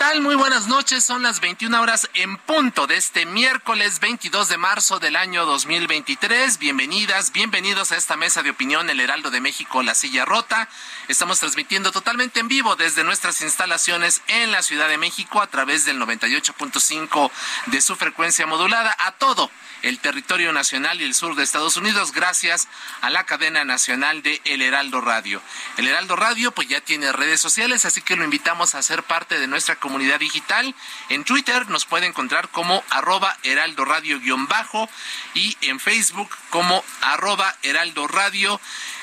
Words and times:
Tal? 0.00 0.22
Muy 0.22 0.34
buenas 0.34 0.66
noches. 0.66 1.04
Son 1.04 1.22
las 1.22 1.40
21 1.40 1.78
horas 1.78 2.08
en 2.14 2.38
punto 2.38 2.86
de 2.86 2.96
este 2.96 3.26
miércoles 3.26 4.00
22 4.00 4.48
de 4.48 4.56
marzo 4.56 4.98
del 4.98 5.14
año 5.14 5.44
2023. 5.44 6.58
Bienvenidas, 6.58 7.32
bienvenidos 7.32 7.92
a 7.92 7.98
esta 7.98 8.16
mesa 8.16 8.42
de 8.42 8.48
opinión 8.48 8.88
El 8.88 8.98
Heraldo 8.98 9.30
de 9.30 9.42
México, 9.42 9.82
La 9.82 9.94
Silla 9.94 10.24
Rota. 10.24 10.70
Estamos 11.08 11.40
transmitiendo 11.40 11.92
totalmente 11.92 12.40
en 12.40 12.48
vivo 12.48 12.76
desde 12.76 13.04
nuestras 13.04 13.42
instalaciones 13.42 14.22
en 14.28 14.50
la 14.50 14.62
Ciudad 14.62 14.88
de 14.88 14.96
México 14.96 15.42
a 15.42 15.48
través 15.48 15.84
del 15.84 16.00
98.5 16.00 17.30
de 17.66 17.80
su 17.82 17.94
frecuencia 17.94 18.46
modulada 18.46 18.96
a 19.00 19.12
todo 19.12 19.50
el 19.82 19.98
territorio 19.98 20.52
nacional 20.52 21.00
y 21.00 21.04
el 21.04 21.14
sur 21.14 21.34
de 21.34 21.42
Estados 21.42 21.76
Unidos 21.76 22.12
gracias 22.12 22.68
a 23.00 23.10
la 23.10 23.24
cadena 23.24 23.64
nacional 23.64 24.22
de 24.22 24.40
El 24.44 24.62
Heraldo 24.62 25.02
Radio. 25.02 25.42
El 25.76 25.88
Heraldo 25.88 26.16
Radio 26.16 26.52
pues 26.52 26.68
ya 26.68 26.80
tiene 26.80 27.12
redes 27.12 27.40
sociales, 27.40 27.84
así 27.84 28.00
que 28.00 28.16
lo 28.16 28.24
invitamos 28.24 28.74
a 28.74 28.82
ser 28.82 29.02
parte 29.02 29.38
de 29.38 29.46
nuestra 29.46 29.76
comunidad 29.76 29.89
digital. 29.98 30.74
En 31.08 31.24
Twitter 31.24 31.68
nos 31.68 31.84
puede 31.84 32.06
encontrar 32.06 32.48
como 32.48 32.82
arroba 32.90 33.36
heraldo 33.42 33.84
radio-bajo 33.84 34.88
y 35.34 35.56
en 35.62 35.80
Facebook 35.80 36.30
como 36.50 36.84
arroba 37.00 37.56
heraldo 37.62 38.06
radio. 38.06 38.60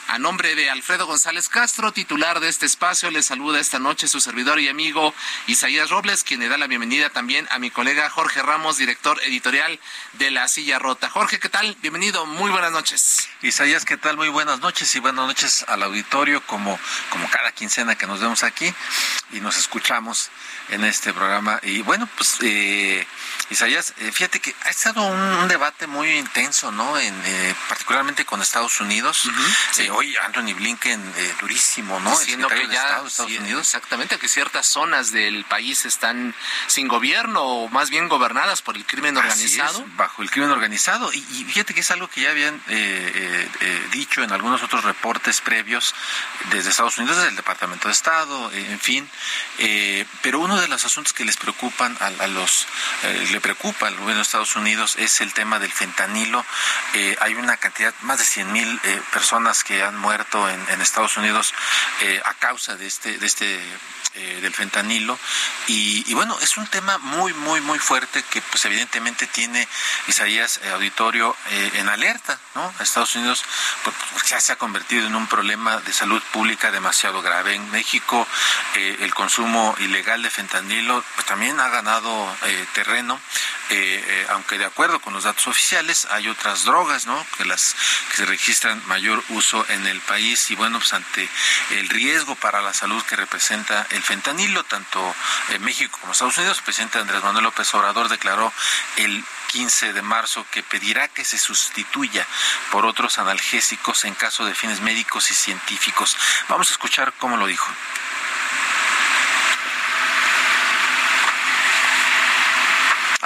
A 0.08 0.19
nombre 0.19 0.55
de 0.55 0.69
Alfredo 0.69 1.05
González 1.05 1.50
Castro, 1.50 1.91
titular 1.91 2.39
de 2.39 2.47
este 2.47 2.66
espacio, 2.66 3.11
le 3.11 3.22
saluda 3.22 3.59
esta 3.59 3.77
noche 3.77 4.08
su 4.08 4.22
servidor 4.22 4.58
y 4.58 4.69
amigo 4.69 5.14
Isaías 5.47 5.89
Robles, 5.89 6.23
quien 6.23 6.39
le 6.39 6.47
da 6.47 6.58
la 6.58 6.67
bienvenida 6.67 7.09
también 7.09 7.45
a 7.52 7.59
mi 7.59 7.72
colega 7.72 8.09
Jorge 8.09 8.41
Ramos, 8.41 8.77
director 8.77 9.19
editorial 9.25 9.81
de 10.14 10.31
La 10.31 10.47
Silla 10.47 10.80
Rota. 10.80 11.09
Jorge, 11.09 11.39
¿qué 11.39 11.49
tal? 11.49 11.75
Bienvenido, 11.81 12.25
muy 12.25 12.49
buenas 12.49 12.72
noches. 12.72 13.27
Isaías, 13.41 13.83
¿qué 13.83 13.97
tal? 13.97 14.16
Muy 14.16 14.30
buenas 14.30 14.61
noches 14.61 14.95
y 14.95 14.99
buenas 14.99 15.27
noches 15.27 15.65
al 15.67 15.83
auditorio, 15.83 16.42
como, 16.48 16.80
como 17.09 17.30
cada 17.30 17.52
quincena 17.52 17.95
que 17.95 18.08
nos 18.08 18.21
vemos 18.21 18.43
aquí 18.43 18.73
y 19.33 19.42
nos 19.42 19.58
escuchamos 19.58 20.30
en 20.70 20.86
este 20.86 21.14
programa. 21.14 21.59
Y 21.64 21.82
bueno, 21.82 22.08
pues 22.15 22.37
eh, 22.43 23.05
Isaías, 23.49 23.93
eh, 23.99 24.11
fíjate 24.11 24.41
que 24.41 24.53
ha 24.65 24.69
estado 24.69 25.02
un, 25.03 25.19
un, 25.19 25.47
debate 25.47 25.87
muy 25.87 26.09
intenso, 26.11 26.71
¿no? 26.71 26.99
En, 26.99 27.13
eh, 27.25 27.55
particularmente 27.69 28.25
con 28.25 28.41
Estados 28.41 28.81
Unidos. 28.81 29.25
Uh 29.25 29.31
-huh, 29.31 29.55
sí. 29.71 29.89
hoy 29.89 30.15
Anthony 30.17 30.53
Blinken, 30.53 31.13
eh, 31.17 31.35
durísimo, 31.39 31.99
¿no? 32.02 32.17
Diciendo 32.19 32.49
que 32.49 32.67
ya, 32.67 32.83
Estado, 32.83 33.08
Estados 33.08 33.31
sí, 33.31 33.37
Unidos. 33.37 33.61
exactamente, 33.61 34.19
que 34.19 34.27
ciertas 34.27 34.67
zonas 34.67 35.11
del 35.11 35.45
país 35.45 35.85
están 35.85 36.35
sin 36.67 36.89
gobierno 36.89 37.41
o 37.41 37.69
más 37.69 37.89
bien 37.89 38.09
gobernadas 38.09 38.61
por 38.61 38.75
el 38.75 38.85
crimen 38.85 39.15
organizado. 39.15 39.79
Es, 39.79 39.95
bajo 39.95 40.23
el 40.23 40.29
crimen 40.29 40.52
organizado. 40.52 41.14
Y, 41.14 41.19
y, 41.19 41.45
fíjate 41.45 41.73
que 41.73 41.81
es 41.81 41.91
algo 41.91 42.09
que 42.09 42.21
ya 42.21 42.31
habían 42.31 42.61
dicho 43.91 44.23
en 44.23 44.31
algunos 44.33 44.61
otros 44.61 44.83
reportes 44.83 45.39
previos 45.39 45.95
desde 46.52 46.69
Estados 46.69 46.97
Unidos, 46.97 47.15
desde 47.17 47.29
el 47.29 47.35
Departamento 47.37 47.87
de 47.87 47.93
Estado, 47.93 48.52
en 48.52 48.79
fin. 48.79 49.09
pero 50.21 50.39
uno 50.39 50.59
de 50.59 50.67
los 50.67 50.83
asuntos 50.83 51.14
que 51.14 51.23
les 51.23 51.37
preocupan 51.37 51.97
a, 52.02 52.08
a 52.08 52.27
los 52.27 52.67
eh, 53.03 53.36
preocupa 53.42 53.87
al 53.87 53.95
gobierno 53.95 54.15
de 54.15 54.21
Estados 54.21 54.55
Unidos 54.55 54.95
es 54.98 55.21
el 55.21 55.33
tema 55.33 55.59
del 55.59 55.71
fentanilo. 55.71 56.45
Eh, 56.93 57.15
hay 57.21 57.36
una 57.36 57.58
cantidad, 57.58 57.93
más 58.02 58.20
de 58.20 58.25
100 58.25 58.52
mil 58.52 58.80
eh, 58.83 59.02
personas 59.11 59.64
que 59.64 59.83
han 59.83 59.98
muerto 59.98 60.49
en, 60.49 60.81
Estados 60.81 61.17
Unidos 61.17 61.53
a 62.23 62.33
causa 62.36 62.76
de 62.76 62.87
este, 62.87 63.17
de 63.17 63.26
este 63.26 63.59
del 64.42 64.53
fentanilo. 64.53 65.20
Y, 65.67 66.03
y, 66.08 66.14
bueno 66.14 66.37
es 66.42 66.58
un 66.58 66.65
tema 66.67 66.97
muy 66.97 67.33
muy 67.33 67.61
muy 67.61 67.77
fuerte 67.77 68.23
que 68.23 68.42
pues 68.42 68.65
evidentemente 68.65 69.27
tiene 69.27 69.67
Isaías 70.08 70.59
auditorio 70.73 71.36
en 71.49 71.87
alerta 71.89 72.39
no 72.55 72.73
Estados 72.80 73.15
Unidos 73.15 73.43
pues, 73.83 73.95
ya 74.27 74.39
se 74.39 74.53
ha 74.53 74.55
convertido 74.55 75.05
en 75.05 75.15
un 75.15 75.27
problema 75.27 75.77
de 75.81 75.93
salud 75.93 76.21
pública 76.31 76.71
demasiado 76.71 77.21
grave. 77.21 77.55
En 77.55 77.70
México 77.70 78.27
el 78.76 79.14
consumo 79.14 79.76
ilegal 79.80 80.23
de 80.23 80.30
fentanilo 80.30 81.03
pues 81.15 81.27
también 81.27 81.59
ha 81.59 81.70
ganado 81.70 82.36
terreno 82.73 83.20
eh, 83.70 84.04
eh, 84.08 84.27
aunque 84.30 84.58
de 84.58 84.65
acuerdo 84.65 84.99
con 84.99 85.14
los 85.14 85.23
datos 85.23 85.48
oficiales 85.48 86.08
hay 86.11 86.30
otras 86.30 86.64
drogas 86.64 87.05
no 87.05 87.26
que 87.38 87.45
las 87.45 87.76
que 88.10 88.17
se 88.17 88.26
registran 88.26 88.82
mayor 88.88 89.23
uso 89.30 89.65
en 89.70 89.86
el 89.88 89.99
país. 90.02 90.49
Y 90.52 90.55
bueno 90.55 90.80
pues 90.80 90.93
ante 90.93 91.30
el 91.71 91.89
riesgo 91.89 92.36
para 92.36 92.61
la 92.61 92.73
salud 92.73 93.04
que 93.04 93.15
representa 93.15 93.86
el 93.92 94.02
fentanilo 94.02 94.64
tanto 94.64 95.15
en 95.49 95.64
México 95.64 95.98
como 95.99 96.14
Estados 96.14 96.38
Unidos 96.38 96.58
el 96.60 96.64
presidente 96.64 96.99
Andrés 96.99 97.23
Manuel 97.23 97.45
López 97.45 97.73
Obrador 97.73 98.10
declaró 98.10 98.54
el 98.98 99.23
15 99.48 99.94
de 99.94 100.02
marzo 100.02 100.45
que 100.52 100.64
pedirá 100.64 101.08
que 101.08 101.26
se 101.26 101.38
sustituya 101.38 102.26
por 102.71 102.86
otros 102.86 103.17
analgésicos 103.17 104.05
en 104.05 104.14
caso 104.15 104.45
de 104.45 104.55
fines 104.55 104.82
médicos 104.82 105.32
y 105.32 105.33
científicos. 105.33 106.17
Vamos 106.49 106.70
a 106.70 106.73
escuchar 106.73 107.14
cómo 107.17 107.38
lo 107.38 107.48
dijo 107.48 107.70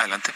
Adelante. 0.02 0.34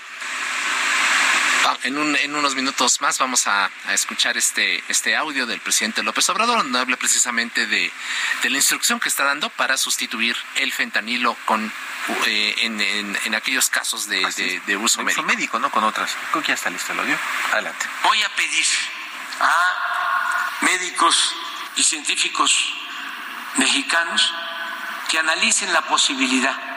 En, 1.82 1.98
un, 1.98 2.16
en, 2.16 2.36
unos 2.36 2.54
minutos 2.54 3.02
más 3.02 3.18
vamos 3.18 3.48
a, 3.48 3.72
a, 3.88 3.94
escuchar 3.94 4.38
este, 4.38 4.84
este 4.88 5.16
audio 5.16 5.48
del 5.48 5.60
presidente 5.60 6.04
López 6.04 6.30
Obrador, 6.30 6.60
donde 6.60 6.80
habla 6.80 6.96
precisamente 6.96 7.66
de, 7.66 7.92
de 8.44 8.50
la 8.52 8.58
instrucción 8.58 9.00
que 9.00 9.10
está 9.10 9.24
dando 9.24 9.50
para 9.50 9.76
sustituir 9.76 10.38
el 10.56 10.72
fentanilo 10.72 11.36
con, 11.46 11.72
eh, 12.28 12.56
en, 12.60 12.80
en, 12.80 13.18
en, 13.26 13.36
aquellos 13.36 13.70
casos 13.70 14.08
de, 14.08 14.22
de, 14.38 14.62
de 14.68 14.78
uso, 14.78 15.00
de 15.00 15.06
médico. 15.06 15.22
uso 15.22 15.28
médico, 15.28 15.60
¿no? 15.60 15.72
Con 15.72 15.84
otras. 15.84 16.16
Creo 16.32 16.44
que 16.44 16.50
ya 16.50 16.54
está 16.54 16.70
listo 16.70 16.94
el 16.94 17.00
audio. 17.00 17.18
Adelante. 17.52 17.88
Voy 18.04 18.22
a 18.22 18.30
pedir 18.36 18.66
a 19.40 20.58
médicos 20.62 21.36
y 21.76 21.84
científicos 21.84 22.74
mexicanos 23.56 24.34
que 25.10 25.18
analicen 25.18 25.74
la 25.74 25.82
posibilidad 25.82 26.75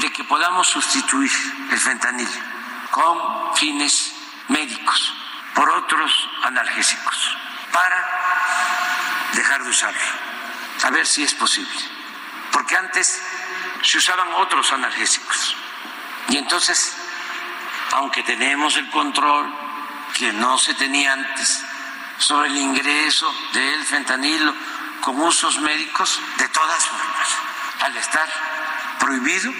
de 0.00 0.12
que 0.12 0.24
podamos 0.24 0.68
sustituir 0.68 1.30
el 1.70 1.78
fentanil 1.78 2.28
con 2.90 3.56
fines 3.56 4.12
médicos 4.48 5.14
por 5.54 5.68
otros 5.70 6.12
analgésicos 6.42 7.36
para 7.72 9.30
dejar 9.32 9.62
de 9.64 9.70
usarlo, 9.70 10.00
a 10.82 10.90
ver 10.90 11.06
si 11.06 11.22
es 11.22 11.34
posible. 11.34 11.80
Porque 12.52 12.76
antes 12.76 13.22
se 13.82 13.98
usaban 13.98 14.28
otros 14.34 14.72
analgésicos 14.72 15.56
y 16.28 16.36
entonces, 16.36 16.96
aunque 17.92 18.22
tenemos 18.22 18.76
el 18.76 18.90
control 18.90 19.52
que 20.14 20.32
no 20.32 20.58
se 20.58 20.74
tenía 20.74 21.12
antes 21.12 21.62
sobre 22.18 22.48
el 22.48 22.56
ingreso 22.56 23.32
del 23.52 23.84
fentanilo 23.84 24.54
con 25.00 25.20
usos 25.20 25.58
médicos, 25.60 26.20
de 26.38 26.48
todas 26.48 26.84
formas, 26.84 27.28
al 27.80 27.96
estar 27.96 28.28
prohibido, 28.98 29.52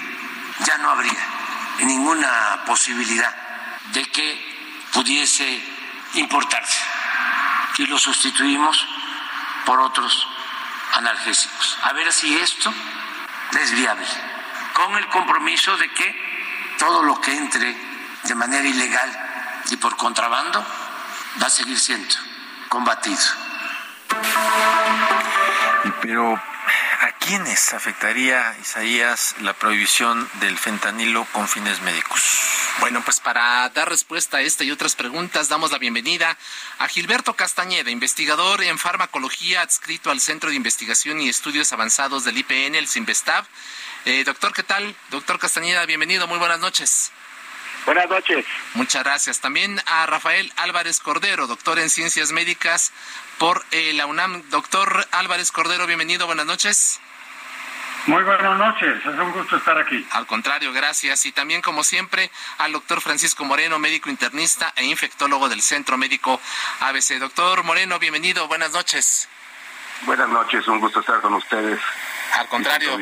ya 0.65 0.77
no 0.77 0.89
habría 0.91 1.19
ninguna 1.79 2.63
posibilidad 2.65 3.35
de 3.93 4.05
que 4.11 4.87
pudiese 4.91 5.63
importarse 6.15 6.79
y 7.77 7.85
lo 7.85 7.99
sustituimos 7.99 8.85
por 9.65 9.79
otros 9.79 10.27
analgésicos. 10.93 11.77
A 11.83 11.93
ver 11.93 12.11
si 12.11 12.35
esto 12.37 12.73
es 13.59 13.71
viable, 13.73 14.05
con 14.73 14.95
el 14.95 15.07
compromiso 15.09 15.77
de 15.77 15.89
que 15.91 16.75
todo 16.79 17.03
lo 17.03 17.19
que 17.21 17.35
entre 17.35 17.75
de 18.23 18.35
manera 18.35 18.67
ilegal 18.67 19.63
y 19.69 19.77
por 19.77 19.95
contrabando 19.95 20.65
va 21.41 21.47
a 21.47 21.49
seguir 21.49 21.79
siendo 21.79 22.15
combatido. 22.69 23.21
Pero 26.01 26.33
¿a 26.33 26.56
quiénes 27.27 27.73
afectaría, 27.73 28.55
Isaías, 28.61 29.35
la 29.41 29.51
prohibición 29.53 30.29
del 30.39 30.57
fentanilo 30.57 31.27
con 31.33 31.49
fines 31.49 31.81
médicos? 31.81 32.21
Bueno, 32.79 33.01
pues 33.03 33.19
para 33.19 33.67
dar 33.69 33.89
respuesta 33.89 34.37
a 34.37 34.41
esta 34.41 34.63
y 34.63 34.71
otras 34.71 34.95
preguntas, 34.95 35.49
damos 35.49 35.71
la 35.71 35.77
bienvenida 35.77 36.37
a 36.79 36.87
Gilberto 36.87 37.33
Castañeda, 37.33 37.91
investigador 37.91 38.63
en 38.63 38.77
farmacología 38.79 39.61
adscrito 39.61 40.09
al 40.09 40.21
Centro 40.21 40.51
de 40.51 40.55
Investigación 40.55 41.19
y 41.19 41.27
Estudios 41.27 41.73
Avanzados 41.73 42.23
del 42.23 42.37
IPN, 42.37 42.75
el 42.75 42.87
CIMBESTAB. 42.87 43.45
Eh, 44.05 44.23
doctor, 44.23 44.53
¿qué 44.53 44.63
tal? 44.63 44.95
Doctor 45.09 45.37
Castañeda, 45.37 45.85
bienvenido, 45.85 46.27
muy 46.27 46.39
buenas 46.39 46.59
noches. 46.59 47.11
Buenas 47.85 48.09
noches. 48.09 48.45
Muchas 48.73 49.03
gracias. 49.03 49.41
También 49.41 49.81
a 49.85 50.05
Rafael 50.05 50.51
Álvarez 50.55 51.01
Cordero, 51.01 51.47
doctor 51.47 51.77
en 51.79 51.89
Ciencias 51.89 52.31
Médicas 52.31 52.93
por 53.37 53.65
eh, 53.71 53.91
la 53.93 54.05
UNAM. 54.05 54.43
Doctor 54.49 55.07
Álvarez 55.11 55.51
Cordero, 55.51 55.87
bienvenido, 55.87 56.25
buenas 56.25 56.45
noches. 56.45 57.01
Muy 58.07 58.23
buenas 58.23 58.57
noches, 58.57 59.05
es 59.05 59.19
un 59.19 59.33
gusto 59.33 59.57
estar 59.57 59.77
aquí. 59.77 60.07
Al 60.11 60.25
contrario, 60.25 60.71
gracias. 60.71 61.25
Y 61.25 61.33
también, 61.33 61.61
como 61.61 61.83
siempre, 61.83 62.31
al 62.57 62.71
doctor 62.71 63.01
Francisco 63.01 63.43
Moreno, 63.43 63.79
médico 63.79 64.09
internista 64.09 64.71
e 64.77 64.85
infectólogo 64.85 65.49
del 65.49 65.61
Centro 65.61 65.97
Médico 65.97 66.39
ABC. 66.79 67.19
Doctor 67.19 67.65
Moreno, 67.65 67.99
bienvenido, 67.99 68.47
buenas 68.47 68.71
noches. 68.71 69.27
Buenas 70.03 70.29
noches, 70.29 70.65
un 70.69 70.79
gusto 70.79 71.01
estar 71.01 71.19
con 71.19 71.33
ustedes. 71.33 71.81
Al 72.33 72.47
contrario, 72.47 72.99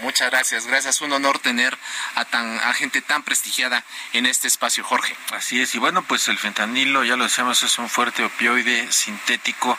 muchas 0.00 0.30
gracias. 0.30 0.66
Gracias, 0.66 1.00
un 1.00 1.12
honor 1.12 1.38
tener 1.38 1.76
a, 2.14 2.24
tan, 2.24 2.58
a 2.60 2.72
gente 2.74 3.02
tan 3.02 3.22
prestigiada 3.22 3.84
en 4.12 4.26
este 4.26 4.48
espacio, 4.48 4.84
Jorge. 4.84 5.14
Así 5.32 5.60
es, 5.60 5.74
y 5.74 5.78
bueno, 5.78 6.02
pues 6.02 6.28
el 6.28 6.38
fentanilo, 6.38 7.04
ya 7.04 7.16
lo 7.16 7.24
decíamos, 7.24 7.62
es 7.62 7.78
un 7.78 7.88
fuerte 7.88 8.24
opioide 8.24 8.90
sintético 8.92 9.78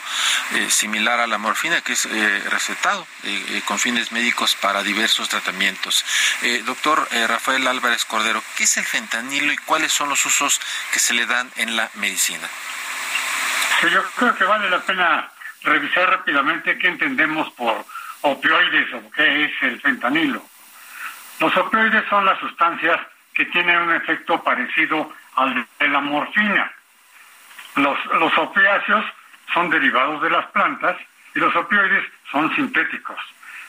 eh, 0.56 0.70
similar 0.70 1.20
a 1.20 1.28
la 1.28 1.38
morfina 1.38 1.82
que 1.82 1.94
es 1.94 2.06
eh, 2.06 2.44
recetado 2.50 3.06
eh, 3.24 3.62
con 3.66 3.80
fines 3.80 4.12
médicos 4.12 4.56
para 4.56 4.84
diversos 4.84 5.30
tratamientos. 5.30 6.06
doctor 6.66 7.08
Rafael 7.28 7.68
Álvarez 7.68 8.06
Cordero, 8.06 8.44
¿qué 8.56 8.64
es 8.64 8.78
el 8.78 8.86
fentanilo 8.86 9.52
y 9.52 9.58
cuáles 9.58 9.92
son 9.92 10.10
los 10.10 10.26
usos 10.26 10.60
que 10.92 11.00
se 11.00 11.14
le 11.14 11.26
dan 11.26 11.52
en 11.56 11.76
la 11.76 11.90
medicina? 11.96 12.48
yo 13.88 14.04
creo 14.12 14.36
que 14.36 14.44
vale 14.44 14.70
la 14.70 14.82
pena 14.82 15.32
revisar 15.62 16.10
rápidamente 16.10 16.78
qué 16.78 16.88
entendemos 16.88 17.52
por 17.54 17.86
opioides 18.22 18.94
o 18.94 19.12
qué 19.12 19.46
es 19.46 19.52
el 19.62 19.80
fentanilo. 19.82 20.44
Los 21.40 21.56
opioides 21.56 22.04
son 22.10 22.26
las 22.26 22.40
sustancias 22.40 23.00
que 23.34 23.46
tienen 23.46 23.78
un 23.78 23.96
efecto 23.96 24.44
parecido 24.44 25.12
al 25.36 25.66
de 25.80 25.88
la 25.88 26.02
morfina. 26.02 26.72
Los, 27.76 28.06
los 28.06 28.38
opiáceos 28.38 29.06
son 29.54 29.70
derivados 29.70 30.22
de 30.22 30.30
las 30.30 30.46
plantas 30.48 30.98
y 31.34 31.40
los 31.40 31.56
opioides 31.56 32.04
son 32.32 32.54
sintéticos, 32.56 33.20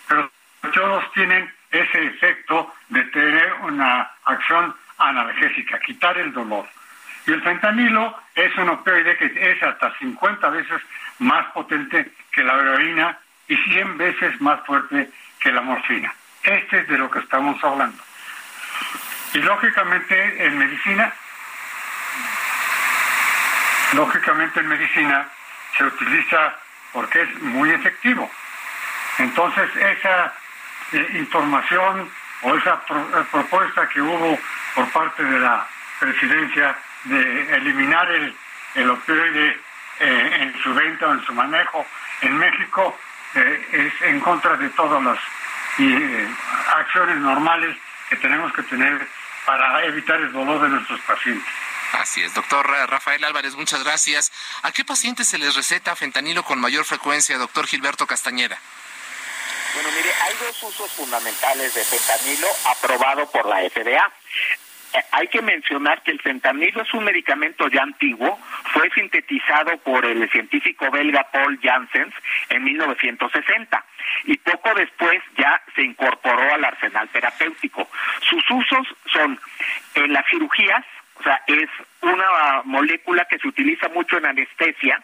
pero 0.09 0.31
todos 0.73 1.13
tienen 1.13 1.53
ese 1.71 2.07
efecto 2.07 2.75
de 2.89 3.05
tener 3.05 3.53
una 3.63 4.11
acción 4.25 4.75
analgésica, 4.99 5.79
quitar 5.81 6.19
el 6.19 6.33
dolor. 6.33 6.67
Y 7.27 7.33
el 7.33 7.43
fentanilo 7.43 8.19
es 8.35 8.57
un 8.57 8.71
opioide 8.71 9.17
que 9.17 9.53
es 9.53 9.63
hasta 9.63 9.97
50 9.99 10.51
veces 10.51 10.83
más 11.19 11.47
potente 11.53 12.13
que 12.33 12.43
la 12.43 12.55
heroína 12.59 13.19
y 13.51 13.57
100 13.57 13.99
veces 13.99 14.41
más 14.41 14.65
fuerte 14.65 15.11
que 15.41 15.51
la 15.51 15.61
morfina. 15.61 16.15
Este 16.45 16.79
es 16.79 16.89
de 16.89 16.97
lo 16.97 17.11
que 17.11 17.19
estamos 17.19 17.63
hablando. 17.65 18.01
Y 19.35 19.39
lógicamente 19.39 20.47
en 20.47 20.57
medicina, 20.57 21.13
lógicamente 23.95 24.61
en 24.61 24.69
medicina 24.69 25.29
se 25.77 25.85
utiliza 25.85 26.55
porque 26.93 27.23
es 27.23 27.43
muy 27.43 27.71
efectivo. 27.71 28.31
Entonces 29.19 29.69
esa 29.77 30.33
eh, 30.93 31.09
información 31.19 32.09
o 32.43 32.55
esa 32.55 32.75
eh, 32.75 33.25
propuesta 33.33 33.89
que 33.89 34.01
hubo 34.01 34.39
por 34.77 34.89
parte 34.91 35.25
de 35.25 35.41
la 35.41 35.67
presidencia 35.99 36.77
de 37.03 37.57
eliminar 37.57 38.09
el, 38.13 38.33
el 38.77 38.91
opioide 38.91 39.59
eh, 39.99 40.37
en 40.41 40.63
su 40.63 40.73
venta 40.73 41.09
o 41.09 41.15
en 41.15 41.25
su 41.25 41.35
manejo 41.35 41.85
en 42.21 42.39
México 42.39 42.97
eh, 43.35 43.69
es 43.73 44.09
en 44.09 44.21
contra 44.21 44.57
de 44.57 44.69
todas 44.71 45.03
las 45.03 45.19
eh, 45.79 46.29
acciones 46.77 47.17
normales 47.19 47.77
que 48.09 48.17
tenemos 48.17 48.53
que 48.53 48.63
tener 48.65 49.07
para 49.47 49.85
evitar 49.85 50.21
el 50.21 50.33
dolor 50.33 50.63
de 50.63 50.69
nuestros 50.69 51.01
pacientes. 51.01 51.49
Así 51.93 52.23
es, 52.23 52.35
doctor 52.35 52.69
Rafael 52.89 53.25
Álvarez, 53.25 53.57
muchas 53.57 53.83
gracias. 53.83 54.31
¿A 54.63 54.71
qué 54.71 54.85
pacientes 54.85 55.27
se 55.27 55.39
les 55.39 55.57
receta 55.57 55.97
fentanilo 55.97 56.45
con 56.45 56.61
mayor 56.61 56.85
frecuencia, 56.85 57.37
doctor 57.37 57.67
Gilberto 57.67 58.07
Castañeda? 58.07 58.59
Bueno, 59.75 59.89
mire, 59.97 60.13
hay 60.23 60.35
dos 60.35 60.63
usos 60.63 60.91
fundamentales 60.93 61.75
de 61.75 61.85
fentanilo 61.85 62.49
aprobado 62.67 63.31
por 63.31 63.47
la 63.47 63.59
FDA. 63.69 64.13
Eh, 64.93 64.99
hay 65.13 65.29
que 65.29 65.43
mencionar 65.43 66.03
que 66.03 66.11
el 66.11 66.21
fentanilo 66.21 66.83
es 66.83 66.93
un 66.95 67.05
medicamento 67.05 67.69
ya 67.69 67.83
antiguo, 67.83 68.39
fue 68.73 68.91
sintetizado 68.91 69.77
por 69.79 70.05
el 70.05 70.29
científico 70.31 70.91
belga 70.91 71.27
Paul 71.33 71.59
Janssens 71.63 72.15
en 72.49 72.65
1960 72.65 73.85
y 74.25 74.37
poco 74.39 74.75
después 74.75 75.23
ya 75.37 75.61
se 75.75 75.83
incorporó 75.83 76.55
al 76.55 76.65
arsenal 76.65 77.09
terapéutico. 77.09 77.89
Sus 78.21 78.43
usos 78.51 78.87
son 79.13 79.39
en 79.95 80.13
las 80.13 80.27
cirugías, 80.29 80.85
o 81.21 81.23
sea, 81.23 81.41
es 81.47 81.69
una 82.01 82.63
molécula 82.65 83.27
que 83.27 83.39
se 83.39 83.47
utiliza 83.47 83.89
mucho 83.91 84.17
en 84.19 84.27
anestesia, 84.27 85.03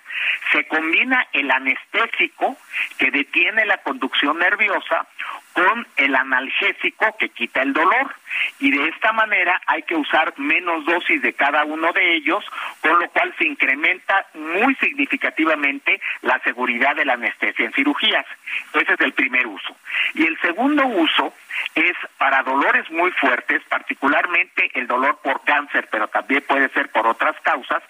se 0.51 0.67
combina 0.67 1.27
el 1.33 1.51
anestésico 1.51 2.57
que 2.99 3.11
detiene 3.11 3.67
la 3.67 3.77
conducción 3.79 4.39
nerviosa 4.39 5.07
con 5.57 5.87
el 5.97 6.15
analgésico 6.15 7.17
que 7.19 7.31
quita 7.31 7.63
el 7.63 7.73
dolor 7.73 8.15
y 8.59 8.71
de 8.71 8.89
esta 8.89 9.11
manera 9.13 9.59
hay 9.67 9.83
que 9.85 9.97
usar 9.97 10.35
menos 10.37 10.85
dosis 10.85 11.23
de 11.23 11.33
cada 11.33 11.65
uno 11.65 11.95
de 11.95 12.17
ellos, 12.17 12.45
con 12.83 12.99
lo 12.99 13.09
cual 13.09 13.35
se 13.39 13.47
incrementa 13.47 14.27
muy 14.35 14.75
significativamente 14.75 15.99
la 16.21 16.39
seguridad 16.41 16.95
de 16.95 17.07
la 17.07 17.15
anestesia 17.15 17.65
en 17.65 17.73
cirugías. 17.73 18.27
Ese 18.75 18.93
es 18.93 19.01
el 19.01 19.15
primer 19.15 19.47
uso. 19.47 19.75
Y 20.15 20.27
el 20.27 20.39
segundo 20.41 20.85
uso 20.87 21.33
es 21.75 21.97
para 22.19 22.43
dolores 22.43 22.91
muy 22.91 23.11
fuertes, 23.13 23.63
particularmente 23.69 24.71
el 24.75 24.87
dolor 24.87 25.19
por 25.23 25.43
cáncer, 25.45 25.89
pero 25.91 26.09
también 26.09 26.45
puede 26.47 26.69
ser 26.71 26.91
por 26.91 27.07
otras 27.07 27.35
causas, 27.41 27.83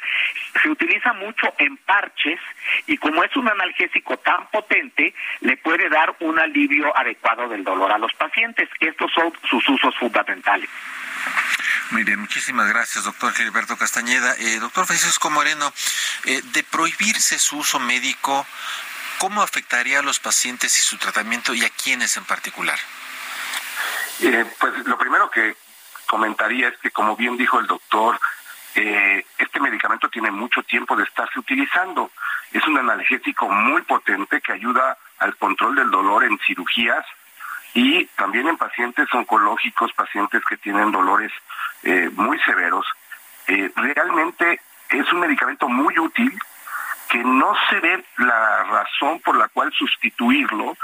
se 0.62 0.70
utiliza 0.70 1.12
mucho 1.14 1.52
en 1.58 1.76
parches 1.78 2.40
y 2.87 2.96
como 2.96 3.25
es 3.25 3.37
un 3.37 3.49
analgésico 3.49 4.16
tan 4.18 4.46
potente, 4.49 5.14
le 5.40 5.56
puede 5.56 5.88
dar 5.88 6.14
un 6.20 6.38
alivio 6.38 6.96
adecuado 6.96 7.49
del 7.56 7.64
dolor 7.64 7.90
a 7.92 7.98
los 7.98 8.12
pacientes. 8.14 8.68
Estos 8.80 9.10
son 9.12 9.32
sus 9.48 9.66
usos 9.68 9.96
fundamentales. 9.98 10.68
Muy 11.90 12.04
bien, 12.04 12.20
muchísimas 12.20 12.68
gracias, 12.68 13.04
doctor 13.04 13.32
Gilberto 13.32 13.76
Castañeda. 13.76 14.34
Eh, 14.38 14.58
doctor 14.58 14.86
Francisco 14.86 15.30
Moreno, 15.30 15.72
eh, 16.25 16.42
de 16.52 16.62
prohibirse 16.64 17.38
su 17.38 17.58
uso 17.58 17.78
médico, 17.78 18.46
¿cómo 19.18 19.42
afectaría 19.42 20.00
a 20.00 20.02
los 20.02 20.18
pacientes 20.18 20.76
y 20.76 20.80
su 20.80 20.98
tratamiento 20.98 21.54
y 21.54 21.64
a 21.64 21.70
quiénes 21.70 22.16
en 22.16 22.25
particular? 22.25 22.78
Eh, 24.20 24.44
pues 24.58 24.75
lo 24.86 24.98
primero 24.98 25.30
que 25.30 25.56
comentaría 26.06 26.68
es 26.68 26.78
que, 26.78 26.90
como 26.90 27.16
bien 27.16 27.36
dijo 27.36 27.58
el 27.60 27.66
doctor, 27.66 28.18
eh, 28.75 29.25
este 29.38 29.60
medicamento 29.60 30.08
tiene 30.08 30.30
mucho 30.30 30.62
tiempo 30.62 30.96
de 30.96 31.04
estarse 31.04 31.38
utilizando. 31.38 32.10
Es 32.52 32.66
un 32.66 32.78
analgésico 32.78 33.48
muy 33.48 33.82
potente 33.82 34.40
que 34.40 34.52
ayuda 34.52 34.98
al 35.18 35.36
control 35.36 35.76
del 35.76 35.90
dolor 35.90 36.25
en 36.25 36.38
cirugías 36.46 37.04
y 37.76 38.06
también 38.16 38.49
en 38.49 38.56
pacientes 38.56 39.06
oncológicos, 39.12 39.92
pacientes 39.92 40.42
que 40.49 40.56
tienen 40.56 40.90
dolores 40.90 41.30
eh, 41.83 42.09
muy 42.14 42.38
severos. 42.40 42.87
realmente 43.76 44.61
es 44.88 45.12
un 45.12 45.21
medicamento 45.21 45.68
muy 45.68 45.99
útil 45.99 46.33
que 47.11 47.23
no 47.23 47.54
se 47.68 47.78
ve 47.80 48.02
la 48.16 48.64
razón 48.64 49.21
por 49.21 49.37
la 49.37 49.49
cual 49.49 49.71
sustituirlo 49.73 50.75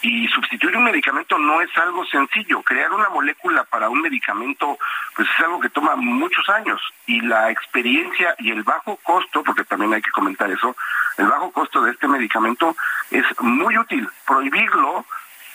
y 0.00 0.28
sustituir 0.28 0.74
un 0.78 0.84
medicamento 0.84 1.36
no 1.38 1.60
es 1.60 1.76
algo 1.76 2.06
sencillo. 2.06 2.62
Crear 2.62 2.90
una 2.90 3.10
molécula 3.10 3.64
para 3.64 3.90
un 3.90 4.00
medicamento, 4.00 4.78
pues 5.14 5.28
es 5.28 5.44
algo 5.44 5.60
que 5.60 5.68
toma 5.68 5.94
muchos 5.94 6.48
años. 6.48 6.80
Y 7.06 7.20
la 7.20 7.50
experiencia 7.50 8.34
y 8.38 8.50
el 8.50 8.62
bajo 8.62 8.96
costo, 9.02 9.42
porque 9.44 9.64
también 9.64 9.92
hay 9.92 10.00
que 10.00 10.10
comentar 10.10 10.50
eso, 10.50 10.74
el 11.18 11.26
bajo 11.26 11.52
costo 11.52 11.82
de 11.82 11.90
este 11.90 12.08
medicamento 12.08 12.74
es 13.10 13.26
muy 13.40 13.76
útil. 13.76 14.08
Prohibirlo, 14.26 15.04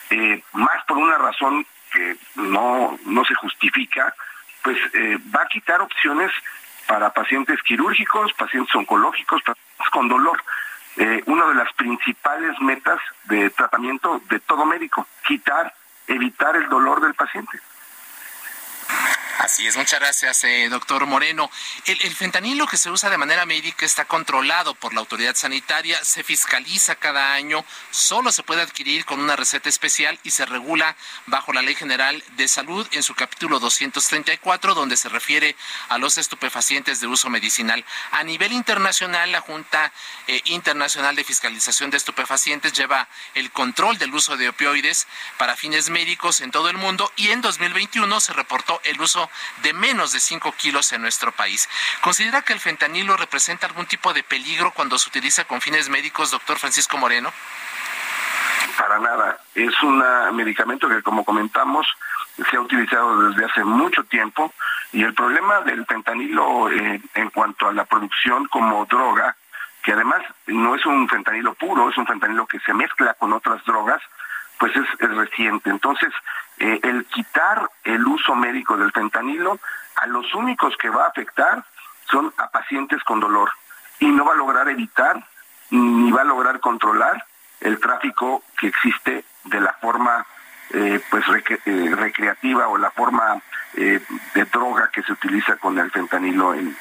eh, 0.10 0.44
más 0.54 0.84
por 0.86 0.98
una 0.98 1.18
razón 1.18 1.66
que 1.92 2.18
no, 2.36 2.98
no 3.06 3.26
se 3.26 3.36
justifica, 3.36 4.14
pues 4.64 4.78
eh, 4.94 5.18
va 5.36 5.44
a 5.44 5.48
quitar 5.48 5.82
opciones 5.82 6.32
para 6.88 7.14
pacientes 7.14 7.62
quirúrgicos, 7.64 8.34
pacientes 8.34 8.74
oncológicos, 8.76 9.42
pacientes 9.42 9.90
con 9.92 10.08
dolor 10.08 10.42
eh, 10.98 11.22
una 11.26 11.46
de 11.48 11.56
las 11.56 11.72
principales 11.74 12.60
metas 12.62 13.00
de 13.26 13.50
tratamiento 13.50 14.22
de 14.30 14.40
todo 14.40 14.66
médico, 14.66 15.06
quitar, 15.28 15.74
evitar 16.08 16.56
el 16.56 16.70
dolor 16.70 17.02
del 17.02 17.14
paciente. 17.14 17.60
Así 19.46 19.68
es, 19.68 19.78
muchas 19.78 20.00
gracias, 20.00 20.44
eh, 20.44 20.70
doctor 20.72 21.06
Moreno. 21.06 21.52
El, 21.86 22.02
el, 22.02 22.16
fentanilo 22.16 22.66
que 22.66 22.78
se 22.78 22.90
usa 22.90 23.12
de 23.12 23.18
manera 23.20 23.46
médica 23.46 23.86
está 23.86 24.06
controlado 24.06 24.74
por 24.74 24.96
la 24.96 25.02
autoridad 25.02 25.36
sanitaria, 25.36 26.04
se 26.04 26.24
fiscaliza 26.24 26.96
cada 26.96 27.36
año, 27.36 27.64
solo 27.92 28.32
se 28.32 28.42
puede 28.42 28.64
adquirir 28.64 29.06
con 29.06 29.20
una 29.20 29.36
receta 29.36 29.70
especial 29.70 30.20
y 30.24 30.32
se 30.32 30.48
regula 30.48 30.96
bajo 31.28 31.54
la 31.54 31.62
Ley 31.62 31.76
General 31.76 32.24
de 32.38 32.48
Salud 32.48 32.88
en 32.90 33.04
su 33.04 33.14
capítulo 33.14 33.60
234, 33.60 34.74
donde 34.74 34.98
se 34.98 35.10
refiere 35.10 35.56
a 35.90 36.00
los 36.00 36.18
estupefacientes 36.18 37.00
de 37.00 37.06
uso 37.06 37.30
medicinal. 37.30 37.86
A 38.14 38.24
nivel 38.24 38.52
internacional, 38.52 39.32
la 39.32 39.42
Junta 39.42 39.94
eh, 40.26 40.42
Internacional 40.46 41.16
de 41.16 41.24
Fiscalización 41.24 41.92
de 41.92 41.98
Estupefacientes 41.98 42.74
lleva 42.74 43.08
el 43.36 43.52
control 43.52 44.00
del 44.00 44.16
uso 44.16 44.38
de 44.38 44.50
opioides 44.50 45.06
para 45.38 45.56
fines 45.56 45.92
médicos 45.92 46.42
en 46.42 46.50
todo 46.50 46.72
el 46.72 46.78
mundo 46.78 47.12
y 47.16 47.30
en 47.30 47.42
2021 47.42 48.20
se 48.20 48.34
reportó 48.34 48.82
el 48.86 49.00
uso 49.00 49.30
de 49.64 49.74
menos 49.74 50.12
de 50.12 50.20
5 50.20 50.52
kilos 50.54 50.92
en 50.94 51.02
nuestro 51.02 51.32
país. 51.32 51.70
¿Considera 52.02 52.42
que 52.42 52.54
el 52.54 52.60
fentanilo 52.60 53.18
representa 53.18 53.68
algún 53.68 53.86
tipo 53.86 54.14
de 54.14 54.24
peligro 54.24 54.72
cuando 54.72 54.98
se 54.98 55.10
utiliza 55.10 55.46
con 55.46 55.62
fines 55.62 55.90
médicos, 55.90 56.32
doctor 56.32 56.58
Francisco 56.60 56.98
Moreno? 56.98 57.32
Para 58.78 59.00
nada. 59.00 59.40
Es 59.54 59.82
un 59.84 60.04
medicamento 60.36 60.90
que, 60.90 61.02
como 61.02 61.24
comentamos, 61.24 61.88
se 62.50 62.58
ha 62.58 62.62
utilizado 62.62 63.30
desde 63.30 63.46
hace 63.46 63.64
mucho 63.64 64.04
tiempo 64.04 64.54
y 64.92 65.04
el 65.04 65.14
problema 65.14 65.62
del 65.62 65.86
fentanilo 65.86 66.70
eh, 66.70 67.02
en 67.14 67.30
cuanto 67.30 67.68
a 67.68 67.74
la 67.74 67.86
producción 67.86 68.48
como 68.48 68.86
droga, 68.86 69.36
que 69.84 69.94
además 69.94 70.22
no 70.48 70.76
es 70.76 70.86
un 70.86 71.08
fentanilo 71.08 71.54
puro, 71.54 71.90
es 71.90 71.98
un 71.98 72.08
fentanilo 72.08 72.46
que 72.48 72.60
se 72.60 72.74
mezcla 72.74 73.14
con 73.16 73.34
otras 73.34 73.64
drogas, 73.66 74.02
pues 74.60 74.74
es, 74.76 75.10
reciente. 75.16 75.70
Entonces, 75.70 76.14
eh, 76.58 76.80
el 76.84 77.06
quitar 77.06 77.70
el 77.84 78.06
uso 78.06 78.36
médico 78.36 78.78
del 78.78 78.92
fentanilo, 78.92 79.60
a 79.96 80.08
los 80.08 80.34
únicos 80.36 80.76
que 80.78 80.90
va 80.90 81.06
a 81.06 81.10
afectar 81.10 81.64
son 82.10 82.34
a 82.38 82.50
pacientes 82.50 83.04
con 83.04 83.20
dolor 83.20 83.50
y 84.00 84.08
no 84.08 84.26
va 84.26 84.34
a 84.34 84.38
lograr 84.38 84.70
evitar 84.70 85.26
ni 85.72 86.12
va 86.12 86.22
a 86.22 86.26
lograr 86.26 86.60
controlar 86.60 87.26
el 87.62 87.80
tráfico 87.80 88.44
que 88.60 88.68
existe 88.68 89.26
de 89.46 89.62
la 89.62 89.74
forma 89.74 90.26
eh, 90.72 91.00
pues 91.10 91.24
eh, 91.66 91.96
recreativa 91.96 92.68
o 92.68 92.78
la 92.78 92.92
forma 92.92 93.42
de 93.74 94.46
droga 94.54 94.90
que 94.90 95.04
se 95.04 95.12
utiliza 95.12 95.58
con 95.58 95.78
el 95.78 95.92
fentanilo 95.92 96.54
en, 96.54 96.78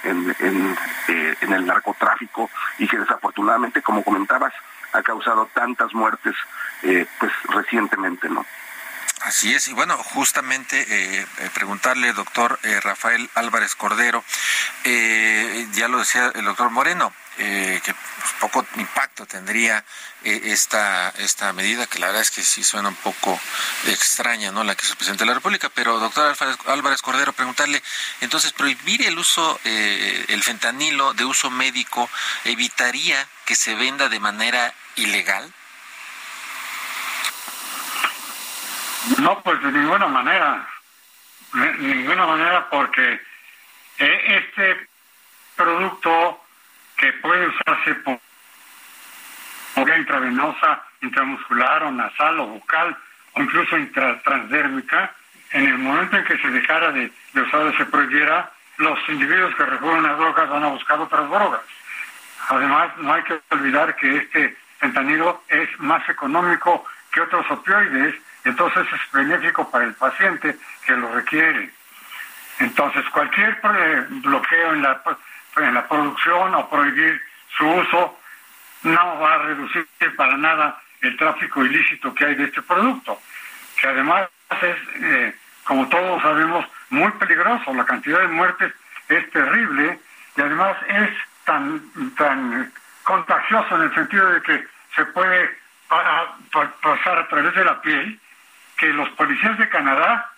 el 1.40 1.66
narcotráfico 1.66 2.48
y 2.78 2.86
que 2.86 2.98
desafortunadamente, 2.98 3.82
como 3.82 4.04
comentabas, 4.04 4.52
ha 4.94 5.02
causado 5.02 5.48
tantas 5.52 5.92
muertes 5.92 6.34
eh, 6.82 7.06
pues 7.18 7.32
recientemente, 7.48 8.28
¿no? 8.28 8.46
Así 9.24 9.54
es, 9.54 9.68
y 9.68 9.72
bueno, 9.72 9.96
justamente 9.96 10.82
eh, 10.82 11.26
eh, 11.38 11.50
preguntarle, 11.54 12.12
doctor 12.12 12.58
Rafael 12.82 13.30
Álvarez 13.34 13.74
Cordero, 13.74 14.22
ya 14.84 15.88
lo 15.88 15.98
decía 15.98 16.30
el 16.34 16.44
doctor 16.44 16.68
Moreno, 16.68 17.10
que 17.38 17.80
pues, 17.82 18.32
poco 18.38 18.66
impacto 18.76 19.24
tendría 19.24 19.82
esta, 20.24 21.08
esta 21.16 21.54
medida, 21.54 21.86
que 21.86 22.00
la 22.00 22.08
verdad 22.08 22.20
es 22.20 22.30
que 22.30 22.42
sí 22.42 22.62
suena 22.62 22.90
un 22.90 22.96
poco 22.96 23.40
extraña, 23.86 24.52
¿no? 24.52 24.62
La 24.62 24.74
que 24.74 24.84
hizo 24.84 24.92
el 24.92 24.98
presidente 24.98 25.24
de 25.24 25.28
la 25.28 25.34
República, 25.34 25.70
pero 25.70 25.98
doctor 25.98 26.36
Álvarez 26.66 27.00
Cordero, 27.00 27.32
preguntarle, 27.32 27.82
entonces, 28.20 28.52
prohibir 28.52 29.06
el 29.06 29.18
uso, 29.18 29.58
el 29.64 30.42
fentanilo 30.42 31.14
de 31.14 31.24
uso 31.24 31.48
médico, 31.50 32.10
¿evitaría 32.44 33.26
que 33.46 33.56
se 33.56 33.74
venda 33.74 34.10
de 34.10 34.20
manera 34.20 34.74
ilegal? 34.96 35.50
No, 39.18 39.40
pues 39.42 39.62
de 39.62 39.72
ninguna 39.72 40.06
manera. 40.08 40.66
De 41.52 41.72
ninguna 41.94 42.26
manera 42.26 42.68
porque 42.70 43.20
eh, 43.98 44.42
este 44.48 44.88
producto 45.56 46.40
que 46.96 47.12
puede 47.14 47.46
usarse 47.48 47.94
por 47.96 48.18
intravenosa, 49.96 50.82
intramuscular 51.02 51.82
o 51.84 51.90
nasal 51.90 52.40
o 52.40 52.46
bucal 52.46 52.96
o 53.34 53.42
incluso 53.42 53.76
transdérmica, 54.24 55.12
en 55.50 55.66
el 55.66 55.78
momento 55.78 56.16
en 56.16 56.24
que 56.24 56.38
se 56.38 56.48
dejara 56.50 56.92
de, 56.92 57.12
de 57.32 57.42
usar 57.42 57.76
se 57.76 57.86
prohibiera, 57.86 58.50
los 58.78 58.98
individuos 59.08 59.54
que 59.54 59.64
recurren 59.64 60.06
a 60.06 60.14
drogas 60.14 60.48
van 60.48 60.64
a 60.64 60.68
buscar 60.68 60.98
otras 60.98 61.28
drogas. 61.28 61.60
Además, 62.48 62.96
no 62.98 63.12
hay 63.12 63.22
que 63.22 63.40
olvidar 63.50 63.94
que 63.96 64.16
este 64.16 64.56
fentanilo 64.78 65.44
es 65.48 65.68
más 65.78 66.06
económico 66.08 66.84
que 67.12 67.20
otros 67.20 67.48
opioides, 67.50 68.14
entonces 68.44 68.86
es 68.92 69.12
benéfico 69.12 69.70
para 69.70 69.84
el 69.84 69.94
paciente 69.94 70.56
que 70.86 70.92
lo 70.92 71.12
requiere. 71.14 71.70
Entonces, 72.58 73.04
cualquier 73.10 73.58
bloqueo 74.08 74.74
en 74.74 74.82
la, 74.82 75.02
en 75.56 75.74
la 75.74 75.88
producción 75.88 76.54
o 76.54 76.68
prohibir 76.68 77.20
su 77.56 77.66
uso 77.66 78.18
no 78.84 79.18
va 79.18 79.34
a 79.34 79.38
reducir 79.38 79.86
para 80.16 80.36
nada 80.36 80.80
el 81.00 81.16
tráfico 81.16 81.64
ilícito 81.64 82.14
que 82.14 82.24
hay 82.24 82.34
de 82.34 82.44
este 82.44 82.62
producto, 82.62 83.20
que 83.80 83.88
además 83.88 84.28
es, 84.62 84.76
eh, 85.02 85.34
como 85.64 85.88
todos 85.88 86.22
sabemos, 86.22 86.66
muy 86.90 87.10
peligroso. 87.12 87.74
La 87.74 87.84
cantidad 87.84 88.20
de 88.20 88.28
muertes 88.28 88.72
es 89.08 89.30
terrible 89.30 89.98
y 90.36 90.40
además 90.40 90.76
es 90.88 91.10
tan, 91.44 91.82
tan 92.16 92.72
contagioso 93.02 93.76
en 93.76 93.82
el 93.82 93.94
sentido 93.94 94.30
de 94.30 94.42
que 94.42 94.66
se 94.94 95.04
puede 95.06 95.50
pasar 96.82 97.18
a 97.18 97.28
través 97.28 97.54
de 97.54 97.64
la 97.64 97.80
piel, 97.80 98.18
que 98.76 98.86
los 98.88 99.08
policías 99.10 99.58
de 99.58 99.68
Canadá 99.68 100.30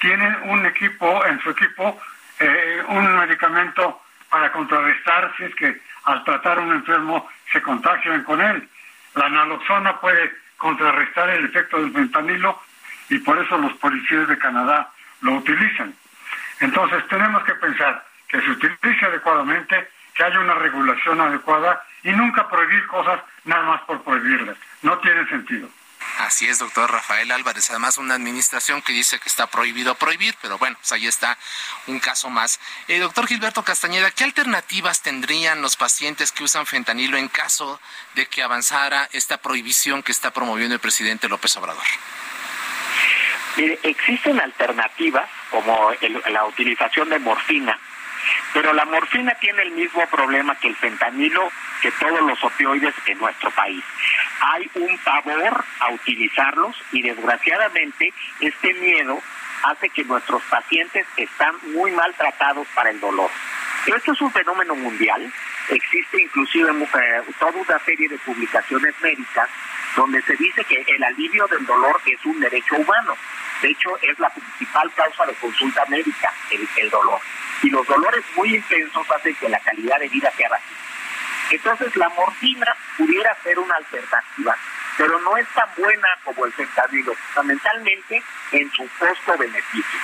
tienen 0.00 0.36
un 0.44 0.66
equipo, 0.66 1.24
en 1.26 1.40
su 1.40 1.50
equipo, 1.50 2.00
eh, 2.38 2.82
un 2.88 3.16
medicamento 3.18 4.00
para 4.30 4.52
contrarrestar 4.52 5.32
si 5.36 5.44
es 5.44 5.54
que 5.54 5.80
al 6.04 6.24
tratar 6.24 6.58
a 6.58 6.62
un 6.62 6.72
enfermo 6.72 7.28
se 7.52 7.62
contagian 7.62 8.22
con 8.24 8.40
él. 8.40 8.68
La 9.14 9.28
naloxona 9.28 10.00
puede 10.00 10.32
contrarrestar 10.56 11.30
el 11.30 11.46
efecto 11.46 11.78
del 11.78 11.92
fentanilo 11.92 12.60
y 13.08 13.18
por 13.18 13.38
eso 13.38 13.58
los 13.58 13.72
policías 13.74 14.28
de 14.28 14.38
Canadá 14.38 14.90
lo 15.22 15.34
utilizan. 15.34 15.94
Entonces 16.60 17.06
tenemos 17.08 17.42
que 17.44 17.54
pensar 17.54 18.04
que 18.28 18.40
se 18.40 18.50
utilice 18.50 19.06
adecuadamente 19.06 19.88
que 20.14 20.24
haya 20.24 20.40
una 20.40 20.54
regulación 20.54 21.20
adecuada 21.20 21.82
y 22.02 22.10
nunca 22.10 22.48
prohibir 22.48 22.86
cosas 22.86 23.20
nada 23.44 23.62
más 23.62 23.80
por 23.82 24.02
prohibirlas. 24.02 24.56
No 24.82 24.98
tiene 24.98 25.26
sentido. 25.28 25.68
Así 26.28 26.46
es, 26.46 26.58
doctor 26.58 26.92
Rafael 26.92 27.30
Álvarez. 27.30 27.70
Además, 27.70 27.96
una 27.96 28.12
administración 28.12 28.82
que 28.82 28.92
dice 28.92 29.18
que 29.18 29.30
está 29.30 29.46
prohibido 29.46 29.94
prohibir, 29.94 30.34
pero 30.42 30.58
bueno, 30.58 30.76
pues 30.78 30.92
ahí 30.92 31.06
está 31.06 31.38
un 31.86 32.00
caso 32.00 32.28
más. 32.28 32.60
Eh, 32.86 32.98
doctor 32.98 33.26
Gilberto 33.26 33.62
Castañeda, 33.62 34.10
¿qué 34.10 34.24
alternativas 34.24 35.00
tendrían 35.00 35.62
los 35.62 35.76
pacientes 35.76 36.30
que 36.30 36.44
usan 36.44 36.66
fentanilo 36.66 37.16
en 37.16 37.28
caso 37.28 37.80
de 38.14 38.26
que 38.26 38.42
avanzara 38.42 39.08
esta 39.12 39.38
prohibición 39.38 40.02
que 40.02 40.12
está 40.12 40.30
promoviendo 40.30 40.74
el 40.74 40.80
presidente 40.82 41.30
López 41.30 41.56
Obrador? 41.56 41.82
Mire, 43.56 43.78
existen 43.82 44.38
alternativas 44.38 45.30
como 45.50 45.92
la 46.28 46.44
utilización 46.44 47.08
de 47.08 47.20
morfina 47.20 47.80
pero 48.52 48.72
la 48.72 48.84
morfina 48.84 49.34
tiene 49.34 49.62
el 49.62 49.72
mismo 49.72 50.06
problema 50.06 50.54
que 50.56 50.68
el 50.68 50.76
fentanilo, 50.76 51.50
que 51.82 51.90
todos 51.92 52.20
los 52.22 52.42
opioides 52.42 52.94
en 53.06 53.18
nuestro 53.18 53.50
país. 53.50 53.82
Hay 54.40 54.70
un 54.74 54.98
pavor 54.98 55.64
a 55.80 55.90
utilizarlos 55.90 56.76
y 56.92 57.02
desgraciadamente 57.02 58.12
este 58.40 58.74
miedo 58.74 59.20
hace 59.64 59.88
que 59.90 60.04
nuestros 60.04 60.42
pacientes 60.44 61.06
están 61.16 61.54
muy 61.74 61.90
maltratados 61.92 62.66
para 62.74 62.90
el 62.90 63.00
dolor. 63.00 63.30
Esto 63.86 64.12
es 64.12 64.20
un 64.20 64.30
fenómeno 64.32 64.74
mundial. 64.74 65.32
Existe 65.70 66.22
inclusive 66.22 66.70
eh, 66.70 67.22
toda 67.38 67.52
una 67.52 67.78
serie 67.80 68.08
de 68.08 68.18
publicaciones 68.18 68.94
médicas 69.02 69.48
donde 69.96 70.22
se 70.22 70.36
dice 70.36 70.64
que 70.64 70.84
el 70.86 71.02
alivio 71.02 71.46
del 71.48 71.64
dolor 71.66 72.00
es 72.06 72.24
un 72.24 72.38
derecho 72.40 72.76
humano. 72.76 73.16
De 73.62 73.70
hecho, 73.70 73.96
es 74.02 74.18
la 74.18 74.30
principal 74.30 74.92
causa 74.94 75.26
de 75.26 75.34
consulta 75.34 75.84
médica, 75.86 76.32
el, 76.50 76.90
dolor. 76.90 77.20
Y 77.62 77.70
los 77.70 77.86
dolores 77.86 78.24
muy 78.36 78.54
intensos 78.54 79.10
hacen 79.10 79.34
que 79.34 79.48
la 79.48 79.58
calidad 79.60 79.98
de 79.98 80.08
vida 80.08 80.30
sea 80.36 80.48
baja. 80.48 80.64
Entonces, 81.50 81.96
la 81.96 82.08
morfina 82.10 82.76
pudiera 82.96 83.34
ser 83.42 83.58
una 83.58 83.74
alternativa, 83.76 84.56
pero 84.96 85.18
no 85.20 85.36
es 85.36 85.48
tan 85.48 85.68
buena 85.76 86.08
como 86.24 86.44
el 86.44 86.52
fentanilo, 86.52 87.14
fundamentalmente 87.14 88.22
en 88.52 88.70
su 88.72 88.88
costo-beneficio. 88.98 90.00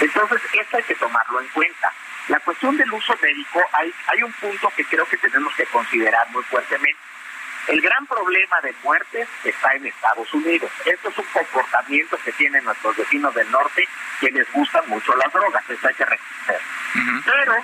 Entonces, 0.00 0.40
esto 0.52 0.76
hay 0.76 0.82
que 0.82 0.94
tomarlo 0.96 1.40
en 1.40 1.48
cuenta. 1.48 1.92
La 2.28 2.40
cuestión 2.40 2.76
del 2.76 2.92
uso 2.92 3.16
médico, 3.22 3.60
hay, 3.72 3.94
hay 4.08 4.22
un 4.22 4.32
punto 4.32 4.70
que 4.76 4.84
creo 4.84 5.08
que 5.08 5.16
tenemos 5.16 5.54
que 5.54 5.64
considerar 5.66 6.28
muy 6.30 6.42
fuertemente 6.44 7.07
el 7.68 7.80
gran 7.82 8.06
problema 8.06 8.60
de 8.62 8.74
muertes 8.82 9.28
está 9.44 9.72
en 9.74 9.86
Estados 9.86 10.32
Unidos. 10.32 10.70
Esto 10.86 11.10
es 11.10 11.18
un 11.18 11.26
comportamiento 11.32 12.18
que 12.24 12.32
tienen 12.32 12.64
nuestros 12.64 12.96
vecinos 12.96 13.34
del 13.34 13.50
norte 13.50 13.86
que 14.20 14.30
les 14.30 14.50
gustan 14.52 14.88
mucho 14.88 15.14
las 15.16 15.32
drogas, 15.32 15.62
eso 15.68 15.86
hay 15.86 15.94
que 15.94 16.04
reconocer. 16.04 16.60
Pero 17.24 17.54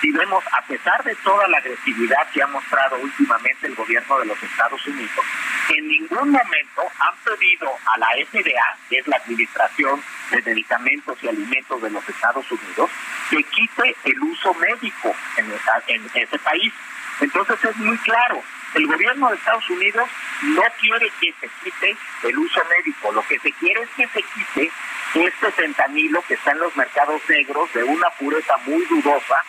si 0.00 0.10
vemos, 0.10 0.44
a 0.52 0.60
pesar 0.66 1.02
de 1.02 1.14
toda 1.16 1.48
la 1.48 1.58
agresividad 1.58 2.28
que 2.32 2.42
ha 2.42 2.46
mostrado 2.46 2.96
últimamente 2.96 3.66
el 3.66 3.74
gobierno 3.74 4.18
de 4.18 4.26
los 4.26 4.42
Estados 4.42 4.86
Unidos, 4.86 5.24
en 5.70 5.88
ningún 5.88 6.30
momento 6.30 6.82
han 6.98 7.16
pedido 7.24 7.70
a 7.86 7.98
la 7.98 8.08
FDA, 8.26 8.76
que 8.90 8.98
es 8.98 9.08
la 9.08 9.16
Administración 9.16 10.02
de 10.30 10.42
Medicamentos 10.42 11.16
y 11.22 11.28
Alimentos 11.28 11.80
de 11.80 11.90
los 11.90 12.06
Estados 12.06 12.44
Unidos, 12.52 12.90
que 13.30 13.42
quite 13.44 13.96
el 14.04 14.20
uso 14.20 14.52
médico 14.54 15.14
en, 15.38 15.46
en 15.86 16.10
ese 16.14 16.38
país. 16.40 16.72
Entonces 17.20 17.64
es 17.64 17.76
muy 17.76 17.96
claro, 17.98 18.42
el 18.74 18.86
gobierno 18.86 19.30
de 19.30 19.36
Estados 19.36 19.70
Unidos 19.70 20.08
no 20.42 20.62
quiere 20.80 21.10
que 21.20 21.32
se 21.40 21.48
quite 21.62 21.96
el 22.24 22.38
uso 22.38 22.60
médico, 22.68 23.12
lo 23.12 23.22
que 23.26 23.38
se 23.38 23.52
quiere 23.52 23.82
es 23.82 23.90
que 23.96 24.06
se 24.08 24.22
quite 24.22 24.70
este 25.14 25.52
fentanilo 25.52 26.22
que 26.22 26.34
está 26.34 26.52
en 26.52 26.58
los 26.58 26.76
mercados 26.76 27.22
negros 27.28 27.72
de 27.72 27.84
una 27.84 28.10
pureza 28.10 28.56
muy 28.66 28.84
dudosa 28.86 29.44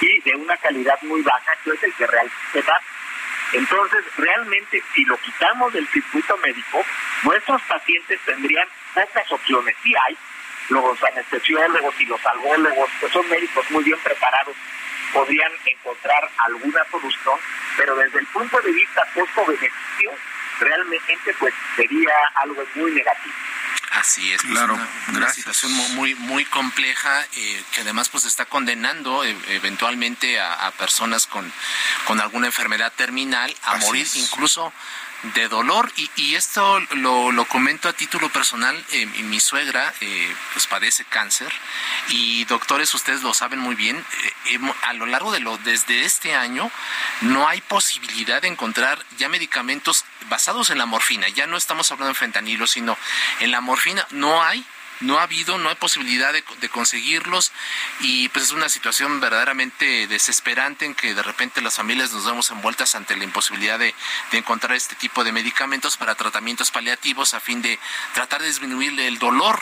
y 0.00 0.20
de 0.20 0.34
una 0.36 0.56
calidad 0.56 0.98
muy 1.02 1.20
baja, 1.22 1.52
que 1.64 1.70
es 1.70 1.82
el 1.82 1.92
que 1.94 2.06
realmente 2.06 2.62
da. 2.62 2.80
Entonces, 3.52 4.04
realmente, 4.16 4.82
si 4.94 5.04
lo 5.04 5.16
quitamos 5.18 5.72
del 5.72 5.86
circuito 5.88 6.36
médico, 6.38 6.84
nuestros 7.24 7.60
pacientes 7.62 8.20
tendrían 8.24 8.68
pocas 8.94 9.32
opciones. 9.32 9.74
Sí 9.82 9.92
hay, 10.06 10.16
los 10.68 11.02
anestesiólogos 11.02 12.00
y 12.00 12.06
los 12.06 12.24
algólogos, 12.26 12.88
que 13.00 13.08
son 13.08 13.28
médicos 13.28 13.68
muy 13.70 13.82
bien 13.82 13.98
preparados, 14.04 14.54
podrían 15.12 15.52
encontrar 15.64 16.30
alguna 16.38 16.84
solución, 16.90 17.38
pero 17.76 17.96
desde 17.96 18.18
el 18.20 18.26
punto 18.26 18.60
de 18.60 18.72
vista 18.72 19.06
costo-beneficio, 19.14 20.12
realmente 20.60 21.34
pues 21.38 21.54
sería 21.76 22.12
algo 22.34 22.62
muy 22.74 22.92
negativo. 22.92 23.34
Así 23.92 24.32
es, 24.32 24.40
pues, 24.42 24.52
claro. 24.52 24.78
Una, 25.08 25.28
situación 25.30 25.72
muy 25.94 26.14
muy 26.14 26.44
compleja 26.44 27.26
eh, 27.36 27.62
que 27.72 27.80
además 27.80 28.08
pues 28.08 28.24
está 28.24 28.44
condenando 28.44 29.24
eh, 29.24 29.36
eventualmente 29.48 30.38
a, 30.40 30.70
personas 30.78 31.26
con, 31.26 31.52
con 32.06 32.20
alguna 32.20 32.46
enfermedad 32.46 32.92
terminal 32.94 33.54
a 33.64 33.76
morir 33.78 34.06
incluso 34.14 34.72
de 35.34 35.48
dolor 35.48 35.92
y, 35.96 36.10
y 36.16 36.34
esto 36.34 36.80
lo, 36.96 37.32
lo, 37.32 37.44
comento 37.44 37.88
a 37.88 37.92
título 37.92 38.28
personal. 38.30 38.76
Eh, 38.92 39.06
mi 39.06 39.40
suegra 39.40 39.92
eh, 40.00 40.34
pues 40.52 40.66
padece 40.66 41.04
cáncer 41.04 41.52
y 42.08 42.44
doctores, 42.44 42.94
ustedes 42.94 43.22
lo 43.22 43.34
saben 43.34 43.58
muy 43.58 43.74
bien, 43.74 44.04
eh, 44.46 44.58
a 44.82 44.92
lo 44.94 45.06
largo 45.06 45.32
de 45.32 45.40
lo 45.40 45.58
desde 45.58 46.04
este 46.04 46.34
año 46.34 46.70
no 47.20 47.48
hay 47.48 47.60
posibilidad 47.60 48.40
de 48.42 48.48
encontrar 48.48 49.04
ya 49.18 49.28
medicamentos 49.28 50.04
basados 50.28 50.70
en 50.70 50.78
la 50.78 50.86
morfina. 50.86 51.28
Ya 51.28 51.46
no 51.46 51.56
estamos 51.56 51.90
hablando 51.90 52.12
de 52.12 52.18
fentanilo, 52.18 52.66
sino 52.66 52.96
en 53.40 53.50
la 53.50 53.60
morfina 53.60 54.06
no 54.10 54.42
hay 54.42 54.64
no 55.00 55.18
ha 55.18 55.24
habido, 55.24 55.58
no 55.58 55.68
hay 55.68 55.74
posibilidad 55.76 56.32
de, 56.32 56.42
conseguirlos 56.68 57.52
y 58.00 58.28
pues 58.28 58.46
es 58.46 58.52
una 58.52 58.68
situación 58.68 59.20
verdaderamente 59.20 60.06
desesperante 60.06 60.84
en 60.84 60.94
que 60.94 61.14
de 61.14 61.22
repente 61.22 61.60
las 61.60 61.76
familias 61.76 62.12
nos 62.12 62.24
vemos 62.24 62.50
envueltas 62.50 62.94
ante 62.94 63.16
la 63.16 63.24
imposibilidad 63.24 63.78
de, 63.78 63.94
encontrar 64.32 64.76
este 64.76 64.94
tipo 64.94 65.24
de 65.24 65.32
medicamentos 65.32 65.96
para 65.96 66.14
tratamientos 66.14 66.70
paliativos 66.70 67.34
a 67.34 67.40
fin 67.40 67.62
de 67.62 67.78
tratar 68.14 68.40
de 68.40 68.48
disminuir 68.48 68.98
el 69.00 69.18
dolor 69.18 69.60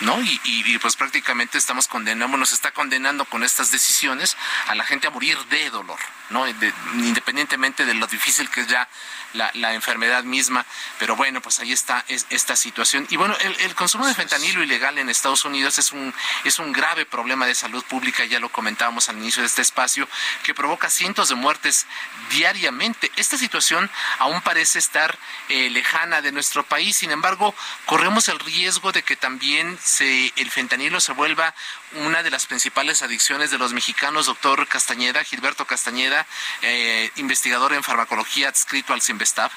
¿no? 0.00 0.18
Y, 0.22 0.78
pues 0.78 0.96
prácticamente 0.96 1.58
estamos 1.58 1.88
condenando, 1.88 2.36
nos 2.36 2.52
está 2.52 2.72
condenando 2.72 3.24
con 3.24 3.44
estas 3.44 3.70
decisiones 3.70 4.36
a 4.66 4.74
la 4.74 4.84
gente 4.84 5.06
a 5.06 5.10
morir 5.10 5.38
de 5.50 5.70
dolor, 5.70 5.98
¿no? 6.30 6.46
independientemente 6.94 7.84
de 7.84 7.94
lo 7.94 8.06
difícil 8.06 8.48
que 8.50 8.62
es 8.62 8.66
ya 8.66 8.88
la, 9.34 9.74
enfermedad 9.74 10.24
misma. 10.24 10.64
Pero 10.98 11.16
bueno, 11.16 11.40
pues 11.40 11.60
ahí 11.60 11.72
está 11.72 12.04
esta 12.08 12.56
situación. 12.56 13.06
Y 13.10 13.16
bueno, 13.16 13.36
el, 13.40 13.74
consumo 13.74 14.06
de 14.06 14.14
fentanilo 14.14 14.62
ilegal 14.62 14.98
en 14.98 15.08
Estados 15.08 15.44
Unidos 15.44 15.78
es 15.78 15.92
un, 15.92 16.12
es 16.44 16.58
un 16.58 16.72
grave 16.72 17.06
problema 17.06 17.46
de 17.46 17.54
salud 17.54 17.84
pública, 17.84 18.24
ya 18.24 18.40
lo 18.40 18.48
comentábamos 18.50 19.08
al 19.08 19.18
inicio 19.18 19.42
de 19.42 19.46
este 19.46 19.62
espacio, 19.62 20.08
que 20.42 20.54
provoca 20.54 20.90
cientos 20.90 21.28
de 21.28 21.34
muertes 21.34 21.86
diariamente. 22.30 23.10
Esta 23.16 23.38
situación 23.38 23.90
aún 24.18 24.40
parece 24.42 24.78
estar 24.78 25.18
eh, 25.48 25.70
lejana 25.70 26.22
de 26.22 26.32
nuestro 26.32 26.64
país, 26.64 26.96
sin 26.96 27.10
embargo, 27.10 27.54
corremos 27.86 28.28
el 28.28 28.38
riesgo 28.38 28.92
de 28.92 29.02
que 29.02 29.16
también 29.16 29.78
se, 29.90 30.32
el 30.36 30.50
fentanilo 30.50 31.00
se 31.00 31.12
vuelva 31.12 31.54
una 31.92 32.22
de 32.22 32.30
las 32.30 32.46
principales 32.46 33.02
adicciones 33.02 33.50
de 33.50 33.58
los 33.58 33.72
mexicanos, 33.72 34.26
doctor 34.26 34.66
Castañeda, 34.68 35.24
Gilberto 35.24 35.66
Castañeda, 35.66 36.26
eh, 36.62 37.10
investigador 37.16 37.72
en 37.72 37.82
farmacología 37.82 38.48
adscrito 38.48 38.92
al 38.94 39.02
CIMBESTAB? 39.02 39.50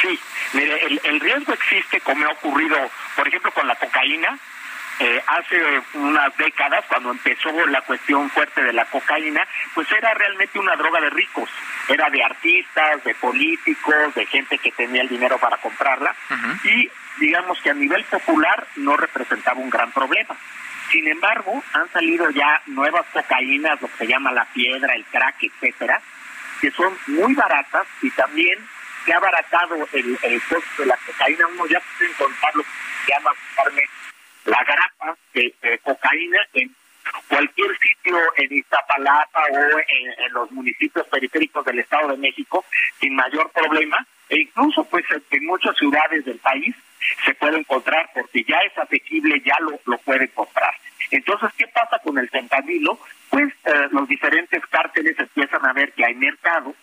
Sí, 0.00 0.18
mire, 0.52 1.00
el, 1.04 1.20
riesgo 1.20 1.52
existe 1.52 2.00
como 2.00 2.24
ha 2.26 2.30
ocurrido, 2.30 2.76
por 3.16 3.26
ejemplo, 3.26 3.50
con 3.52 3.66
la 3.66 3.76
cocaína. 3.76 4.38
Eh, 5.00 5.22
hace 5.28 5.80
unas 5.94 6.36
décadas, 6.36 6.84
cuando 6.88 7.12
empezó 7.12 7.50
la 7.68 7.82
cuestión 7.82 8.28
fuerte 8.30 8.64
de 8.64 8.72
la 8.72 8.84
cocaína, 8.86 9.46
pues 9.72 9.90
era 9.92 10.12
realmente 10.14 10.58
una 10.58 10.74
droga 10.74 11.00
de 11.00 11.10
ricos. 11.10 11.48
Era 11.88 12.10
de 12.10 12.24
artistas, 12.24 13.04
de 13.04 13.14
políticos, 13.14 14.14
de 14.14 14.26
gente 14.26 14.58
que 14.58 14.72
tenía 14.72 15.02
el 15.02 15.08
dinero 15.08 15.38
para 15.38 15.56
comprarla. 15.58 16.14
Y 16.64 16.90
digamos 17.18 17.60
que 17.60 17.70
a 17.70 17.74
nivel 17.74 18.04
popular 18.04 18.66
no 18.76 18.96
representaba 18.96 19.60
un 19.60 19.70
gran 19.70 19.90
problema. 19.92 20.36
Sin 20.90 21.06
embargo, 21.06 21.62
han 21.74 21.88
salido 21.92 22.30
ya 22.30 22.62
nuevas 22.66 23.06
cocaínas, 23.12 23.80
lo 23.80 23.88
que 23.88 23.96
se 23.98 24.06
llama 24.06 24.32
la 24.32 24.46
piedra, 24.46 24.94
el 24.94 25.04
crack, 25.06 25.42
etcétera, 25.42 26.00
que 26.60 26.70
son 26.70 26.96
muy 27.08 27.34
baratas 27.34 27.86
y 28.02 28.10
también 28.10 28.58
se 29.04 29.12
ha 29.12 29.18
abaratado 29.18 29.86
el, 29.92 30.18
el 30.22 30.42
costo 30.42 30.82
de 30.82 30.86
la 30.86 30.98
cocaína. 31.06 31.46
Uno 31.46 31.66
ya 31.66 31.80
puede 31.80 32.10
encontrar 32.10 32.54
lo 32.54 32.62
que 32.62 32.68
se 33.04 33.12
llama 33.12 33.30
la 34.44 34.64
grapa 34.64 35.18
de, 35.34 35.80
cocaína 35.82 36.38
en 36.54 36.74
cualquier 37.28 37.78
sitio 37.78 38.18
en 38.36 38.56
Iztapalapa 38.56 39.42
o 39.50 39.78
en, 39.78 40.24
en, 40.24 40.32
los 40.32 40.50
municipios 40.52 41.06
periféricos 41.08 41.64
del 41.64 41.80
Estado 41.80 42.08
de 42.08 42.16
México 42.16 42.64
sin 43.00 43.14
mayor 43.14 43.50
problema 43.50 44.06
e 44.28 44.40
incluso 44.40 44.84
pues 44.84 45.04
en 45.30 45.46
muchas 45.46 45.76
ciudades 45.76 46.24
del 46.24 46.38
país 46.38 46.74
se 47.24 47.34
puede 47.34 47.58
encontrar 47.58 48.10
porque 48.14 48.44
ya 48.44 48.58
es 48.60 48.76
asequible, 48.76 49.40
ya 49.44 49.56
lo, 49.60 49.80
lo 49.86 49.98
puede 49.98 50.28
comprar. 50.28 50.74
Entonces, 51.10 51.50
¿qué 51.56 51.66
pasa 51.68 51.98
con 52.02 52.18
el 52.18 52.28
fentanilo? 52.28 52.98
Pues 53.30 53.52
eh, 53.64 53.88
los 53.92 54.08
diferentes 54.08 54.64
cárteles 54.66 55.18
empiezan 55.18 55.64
a 55.64 55.72
ver 55.72 55.92
que 55.92 56.04
hay 56.04 56.14
mercado 56.14 56.74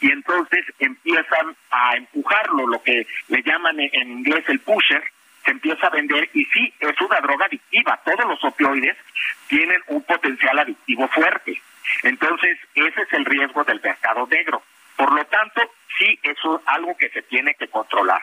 y 0.00 0.12
entonces 0.12 0.64
empiezan 0.78 1.56
a 1.70 1.96
empujarlo, 1.96 2.66
lo 2.66 2.82
que 2.82 3.06
le 3.28 3.42
llaman 3.42 3.80
en 3.80 4.10
inglés 4.10 4.44
el 4.48 4.60
pusher, 4.60 5.02
se 5.44 5.50
empieza 5.50 5.86
a 5.86 5.90
vender 5.90 6.28
y 6.32 6.44
sí, 6.46 6.72
es 6.80 7.00
una 7.00 7.20
droga 7.20 7.46
adictiva. 7.46 8.00
Todos 8.04 8.26
los 8.26 8.42
opioides 8.44 8.96
tienen 9.48 9.80
un 9.88 10.02
potencial 10.02 10.58
adictivo 10.58 11.08
fuerte. 11.08 11.60
Entonces, 12.02 12.58
ese 12.74 13.02
es 13.02 13.12
el 13.12 13.24
riesgo 13.24 13.62
del 13.64 13.80
mercado 13.82 14.26
negro. 14.30 14.62
Por 14.96 15.12
lo 15.12 15.24
tanto, 15.26 15.43
sí, 16.04 16.18
es 16.22 16.36
algo 16.66 16.96
que 16.96 17.08
se 17.10 17.22
tiene 17.22 17.54
que 17.54 17.68
controlar. 17.68 18.22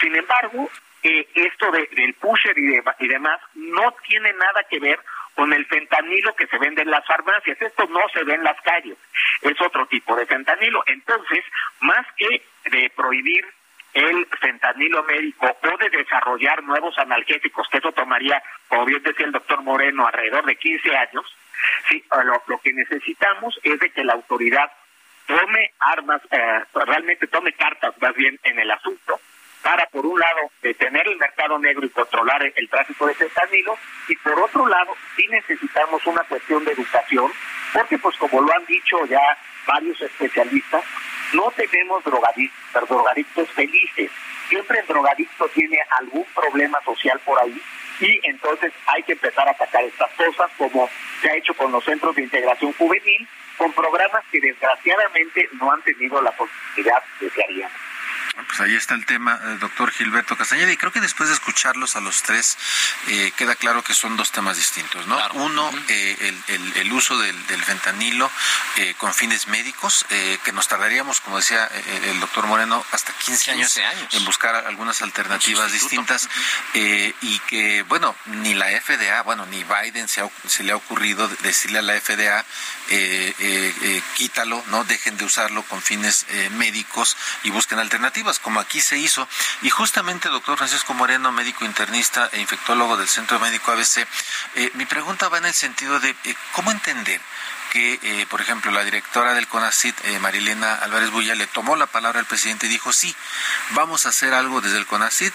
Sin 0.00 0.14
embargo, 0.14 0.70
eh, 1.02 1.28
esto 1.34 1.70
del 1.70 2.14
pusher 2.14 2.58
y, 2.58 2.80
y 3.00 3.08
demás 3.08 3.40
no 3.54 3.94
tiene 4.06 4.32
nada 4.32 4.64
que 4.68 4.80
ver 4.80 4.98
con 5.34 5.52
el 5.52 5.66
fentanilo 5.66 6.34
que 6.34 6.46
se 6.48 6.58
vende 6.58 6.82
en 6.82 6.90
las 6.90 7.06
farmacias. 7.06 7.60
Esto 7.60 7.86
no 7.88 8.00
se 8.12 8.24
ve 8.24 8.34
en 8.34 8.44
las 8.44 8.60
calles, 8.62 8.96
es 9.42 9.60
otro 9.60 9.86
tipo 9.86 10.16
de 10.16 10.26
fentanilo. 10.26 10.82
Entonces, 10.86 11.44
más 11.80 12.06
que 12.16 12.42
de 12.70 12.90
prohibir 12.90 13.46
el 13.94 14.26
fentanilo 14.40 15.02
médico 15.04 15.46
o 15.46 15.76
de 15.78 15.90
desarrollar 15.90 16.62
nuevos 16.62 16.96
analgésicos, 16.98 17.68
que 17.68 17.78
eso 17.78 17.92
tomaría, 17.92 18.42
como 18.68 18.84
bien 18.84 19.02
decía 19.02 19.26
el 19.26 19.32
doctor 19.32 19.62
Moreno, 19.62 20.06
alrededor 20.06 20.44
de 20.44 20.56
15 20.56 20.96
años, 20.96 21.36
sí, 21.88 22.04
lo, 22.24 22.42
lo 22.46 22.58
que 22.58 22.72
necesitamos 22.72 23.58
es 23.62 23.78
de 23.78 23.90
que 23.90 24.04
la 24.04 24.14
autoridad 24.14 24.70
tome 25.28 25.72
armas, 25.78 26.22
eh, 26.30 26.64
realmente 26.72 27.26
tome 27.26 27.52
cartas 27.52 27.94
más 28.00 28.14
bien 28.14 28.40
en 28.42 28.58
el 28.58 28.70
asunto, 28.70 29.20
para, 29.62 29.86
por 29.86 30.06
un 30.06 30.18
lado, 30.18 30.50
detener 30.62 31.06
el 31.06 31.18
mercado 31.18 31.58
negro 31.58 31.84
y 31.84 31.90
controlar 31.90 32.42
el, 32.42 32.68
tráfico 32.70 33.06
de 33.06 33.14
fentanilo, 33.14 33.76
y 34.08 34.16
por 34.16 34.40
otro 34.40 34.66
lado, 34.66 34.96
sí 35.14 35.26
necesitamos 35.28 36.04
una 36.06 36.22
cuestión 36.24 36.64
de 36.64 36.72
educación, 36.72 37.30
porque, 37.74 37.98
pues, 37.98 38.16
como 38.16 38.40
lo 38.40 38.52
han 38.54 38.64
dicho 38.64 39.04
ya 39.06 39.20
varios 39.66 40.00
especialistas, 40.00 40.82
no 41.34 41.50
tenemos 41.50 42.02
drogadictos, 42.02 42.88
drogadictos 42.88 43.50
felices. 43.50 44.10
Siempre 44.48 44.80
el 44.80 44.86
drogadicto 44.86 45.46
tiene 45.48 45.78
algún 45.98 46.24
problema 46.34 46.80
social 46.82 47.20
por 47.20 47.38
ahí 47.42 47.60
y 48.00 48.20
entonces 48.22 48.72
hay 48.86 49.02
que 49.02 49.12
empezar 49.12 49.46
a 49.46 49.50
atacar 49.50 49.84
estas 49.84 50.10
cosas 50.12 50.50
como 50.56 50.88
se 51.20 51.28
ha 51.28 51.36
hecho 51.36 51.52
con 51.54 51.70
los 51.70 51.84
centros 51.84 52.14
de 52.16 52.22
integración 52.22 52.72
juvenil, 52.74 53.28
con 53.58 53.72
programas 53.72 54.24
que 54.30 54.40
desgraciadamente 54.40 55.48
no 55.60 55.70
han 55.72 55.82
tenido 55.82 56.22
la 56.22 56.30
posibilidad 56.32 57.02
de 57.20 57.28
que 57.28 57.42
harían. 57.42 57.70
Pues 58.46 58.60
ahí 58.60 58.76
está 58.76 58.94
el 58.94 59.04
tema, 59.04 59.40
eh, 59.42 59.56
doctor 59.58 59.90
Gilberto 59.90 60.36
Castañeda, 60.36 60.70
y 60.70 60.76
creo 60.76 60.92
que 60.92 61.00
después 61.00 61.28
de 61.28 61.34
escucharlos 61.34 61.96
a 61.96 62.00
los 62.00 62.22
tres, 62.22 62.56
eh, 63.08 63.32
queda 63.36 63.56
claro 63.56 63.82
que 63.82 63.94
son 63.94 64.16
dos 64.16 64.30
temas 64.30 64.56
distintos, 64.56 65.06
¿no? 65.08 65.18
Uno, 65.32 65.68
eh, 65.88 66.34
el, 66.76 66.92
uso 66.92 67.18
del, 67.18 67.34
fentanilo 67.64 68.30
con 68.98 69.12
fines 69.12 69.48
médicos, 69.48 70.06
que 70.08 70.52
nos 70.52 70.68
tardaríamos, 70.68 71.20
como 71.20 71.36
decía 71.36 71.66
el 71.66 72.20
doctor 72.20 72.46
Moreno, 72.46 72.84
hasta 72.92 73.12
15, 73.12 73.50
años, 73.50 73.76
en 74.12 74.24
buscar 74.24 74.54
algunas 74.54 75.02
alternativas 75.02 75.72
distintas, 75.72 76.28
y 76.74 77.38
que, 77.40 77.82
bueno, 77.82 78.14
ni 78.26 78.54
la 78.54 78.66
FDA, 78.80 79.22
bueno, 79.22 79.46
ni 79.46 79.64
Biden 79.64 80.08
se, 80.08 80.28
se 80.46 80.62
le 80.62 80.72
ha 80.72 80.76
ocurrido 80.76 81.28
decirle 81.42 81.80
a 81.80 81.82
la 81.82 82.00
FDA, 82.00 82.44
quítalo, 84.14 84.64
¿no? 84.68 84.84
Dejen 84.84 85.16
de 85.16 85.24
usarlo 85.24 85.62
con 85.64 85.82
fines 85.82 86.26
médicos 86.52 87.16
y 87.42 87.50
busquen 87.50 87.78
alternativas 87.78 88.27
como 88.38 88.60
aquí 88.60 88.80
se 88.80 88.98
hizo. 88.98 89.26
Y 89.62 89.70
justamente, 89.70 90.28
doctor 90.28 90.58
Francisco 90.58 90.92
Moreno, 90.92 91.32
médico 91.32 91.64
internista 91.64 92.28
e 92.32 92.40
infectólogo 92.40 92.96
del 92.98 93.08
Centro 93.08 93.40
Médico 93.40 93.72
ABC, 93.72 94.06
eh, 94.56 94.70
mi 94.74 94.84
pregunta 94.84 95.28
va 95.28 95.38
en 95.38 95.46
el 95.46 95.54
sentido 95.54 95.98
de 96.00 96.10
eh, 96.10 96.34
cómo 96.52 96.70
entender 96.70 97.20
que, 97.72 97.98
eh, 98.02 98.26
por 98.28 98.40
ejemplo, 98.40 98.70
la 98.70 98.84
directora 98.84 99.34
del 99.34 99.46
CONACIT, 99.46 99.94
eh, 100.04 100.18
Marilena 100.18 100.74
Álvarez 100.74 101.10
Bulla, 101.10 101.34
le 101.34 101.46
tomó 101.46 101.76
la 101.76 101.86
palabra 101.86 102.20
al 102.20 102.26
presidente 102.26 102.66
y 102.66 102.68
dijo, 102.68 102.92
sí, 102.92 103.14
vamos 103.70 104.06
a 104.06 104.10
hacer 104.10 104.34
algo 104.34 104.60
desde 104.60 104.78
el 104.78 104.86
CONACIT 104.86 105.32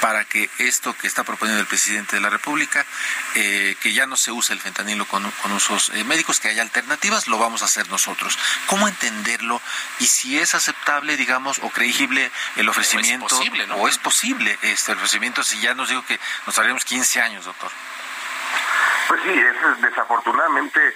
para 0.00 0.24
que 0.24 0.50
esto 0.58 0.96
que 0.96 1.06
está 1.06 1.24
proponiendo 1.24 1.60
el 1.60 1.66
presidente 1.66 2.16
de 2.16 2.22
la 2.22 2.30
República, 2.30 2.84
eh, 3.34 3.76
que 3.80 3.92
ya 3.92 4.06
no 4.06 4.16
se 4.16 4.30
use 4.30 4.52
el 4.52 4.60
fentanilo 4.60 5.06
con, 5.06 5.24
usos 5.52 5.90
médicos, 6.04 6.40
que 6.40 6.48
haya 6.48 6.62
alternativas, 6.62 7.28
lo 7.28 7.38
vamos 7.38 7.62
a 7.62 7.66
hacer 7.66 7.88
nosotros. 7.88 8.38
¿Cómo 8.66 8.88
entenderlo? 8.88 9.60
Y 10.00 10.06
si 10.06 10.38
es 10.38 10.54
aceptable, 10.54 11.16
digamos, 11.16 11.58
o 11.60 11.70
creíble 11.70 12.30
el 12.56 12.68
ofrecimiento, 12.68 13.24
o 13.24 13.28
es 13.28 13.34
posible, 13.34 13.66
¿no? 13.66 13.76
o 13.76 13.88
es 13.88 13.98
posible 13.98 14.58
este 14.62 14.92
ofrecimiento, 14.92 15.42
si 15.42 15.60
ya 15.60 15.74
nos 15.74 15.88
digo 15.88 16.04
que 16.04 16.18
nos 16.46 16.58
haremos 16.58 16.84
15 16.84 17.20
años, 17.20 17.44
doctor. 17.44 17.70
Pues 19.08 19.20
sí, 19.22 19.30
es 19.30 19.80
desafortunadamente 19.80 20.94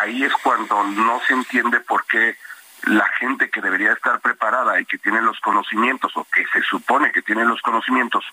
ahí 0.00 0.24
es 0.24 0.32
cuando 0.42 0.82
no 0.84 1.20
se 1.26 1.34
entiende 1.34 1.80
por 1.80 2.04
qué 2.06 2.36
la 2.84 3.06
gente 3.18 3.50
que 3.50 3.60
debería 3.60 3.92
estar 3.92 4.20
preparada 4.20 4.78
y 4.80 4.84
que 4.84 4.98
tiene 4.98 5.20
los 5.22 5.40
conocimientos 5.40 6.16
o 6.16 6.26
que 6.32 6.44
se 6.52 6.62
supone 6.62 7.10
que 7.10 7.22
tiene 7.22 7.44
los 7.44 7.60
conocimientos 7.62 8.24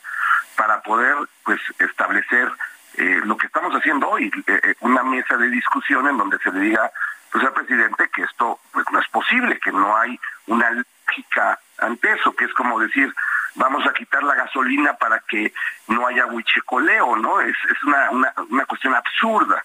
para 0.56 0.82
poder 0.82 1.16
pues 1.44 1.60
establecer 1.80 2.52
eh, 2.96 3.22
lo 3.24 3.38
que 3.38 3.48
estamos 3.48 3.74
haciendo 3.74 4.10
hoy, 4.10 4.32
eh, 4.48 4.60
eh, 4.64 4.76
una 4.82 5.04
mesa 5.04 5.38
de 5.38 5.50
discusión 5.50 6.08
en 6.08 6.18
donde 6.18 6.38
se 6.40 6.52
le 6.52 6.60
diga 6.60 6.92
pues 7.32 7.44
al 7.44 7.54
presidente 7.54 8.10
que 8.14 8.24
esto 8.24 8.60
pues 8.72 8.86
no 8.92 9.00
es 9.00 9.08
posible, 9.08 9.60
que 9.60 9.72
no 9.72 9.98
hay 9.98 10.20
una 10.48 10.70
lógica 10.70 11.60
ante 11.80 12.14
eso, 12.14 12.36
que 12.36 12.46
es 12.46 12.54
como 12.54 12.80
decir 12.80 13.12
vamos 13.56 13.86
a 13.88 13.94
quitar 13.94 14.24
la 14.24 14.36
gasolina 14.36 14.94
para 14.94 15.20
que 15.28 15.54
no 15.88 16.08
haya 16.08 16.26
huichecoleo, 16.28 17.16
¿no? 17.18 17.40
Es, 17.42 17.56
es 17.70 17.84
una, 17.84 18.10
una, 18.12 18.34
una 18.50 18.66
cuestión 18.66 18.96
absurda. 18.96 19.64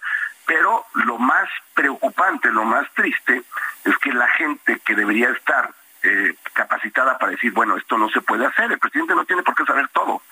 Pero 0.49 0.87
lo 0.95 1.19
más 1.19 1.47
preocupante, 1.75 2.51
lo 2.51 2.65
más 2.65 2.91
triste, 2.95 3.43
es 3.85 3.99
que 3.99 4.15
la 4.15 4.27
gente 4.29 4.81
que 4.81 4.95
debería 4.95 5.29
estar 5.29 5.71
eh, 6.03 6.37
capacitada 6.55 7.19
para 7.19 7.33
decir, 7.33 7.53
bueno, 7.53 7.77
esto 7.77 7.99
no 7.99 8.09
se 8.09 8.23
puede 8.23 8.47
hacer, 8.47 8.73
el 8.73 8.79
presidente 8.79 9.15
no 9.15 9.27
tiene 9.27 9.43
por 9.43 9.55
qué 9.55 9.67
saber 9.67 9.89
todo. 9.89 10.23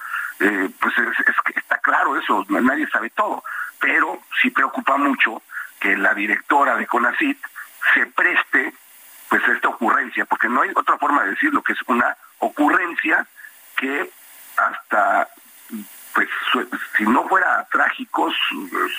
Eh, 0.40 0.70
pues 0.80 0.94
está 1.54 1.78
claro 1.78 2.16
eso, 2.18 2.46
nadie 2.48 2.88
sabe 2.88 3.10
todo, 3.10 3.44
pero 3.78 4.22
sí 4.40 4.48
preocupa 4.48 4.96
mucho 4.96 5.42
que 5.80 5.94
la 5.98 6.14
directora 6.14 6.76
de 6.76 6.86
CONACIT 6.86 7.38
se 7.92 8.06
preste 8.06 8.72
pues 9.28 9.46
a 9.46 9.52
esta 9.52 9.68
ocurrencia, 9.68 10.24
porque 10.24 10.48
no 10.48 10.62
hay 10.62 10.70
otra 10.74 10.96
forma 10.96 11.24
de 11.24 11.30
decirlo 11.32 11.62
que 11.62 11.74
es 11.74 11.78
una 11.88 12.16
ocurrencia 12.38 13.26
que 13.76 14.10
hasta 14.56 15.28
pues 16.16 16.30
si 16.96 17.04
no 17.04 17.28
fuera 17.28 17.66
trágico, 17.70 18.32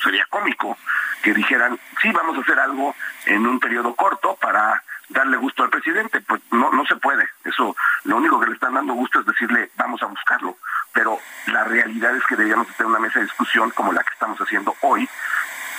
sería 0.04 0.24
cómico 0.30 0.78
que 1.24 1.34
dijeran, 1.34 1.80
sí, 2.00 2.12
vamos 2.12 2.38
a 2.38 2.42
hacer 2.42 2.60
algo 2.60 2.96
en 3.26 3.48
un 3.48 3.60
periodo 3.60 3.96
corto 3.96 4.36
para 4.40 4.84
darle 5.10 5.38
gusto 5.38 5.64
al 5.64 5.72
presidente. 5.72 6.22
Pues 6.22 6.42
no, 6.52 6.72
no 6.72 6.86
se 6.86 6.96
puede. 6.98 7.28
Eso, 7.44 7.76
lo 8.04 8.18
único 8.18 8.40
que 8.40 8.46
le 8.46 8.54
están 8.54 8.76
dando 8.76 8.94
gusto 8.94 9.20
es 9.20 9.26
decirle, 9.26 9.72
vamos 9.78 10.04
a 10.04 10.06
buscarlo. 10.06 10.58
Pero 10.94 11.20
la 11.48 11.64
realidad 11.64 12.16
es 12.16 12.24
que 12.28 12.36
deberíamos 12.36 12.68
tener 12.68 12.92
una 12.92 13.00
mesa 13.00 13.18
de 13.18 13.26
discusión 13.26 13.72
como 13.72 13.92
la 13.92 14.04
que 14.04 14.14
estamos 14.14 14.38
haciendo 14.40 14.76
hoy, 14.82 15.10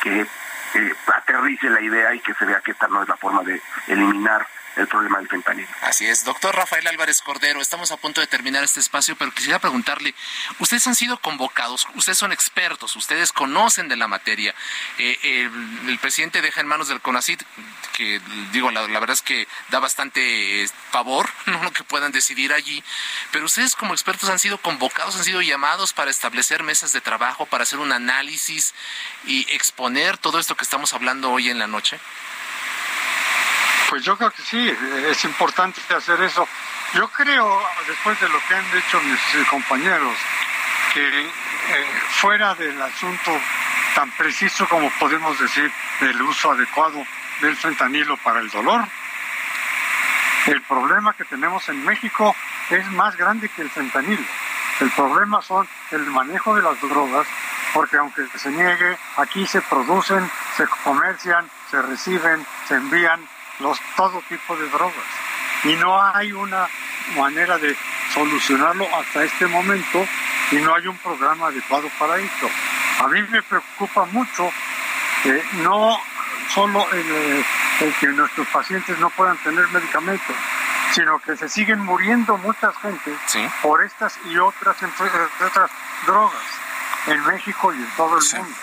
que 0.03 0.27
eh, 0.75 0.95
aterrice 1.07 1.71
la 1.71 1.81
idea 1.81 2.15
y 2.15 2.21
que 2.21 2.35
se 2.35 2.47
vea 2.47 2.61
que 2.63 2.73
esta 2.73 2.89
no 2.89 3.01
es 3.01 3.09
la 3.09 3.17
forma 3.17 3.45
de 3.45 3.63
eliminar 3.87 4.45
el 4.79 4.89
problema 4.89 5.19
del 5.19 5.29
fentanilo. 5.29 5.69
Así 5.83 6.07
es. 6.07 6.25
Doctor 6.25 6.55
Rafael 6.55 6.87
Álvarez 6.87 7.21
Cordero, 7.23 7.61
estamos 7.61 7.91
a 7.91 7.97
punto 7.97 8.21
de 8.21 8.27
terminar 8.27 8.63
este 8.63 8.81
espacio, 8.81 9.17
pero 9.17 9.33
quisiera 9.33 9.59
preguntarle, 9.59 10.15
ustedes 10.59 10.87
han 10.87 10.95
sido 10.95 11.19
convocados, 11.19 11.87
ustedes 11.95 12.19
son 12.19 12.33
expertos, 12.33 12.95
ustedes 12.97 13.33
conocen 13.33 13.89
de 13.89 13.97
la 13.97 14.09
materia. 14.09 14.55
Eh, 14.99 15.19
el, 15.23 15.99
presidente 15.99 16.41
deja 16.41 16.61
en 16.61 16.69
manos 16.69 16.89
del 16.89 17.01
CONACID, 17.01 17.41
que 17.93 18.21
digo, 18.53 18.71
la, 18.71 18.83
verdad 18.87 19.11
es 19.11 19.23
que 19.23 19.49
da 19.71 19.81
bastante 19.81 20.63
eh, 20.63 20.69
favor, 20.91 21.29
no 21.47 21.63
lo 21.63 21.73
que 21.73 21.85
puedan 21.85 22.13
decidir 22.13 22.53
allí, 22.53 22.83
pero 23.33 23.47
ustedes 23.47 23.75
como 23.75 23.95
expertos 23.95 24.31
han 24.31 24.39
sido 24.39 24.59
convocados, 24.59 25.17
han 25.17 25.25
sido 25.25 25.43
llamados 25.43 25.93
para 25.93 26.11
establecer 26.11 26.63
mesas 26.63 26.93
de 26.93 27.01
trabajo, 27.01 27.47
para 27.47 27.65
hacer 27.65 27.79
un 27.79 27.93
análisis 27.93 28.75
y 29.25 29.47
exponer 29.53 30.19
todo 30.19 30.39
esto 30.39 30.57
que 30.57 30.65
estamos 30.65 30.93
hablando 30.93 31.31
hoy 31.31 31.51
en 31.51 31.59
la 31.59 31.67
noche. 31.67 31.99
Pues 33.89 34.03
yo 34.03 34.19
creo 34.19 34.31
que 34.31 34.43
sí, 34.43 34.77
es 35.09 35.25
importante 35.25 35.81
hacer 35.95 36.21
eso. 36.21 36.47
Yo 36.93 37.09
creo, 37.09 37.63
después 37.87 38.21
de 38.21 38.29
lo 38.29 38.39
que 38.47 38.55
han 38.55 38.71
dicho 38.71 39.01
mis 39.01 39.47
compañeros, 39.49 40.15
que 40.93 41.21
eh, 41.21 41.31
fuera 42.11 42.55
del 42.55 42.81
asunto 42.83 43.31
tan 43.95 44.11
preciso 44.13 44.69
como 44.69 44.91
podemos 44.99 45.39
decir 45.39 45.73
del 46.01 46.21
uso 46.21 46.53
adecuado 46.53 47.03
del 47.41 47.57
fentanilo 47.57 48.17
para 48.19 48.41
el 48.41 48.51
dolor, 48.51 48.85
el 50.47 50.61
problema 50.63 51.15
que 51.15 51.25
tenemos 51.25 51.67
en 51.71 51.83
México 51.85 52.37
es 52.71 52.87
más 52.93 53.17
grande 53.17 53.49
que 53.49 53.63
el 53.63 53.71
fentanilo. 53.71 54.25
El 54.81 54.91
problema 54.91 55.41
son 55.41 55.67
el 55.93 56.03
manejo 56.07 56.55
de 56.55 56.63
las 56.63 56.79
drogas, 56.81 57.27
porque 57.73 57.97
aunque 57.97 58.27
se 58.37 58.51
niegue, 58.51 58.99
aquí 59.17 59.47
se 59.47 59.63
producen, 59.63 60.31
se 60.57 60.67
comercian, 60.85 61.51
se 61.71 61.81
reciben, 61.83 62.47
se 62.67 62.75
envían 62.75 63.21
los 63.61 63.79
todo 63.97 64.23
tipo 64.29 64.57
de 64.57 64.69
drogas. 64.69 64.95
Y 65.65 65.75
no 65.75 66.03
hay 66.15 66.33
una 66.33 66.69
manera 67.17 67.59
de 67.59 67.77
solucionarlo 68.13 68.87
hasta 68.97 69.25
este 69.25 69.47
momento 69.47 70.07
y 70.51 70.57
no 70.57 70.75
hay 70.75 70.87
un 70.87 70.97
programa 70.99 71.49
adecuado 71.49 71.89
para 71.99 72.19
esto. 72.19 72.49
A 73.01 73.09
mí 73.09 73.23
me 73.31 73.43
preocupa 73.43 74.05
mucho 74.07 74.51
no 75.63 75.99
solo 76.55 76.87
el, 76.93 77.45
que 78.01 78.07
nuestros 78.09 78.47
pacientes 78.49 78.99
no 78.99 79.11
puedan 79.11 79.37
tener 79.39 79.67
medicamentos, 79.69 80.35
sino 80.93 81.19
que 81.21 81.37
se 81.37 81.49
siguen 81.49 81.81
muriendo 81.81 82.37
mucha 82.39 82.73
gente 82.73 83.13
por 83.63 83.83
estas 83.85 84.19
y 84.27 84.39
otras, 84.39 84.77
otras 84.83 85.71
drogas 86.07 86.43
en 87.07 87.25
México 87.27 87.73
y 87.73 87.77
en 87.77 87.91
todo 87.97 88.19
el 88.19 88.25
mundo. 88.39 88.57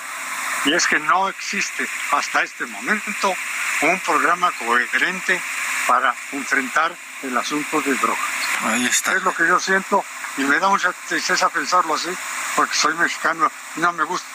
Y 0.65 0.73
es 0.73 0.87
que 0.87 0.99
no 0.99 1.29
existe 1.29 1.87
hasta 2.11 2.43
este 2.43 2.65
momento 2.65 3.33
un 3.81 3.99
programa 3.99 4.51
coherente 4.51 5.41
para 5.87 6.13
enfrentar 6.31 6.95
el 7.21 7.37
asunto 7.37 7.81
de 7.81 7.93
drogas. 7.95 8.19
Ahí 8.63 8.85
está. 8.85 9.13
Es 9.13 9.23
lo 9.23 9.33
que 9.35 9.47
yo 9.47 9.59
siento 9.59 10.03
y 10.37 10.41
me 10.41 10.59
da 10.59 10.69
mucha 10.69 10.91
tristeza 11.07 11.49
pensarlo 11.49 11.95
así, 11.95 12.09
porque 12.55 12.73
soy 12.73 12.93
mexicano 12.95 13.51
y 13.75 13.79
no 13.79 13.93
me 13.93 14.03
gusta 14.03 14.33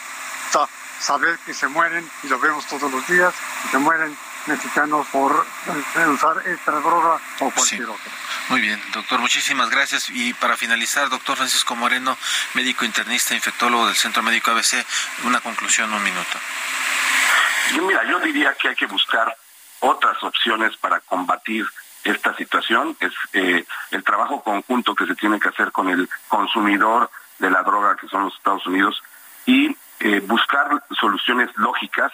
saber 0.99 1.37
que 1.39 1.53
se 1.53 1.67
mueren, 1.67 2.09
y 2.23 2.27
lo 2.27 2.39
vemos 2.39 2.65
todos 2.67 2.91
los 2.91 3.05
días, 3.07 3.33
que 3.71 3.77
mueren 3.79 4.15
mexicanos 4.47 5.07
por 5.07 5.45
usar 6.13 6.47
esta 6.47 6.71
droga 6.71 7.19
o 7.39 7.51
cualquier 7.51 7.89
otra. 7.89 8.11
Muy 8.49 8.61
bien, 8.61 8.81
doctor, 8.93 9.19
muchísimas 9.19 9.69
gracias. 9.69 10.09
Y 10.09 10.33
para 10.33 10.57
finalizar, 10.57 11.09
doctor 11.09 11.37
Francisco 11.37 11.75
Moreno, 11.75 12.17
médico 12.53 12.85
internista, 12.85 13.33
infectólogo 13.33 13.87
del 13.87 13.95
Centro 13.95 14.23
Médico 14.23 14.51
ABC, 14.51 14.85
una 15.23 15.39
conclusión, 15.39 15.93
un 15.93 16.03
minuto. 16.03 16.37
Yo, 17.75 17.83
mira, 17.83 18.03
yo 18.03 18.19
diría 18.19 18.53
que 18.55 18.69
hay 18.69 18.75
que 18.75 18.87
buscar 18.87 19.35
otras 19.79 20.21
opciones 20.23 20.75
para 20.77 20.99
combatir 21.01 21.65
esta 22.03 22.35
situación. 22.35 22.97
Es 22.99 23.13
eh, 23.33 23.65
el 23.91 24.03
trabajo 24.03 24.41
conjunto 24.43 24.95
que 24.95 25.05
se 25.05 25.15
tiene 25.15 25.39
que 25.39 25.49
hacer 25.49 25.71
con 25.71 25.89
el 25.89 26.09
consumidor 26.27 27.09
de 27.39 27.49
la 27.49 27.63
droga, 27.63 27.95
que 27.95 28.07
son 28.07 28.25
los 28.25 28.35
Estados 28.35 28.65
Unidos, 28.67 29.01
y 29.45 29.75
eh, 29.99 30.19
buscar 30.21 30.83
soluciones 30.99 31.49
lógicas. 31.55 32.11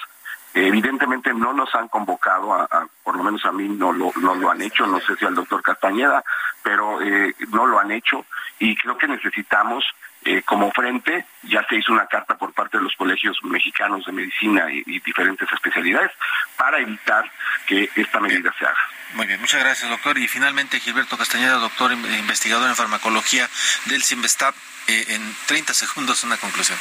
Evidentemente 0.66 1.34
no 1.34 1.54
nos 1.54 1.74
han 1.76 1.88
convocado, 1.88 2.68
por 3.04 3.16
lo 3.16 3.24
menos 3.24 3.46
a 3.46 3.52
mí 3.52 3.68
no 3.68 3.92
lo, 3.92 4.12
no 4.22 4.36
lo 4.36 4.50
han 4.50 4.62
hecho, 4.62 4.88
no 4.88 5.00
sé 5.02 5.16
si 5.16 5.26
al 5.26 5.36
doctor 5.36 5.62
Castañeda, 5.62 6.24
pero 6.64 7.02
eh, 7.02 7.36
no 7.50 7.66
lo 7.66 7.80
han 7.80 7.92
hecho 7.92 8.26
y 8.60 8.76
creo 8.76 8.98
que 8.98 9.08
necesitamos 9.08 9.86
eh, 10.26 10.42
como 10.44 10.72
frente, 10.72 11.26
ya 11.44 11.66
se 11.70 11.78
hizo 11.78 11.94
una 11.94 12.08
carta 12.08 12.38
por 12.38 12.52
parte 12.52 12.78
de 12.78 12.84
los 12.84 12.94
colegios 12.98 13.38
mexicanos 13.44 14.06
de 14.06 14.12
medicina 14.12 14.66
y, 14.70 15.00
diferentes 15.00 15.48
especialidades 15.54 16.12
para 16.58 16.80
evitar 16.80 17.32
que 17.66 17.90
esta 17.96 18.20
medida 18.20 18.54
se 18.60 18.66
haga. 18.66 18.78
Muy 19.14 19.26
bien, 19.26 19.40
muchas 19.40 19.64
gracias, 19.64 19.90
doctor. 19.90 20.18
Y 20.18 20.28
finalmente, 20.28 20.82
Gilberto 20.82 21.18
Castañeda, 21.18 21.56
doctor 21.60 21.94
investigador 21.94 22.68
en 22.68 22.76
farmacología 22.76 23.48
del 23.86 24.04
CIMBESTAP, 24.04 24.54
eh, 24.90 25.06
en 25.10 25.36
30 25.46 25.74
segundos 25.74 26.24
una 26.26 26.36
conclusión. 26.36 26.78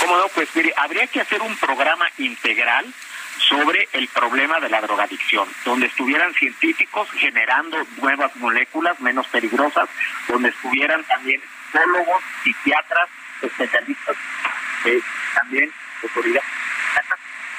¿Cómo 0.00 0.16
no? 0.16 0.28
Pues 0.28 0.48
mire, 0.54 0.72
habría 0.76 1.06
que 1.06 1.20
hacer 1.20 1.40
un 1.40 1.56
programa 1.56 2.06
integral 2.18 2.86
sobre 3.48 3.88
el 3.92 4.08
problema 4.08 4.60
de 4.60 4.68
la 4.68 4.80
drogadicción, 4.80 5.48
donde 5.64 5.86
estuvieran 5.86 6.32
científicos 6.34 7.08
generando 7.12 7.78
nuevas 7.98 8.34
moléculas 8.36 8.98
menos 9.00 9.26
peligrosas, 9.28 9.88
donde 10.28 10.48
estuvieran 10.48 11.04
también 11.04 11.40
psicólogos, 11.72 12.22
psiquiatras, 12.42 13.08
especialistas, 13.42 14.16
eh, 14.84 15.00
también 15.34 15.72
autoridades, 16.02 16.48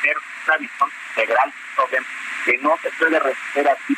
tener 0.02 0.18
una 0.46 0.58
visión 0.58 0.90
integral 1.10 1.54
sobre 1.76 2.00
que 2.46 2.58
no 2.60 2.78
se 2.82 2.92
puede 2.92 3.20
resolver 3.20 3.70
así, 3.70 3.98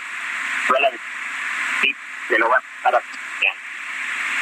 de, 2.30 2.39
lo 2.39 2.49
van 2.49 2.62
a 2.62 2.75
estar 2.78 2.95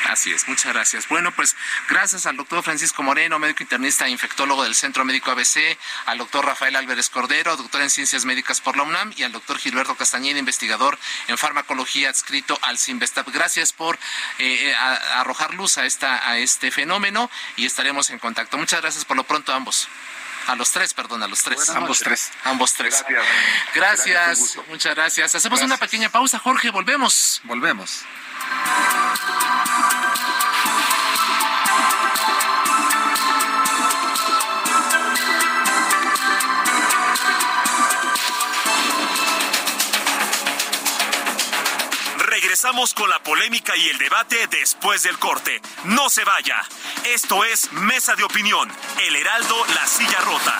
Así 0.07 0.31
es, 0.31 0.47
muchas 0.47 0.73
gracias. 0.73 1.07
Bueno, 1.09 1.31
pues 1.33 1.55
gracias 1.89 2.25
al 2.25 2.37
doctor 2.37 2.63
Francisco 2.63 3.03
Moreno, 3.03 3.39
médico 3.39 3.63
internista 3.63 4.07
e 4.07 4.09
infectólogo 4.09 4.63
del 4.63 4.73
Centro 4.73 5.03
Médico 5.03 5.31
ABC, 5.31 5.77
al 6.05 6.17
doctor 6.17 6.45
Rafael 6.45 6.75
Álvarez 6.75 7.09
Cordero, 7.09 7.57
doctor 7.57 7.81
en 7.81 7.89
Ciencias 7.89 8.23
Médicas 8.23 8.61
por 8.61 8.77
la 8.77 8.83
UNAM, 8.83 9.13
y 9.17 9.23
al 9.23 9.31
doctor 9.31 9.57
Gilberto 9.57 9.95
Castañeda, 9.95 10.39
investigador 10.39 10.97
en 11.27 11.37
farmacología 11.37 12.09
adscrito 12.09 12.57
al 12.61 12.77
CIMBESTAP. 12.77 13.27
Gracias 13.29 13.73
por 13.73 13.95
eh, 14.39 14.69
eh, 14.69 14.75
arrojar 15.15 15.53
luz 15.53 15.77
a, 15.77 15.85
esta, 15.85 16.29
a 16.29 16.37
este 16.37 16.71
fenómeno 16.71 17.29
y 17.55 17.65
estaremos 17.65 18.09
en 18.09 18.19
contacto. 18.19 18.57
Muchas 18.57 18.81
gracias 18.81 19.03
por 19.03 19.17
lo 19.17 19.23
pronto 19.25 19.51
a 19.51 19.55
ambos. 19.55 19.87
A 20.47 20.55
los 20.55 20.71
tres, 20.71 20.93
perdón, 20.93 21.21
a 21.23 21.27
los 21.27 21.43
tres. 21.43 21.69
ambos 21.71 21.99
tres. 21.99 22.31
Ambos 22.45 22.73
tres. 22.73 23.03
Gracias. 23.75 24.57
muchas 24.69 24.95
gracias. 24.95 25.35
Hacemos 25.35 25.61
una 25.61 25.75
pequeña 25.75 26.09
pausa, 26.09 26.39
Jorge, 26.39 26.69
volvemos. 26.69 27.41
Volvemos. 27.43 28.05
Regresamos 42.57 42.95
con 42.95 43.07
la 43.07 43.21
polémica 43.21 43.77
y 43.77 43.87
el 43.87 43.99
debate 43.99 44.35
después 44.47 45.03
del 45.03 45.19
corte. 45.19 45.61
No 45.83 46.09
se 46.09 46.23
vaya. 46.23 46.59
Esto 47.05 47.45
es 47.45 47.71
Mesa 47.71 48.15
de 48.15 48.23
Opinión, 48.23 48.67
El 49.05 49.15
Heraldo, 49.15 49.55
La 49.75 49.85
Silla 49.85 50.19
Rota. 50.21 50.59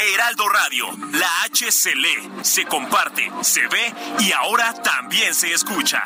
Heraldo 0.00 0.48
Radio, 0.48 0.88
la 1.12 1.42
H 1.44 1.70
se 1.70 1.94
lee, 1.94 2.28
se 2.42 2.64
comparte, 2.64 3.30
se 3.42 3.68
ve 3.68 3.94
y 4.18 4.32
ahora 4.32 4.74
también 4.82 5.32
se 5.32 5.52
escucha. 5.52 6.02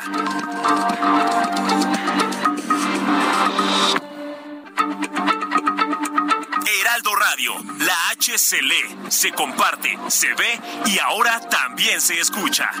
Heraldo 6.97 7.15
Radio, 7.15 7.53
la 7.77 8.09
H 8.09 8.39
se 8.39 8.59
lee, 8.59 8.97
se 9.09 9.31
comparte, 9.31 9.99
se 10.07 10.33
ve 10.33 10.59
y 10.87 10.97
ahora 10.97 11.39
también 11.41 12.01
se 12.01 12.19
escucha. 12.19 12.71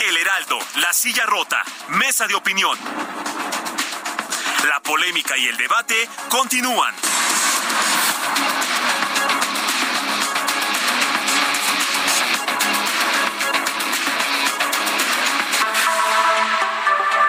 El 0.00 0.16
Heraldo, 0.16 0.58
la 0.80 0.92
silla 0.92 1.24
rota, 1.24 1.62
mesa 1.90 2.26
de 2.26 2.34
opinión. 2.34 2.76
La 4.68 4.80
polémica 4.82 5.38
y 5.38 5.46
el 5.46 5.56
debate 5.56 6.08
continúan. 6.30 6.96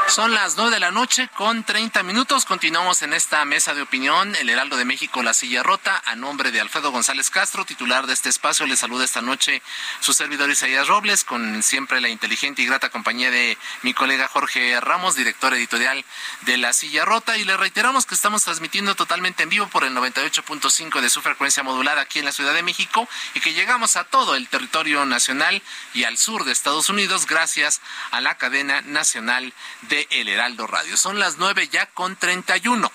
Son 0.09 0.33
las 0.33 0.57
nueve 0.57 0.71
de 0.71 0.79
la 0.79 0.89
noche 0.89 1.29
con 1.35 1.63
30 1.63 2.01
minutos. 2.01 2.43
Continuamos 2.45 3.03
en 3.03 3.13
esta 3.13 3.45
mesa 3.45 3.75
de 3.75 3.83
opinión. 3.83 4.35
El 4.37 4.49
Heraldo 4.49 4.75
de 4.75 4.83
México, 4.83 5.21
La 5.21 5.35
Silla 5.35 5.61
Rota. 5.61 6.01
A 6.03 6.15
nombre 6.15 6.51
de 6.51 6.59
Alfredo 6.59 6.91
González 6.91 7.29
Castro, 7.29 7.63
titular 7.63 8.07
de 8.07 8.13
este 8.13 8.27
espacio, 8.27 8.65
le 8.65 8.75
saluda 8.75 9.05
esta 9.05 9.21
noche 9.21 9.61
su 9.99 10.13
servidor 10.13 10.49
Isaías 10.49 10.87
Robles, 10.87 11.23
con 11.23 11.61
siempre 11.61 12.01
la 12.01 12.09
inteligente 12.09 12.63
y 12.63 12.65
grata 12.65 12.89
compañía 12.89 13.29
de 13.29 13.55
mi 13.83 13.93
colega 13.93 14.27
Jorge 14.27 14.79
Ramos, 14.79 15.15
director 15.15 15.53
editorial 15.53 16.03
de 16.41 16.57
La 16.57 16.73
Silla 16.73 17.05
Rota. 17.05 17.37
Y 17.37 17.45
le 17.45 17.55
reiteramos 17.55 18.07
que 18.07 18.15
estamos 18.15 18.43
transmitiendo 18.43 18.95
totalmente 18.95 19.43
en 19.43 19.49
vivo 19.49 19.67
por 19.67 19.83
el 19.83 19.93
98.5 19.95 21.01
de 21.01 21.09
su 21.11 21.21
frecuencia 21.21 21.61
modulada 21.61 22.01
aquí 22.01 22.17
en 22.17 22.25
la 22.25 22.31
Ciudad 22.31 22.55
de 22.55 22.63
México 22.63 23.07
y 23.35 23.41
que 23.41 23.53
llegamos 23.53 23.95
a 23.95 24.05
todo 24.05 24.35
el 24.35 24.47
territorio 24.47 25.05
nacional 25.05 25.61
y 25.93 26.05
al 26.05 26.17
sur 26.17 26.45
de 26.45 26.51
Estados 26.51 26.89
Unidos 26.89 27.27
gracias 27.27 27.79
a 28.09 28.21
la 28.21 28.37
cadena 28.37 28.81
nacional 28.81 29.53
de 29.83 29.98
El 30.09 30.29
Heraldo 30.29 30.67
Radio. 30.67 30.95
Son 30.97 31.19
las 31.19 31.37
nueve 31.37 31.67
ya 31.67 31.87
con 31.87 32.15
31. 32.15 32.91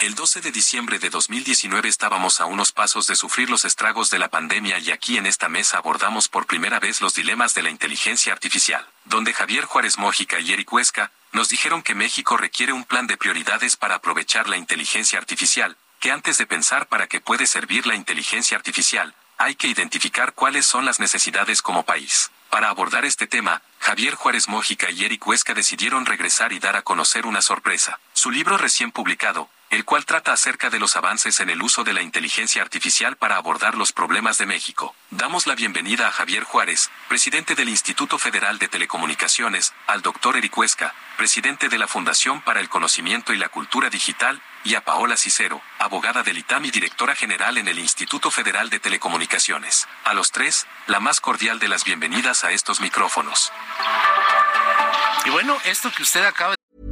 El 0.00 0.16
12 0.16 0.40
de 0.40 0.50
diciembre 0.50 0.98
de 0.98 1.10
2019 1.10 1.88
estábamos 1.88 2.40
a 2.40 2.46
unos 2.46 2.72
pasos 2.72 3.06
de 3.06 3.14
sufrir 3.14 3.48
los 3.48 3.64
estragos 3.64 4.10
de 4.10 4.18
la 4.18 4.28
pandemia 4.28 4.80
y 4.80 4.90
aquí 4.90 5.16
en 5.16 5.26
esta 5.26 5.48
mesa 5.48 5.78
abordamos 5.78 6.28
por 6.28 6.46
primera 6.46 6.80
vez 6.80 7.00
los 7.00 7.14
dilemas 7.14 7.54
de 7.54 7.62
la 7.62 7.70
inteligencia 7.70 8.32
artificial, 8.32 8.84
donde 9.04 9.32
Javier 9.32 9.64
Juárez 9.64 9.98
Mójica 9.98 10.40
y 10.40 10.52
Eric 10.52 10.72
Huesca 10.72 11.12
nos 11.30 11.48
dijeron 11.48 11.82
que 11.82 11.94
México 11.94 12.36
requiere 12.36 12.72
un 12.72 12.84
plan 12.84 13.06
de 13.06 13.16
prioridades 13.16 13.76
para 13.76 13.94
aprovechar 13.94 14.48
la 14.48 14.56
inteligencia 14.56 15.20
artificial, 15.20 15.76
que 16.00 16.10
antes 16.10 16.36
de 16.36 16.46
pensar 16.46 16.88
para 16.88 17.06
qué 17.06 17.20
puede 17.20 17.46
servir 17.46 17.86
la 17.86 17.94
inteligencia 17.94 18.56
artificial, 18.56 19.14
hay 19.38 19.54
que 19.54 19.68
identificar 19.68 20.34
cuáles 20.34 20.66
son 20.66 20.84
las 20.84 21.00
necesidades 21.00 21.62
como 21.62 21.84
país. 21.84 22.30
Para 22.50 22.68
abordar 22.68 23.04
este 23.04 23.26
tema, 23.26 23.62
Javier 23.78 24.14
Juárez 24.14 24.48
Mójica 24.48 24.90
y 24.90 25.04
Eric 25.04 25.26
Huesca 25.26 25.54
decidieron 25.54 26.04
regresar 26.04 26.52
y 26.52 26.58
dar 26.58 26.76
a 26.76 26.82
conocer 26.82 27.26
una 27.26 27.40
sorpresa. 27.40 27.98
Su 28.12 28.30
libro 28.30 28.58
recién 28.58 28.92
publicado, 28.92 29.48
el 29.72 29.86
cual 29.86 30.04
trata 30.04 30.34
acerca 30.34 30.68
de 30.68 30.78
los 30.78 30.96
avances 30.96 31.40
en 31.40 31.48
el 31.48 31.62
uso 31.62 31.82
de 31.82 31.94
la 31.94 32.02
inteligencia 32.02 32.60
artificial 32.60 33.16
para 33.16 33.36
abordar 33.36 33.74
los 33.74 33.90
problemas 33.92 34.36
de 34.36 34.44
México. 34.44 34.94
Damos 35.08 35.46
la 35.46 35.54
bienvenida 35.54 36.06
a 36.06 36.10
Javier 36.10 36.44
Juárez, 36.44 36.90
presidente 37.08 37.54
del 37.54 37.70
Instituto 37.70 38.18
Federal 38.18 38.58
de 38.58 38.68
Telecomunicaciones, 38.68 39.72
al 39.86 40.02
doctor 40.02 40.36
Eric 40.36 40.58
Huesca, 40.58 40.94
presidente 41.16 41.70
de 41.70 41.78
la 41.78 41.88
Fundación 41.88 42.42
para 42.42 42.60
el 42.60 42.68
Conocimiento 42.68 43.32
y 43.32 43.38
la 43.38 43.48
Cultura 43.48 43.88
Digital, 43.88 44.42
y 44.62 44.74
a 44.74 44.84
Paola 44.84 45.16
Cicero, 45.16 45.62
abogada 45.78 46.22
del 46.22 46.36
ITAM 46.36 46.66
y 46.66 46.70
directora 46.70 47.14
general 47.14 47.56
en 47.56 47.66
el 47.66 47.78
Instituto 47.78 48.30
Federal 48.30 48.68
de 48.68 48.78
Telecomunicaciones. 48.78 49.88
A 50.04 50.12
los 50.12 50.32
tres, 50.32 50.66
la 50.86 51.00
más 51.00 51.18
cordial 51.20 51.58
de 51.58 51.68
las 51.68 51.84
bienvenidas 51.84 52.44
a 52.44 52.52
estos 52.52 52.82
micrófonos. 52.82 53.50
Y 55.24 55.30
bueno, 55.30 55.56
esto 55.64 55.90
que 55.90 56.02
usted 56.02 56.26
acaba 56.26 56.50
de 56.50 56.91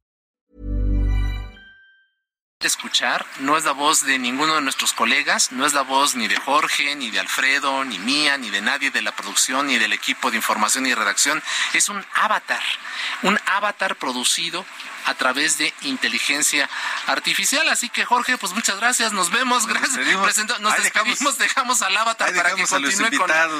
Escuchar 2.67 3.25
no 3.39 3.57
es 3.57 3.63
la 3.63 3.71
voz 3.71 4.05
de 4.05 4.19
ninguno 4.19 4.55
de 4.55 4.61
nuestros 4.61 4.93
colegas, 4.93 5.51
no 5.51 5.65
es 5.65 5.73
la 5.73 5.81
voz 5.81 6.15
ni 6.15 6.27
de 6.27 6.37
Jorge, 6.37 6.95
ni 6.95 7.09
de 7.09 7.19
Alfredo, 7.19 7.83
ni 7.85 7.99
mía, 7.99 8.37
ni 8.37 8.49
de 8.49 8.61
nadie 8.61 8.91
de 8.91 9.01
la 9.01 9.15
producción, 9.15 9.67
ni 9.67 9.77
del 9.77 9.93
equipo 9.93 10.31
de 10.31 10.37
información 10.37 10.85
y 10.85 10.93
redacción. 10.93 11.41
Es 11.73 11.89
un 11.89 12.05
avatar, 12.13 12.63
un 13.23 13.39
avatar 13.45 13.95
producido 13.95 14.65
a 15.05 15.13
través 15.15 15.57
de 15.57 15.73
inteligencia 15.81 16.69
artificial. 17.07 17.67
Así 17.69 17.89
que 17.89 18.05
Jorge, 18.05 18.37
pues 18.37 18.53
muchas 18.53 18.77
gracias, 18.77 19.13
nos 19.13 19.31
vemos, 19.31 19.67
gracias. 19.67 19.93
nos 20.59 20.77
despedimos, 20.77 21.37
dejamos, 21.37 21.81
al 21.81 21.95
avatar 21.97 22.33
para 22.35 22.55
que 22.55 22.65
continúe 22.65 23.09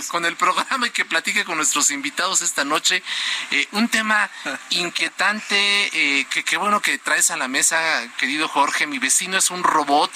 con, 0.08 0.26
el 0.26 0.36
programa 0.36 0.88
y 0.88 0.92
que 0.92 1.06
platique 1.06 1.44
con 1.46 1.58
nuestros 1.58 1.92
invitados 1.92 2.42
esta 2.42 2.64
noche. 2.64 3.04
Eh, 3.52 3.68
un 3.72 3.90
tema 3.90 4.30
inquietante, 4.70 5.90
eh, 5.94 6.26
que 6.30 6.44
qué 6.44 6.58
bueno 6.58 6.82
que 6.82 6.98
traes 6.98 7.32
a 7.32 7.38
la 7.38 7.48
mesa, 7.48 7.80
querido 8.18 8.48
Jorge. 8.48 8.88
Mi 8.92 9.00
vecino 9.00 9.38
es 9.38 9.50
un 9.50 9.64
robot, 9.64 10.12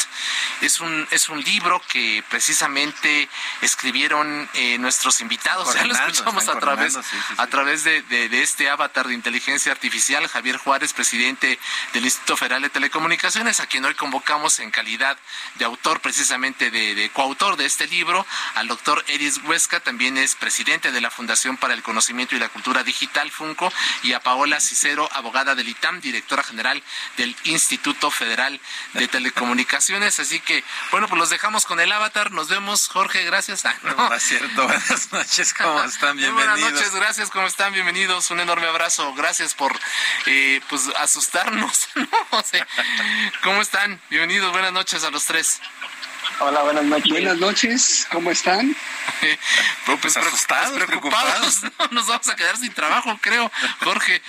es 0.61 0.81
un, 0.81 1.07
es 1.11 1.29
un 1.29 1.41
libro 1.41 1.81
que 1.87 2.23
precisamente 2.29 3.29
escribieron 3.61 4.49
eh, 4.53 4.77
nuestros 4.77 5.21
invitados. 5.21 5.73
Ya 5.75 5.85
lo 5.85 5.93
escuchamos 5.93 6.47
a 6.47 6.59
través, 6.59 6.97
a 7.37 7.47
través 7.47 7.83
de, 7.83 8.01
de 8.01 8.41
este 8.41 8.69
avatar 8.69 9.07
de 9.07 9.13
inteligencia 9.13 9.71
artificial, 9.71 10.27
Javier 10.27 10.57
Juárez, 10.57 10.93
presidente 10.93 11.15
presidente 11.15 11.59
del 11.93 12.03
Instituto 12.03 12.35
Federal 12.35 12.61
de 12.61 12.69
Telecomunicaciones, 12.69 13.61
a 13.61 13.67
quien 13.67 13.85
hoy 13.85 13.93
convocamos 13.93 14.59
en 14.59 14.69
calidad 14.69 15.17
de 15.53 15.63
autor 15.63 16.01
precisamente 16.01 16.71
de, 16.71 17.09
coautor 17.13 17.55
de 17.55 17.65
este 17.65 17.87
libro, 17.87 18.25
al 18.55 18.67
doctor 18.67 19.05
Eris 19.07 19.39
Huesca, 19.45 19.79
también 19.79 20.17
es 20.17 20.35
presidente 20.35 20.91
de 20.91 20.99
la 20.99 21.09
Fundación 21.09 21.55
para 21.55 21.73
el 21.73 21.83
Conocimiento 21.83 22.35
y 22.35 22.39
la 22.39 22.49
Cultura 22.49 22.83
Digital, 22.83 23.31
FUNCO, 23.31 23.71
y 24.03 24.11
a 24.11 24.19
Paola 24.19 24.59
Cicero, 24.59 25.07
abogada 25.13 25.55
del 25.55 25.69
ITAM, 25.69 26.01
directora 26.01 26.43
general 26.43 26.83
del 27.15 27.35
Instituto 27.45 28.11
Federal 28.11 28.59
de 28.93 29.07
telecomunicaciones. 29.07 30.19
Así 30.19 30.39
que, 30.39 30.63
bueno, 30.91 31.07
pues 31.07 31.19
los 31.19 31.29
dejamos 31.29 31.65
con 31.65 31.79
el 31.79 31.91
avatar. 31.91 32.31
Nos 32.31 32.49
vemos, 32.49 32.87
Jorge, 32.87 33.23
gracias. 33.23 33.65
Ah, 33.65 33.75
no. 33.83 34.13
es 34.13 34.23
cierto, 34.23 34.65
buenas 34.65 35.11
noches, 35.11 35.53
¿cómo 35.53 35.83
están? 35.83 36.17
Bienvenidos. 36.17 36.59
buenas 36.59 36.71
noches, 36.73 36.95
gracias, 36.95 37.29
¿cómo 37.29 37.47
están? 37.47 37.73
Bienvenidos, 37.73 38.31
un 38.31 38.39
enorme 38.39 38.67
abrazo. 38.67 39.13
Gracias 39.15 39.53
por, 39.53 39.77
eh, 40.25 40.61
pues, 40.69 40.89
asustarnos. 40.97 41.87
¿Cómo 43.43 43.61
están? 43.61 44.01
Bienvenidos, 44.09 44.51
buenas 44.51 44.73
noches 44.73 45.03
a 45.03 45.09
los 45.09 45.25
tres. 45.25 45.61
Hola, 46.39 46.63
buenas 46.63 46.83
noches. 46.83 47.11
Buenas 47.11 47.37
noches, 47.37 48.07
¿cómo 48.11 48.31
están? 48.31 48.75
pues, 49.85 49.99
pues 50.01 50.17
asustados, 50.17 50.71
pues 50.71 50.85
preocupados. 50.85 51.61
Nos 51.91 52.07
vamos 52.07 52.27
a 52.27 52.35
quedar 52.35 52.57
sin 52.57 52.73
trabajo, 52.73 53.17
creo. 53.21 53.51
Jorge, 53.83 54.21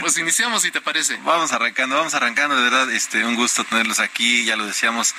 pues 0.00 0.16
iniciamos 0.18 0.62
si 0.62 0.70
te 0.70 0.80
parece. 0.80 1.16
Vamos 1.22 1.52
arrancando, 1.52 1.96
vamos 1.96 2.14
arrancando, 2.14 2.56
de 2.56 2.62
verdad, 2.62 2.90
este, 2.90 3.24
un 3.24 3.34
gusto 3.34 3.64
tenerlos 3.64 4.00
aquí, 4.00 4.44
ya 4.44 4.56
lo 4.56 4.66
decíamos 4.66 5.14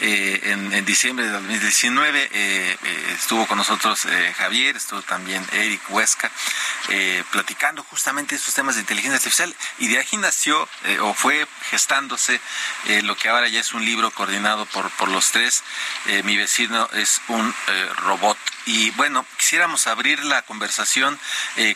eh, 0.00 0.40
en, 0.44 0.84
diciembre 0.84 1.24
de 1.24 1.32
2019, 1.32 2.22
eh, 2.22 2.30
eh, 2.32 3.16
estuvo 3.18 3.46
con 3.46 3.56
nosotros 3.56 4.06
Javier, 4.36 4.76
estuvo 4.76 5.00
también 5.02 5.44
Eric 5.52 5.80
Huesca, 5.88 6.30
platicando 7.32 7.82
justamente 7.82 8.34
estos 8.34 8.54
temas 8.54 8.74
de 8.74 8.82
inteligencia 8.82 9.16
artificial 9.16 9.54
y 9.78 9.88
de 9.88 9.98
ahí 9.98 10.16
nació 10.18 10.68
o 11.00 11.14
fue 11.14 11.46
gestándose 11.70 12.40
lo 13.02 13.16
que 13.16 13.28
ahora 13.28 13.48
ya 13.48 13.60
es 13.60 13.72
un 13.72 13.84
libro 13.84 14.10
coordinado 14.10 14.66
por, 14.66 14.90
por 14.90 15.08
los 15.08 15.32
tres, 15.32 15.64
Mi 16.24 16.36
vecino 16.36 16.88
es 16.92 17.20
un 17.28 17.54
robot. 18.04 18.38
Y 18.66 18.90
bueno, 18.92 19.26
quisiéramos 19.36 19.86
abrir 19.86 20.24
la 20.24 20.42
conversación 20.42 21.18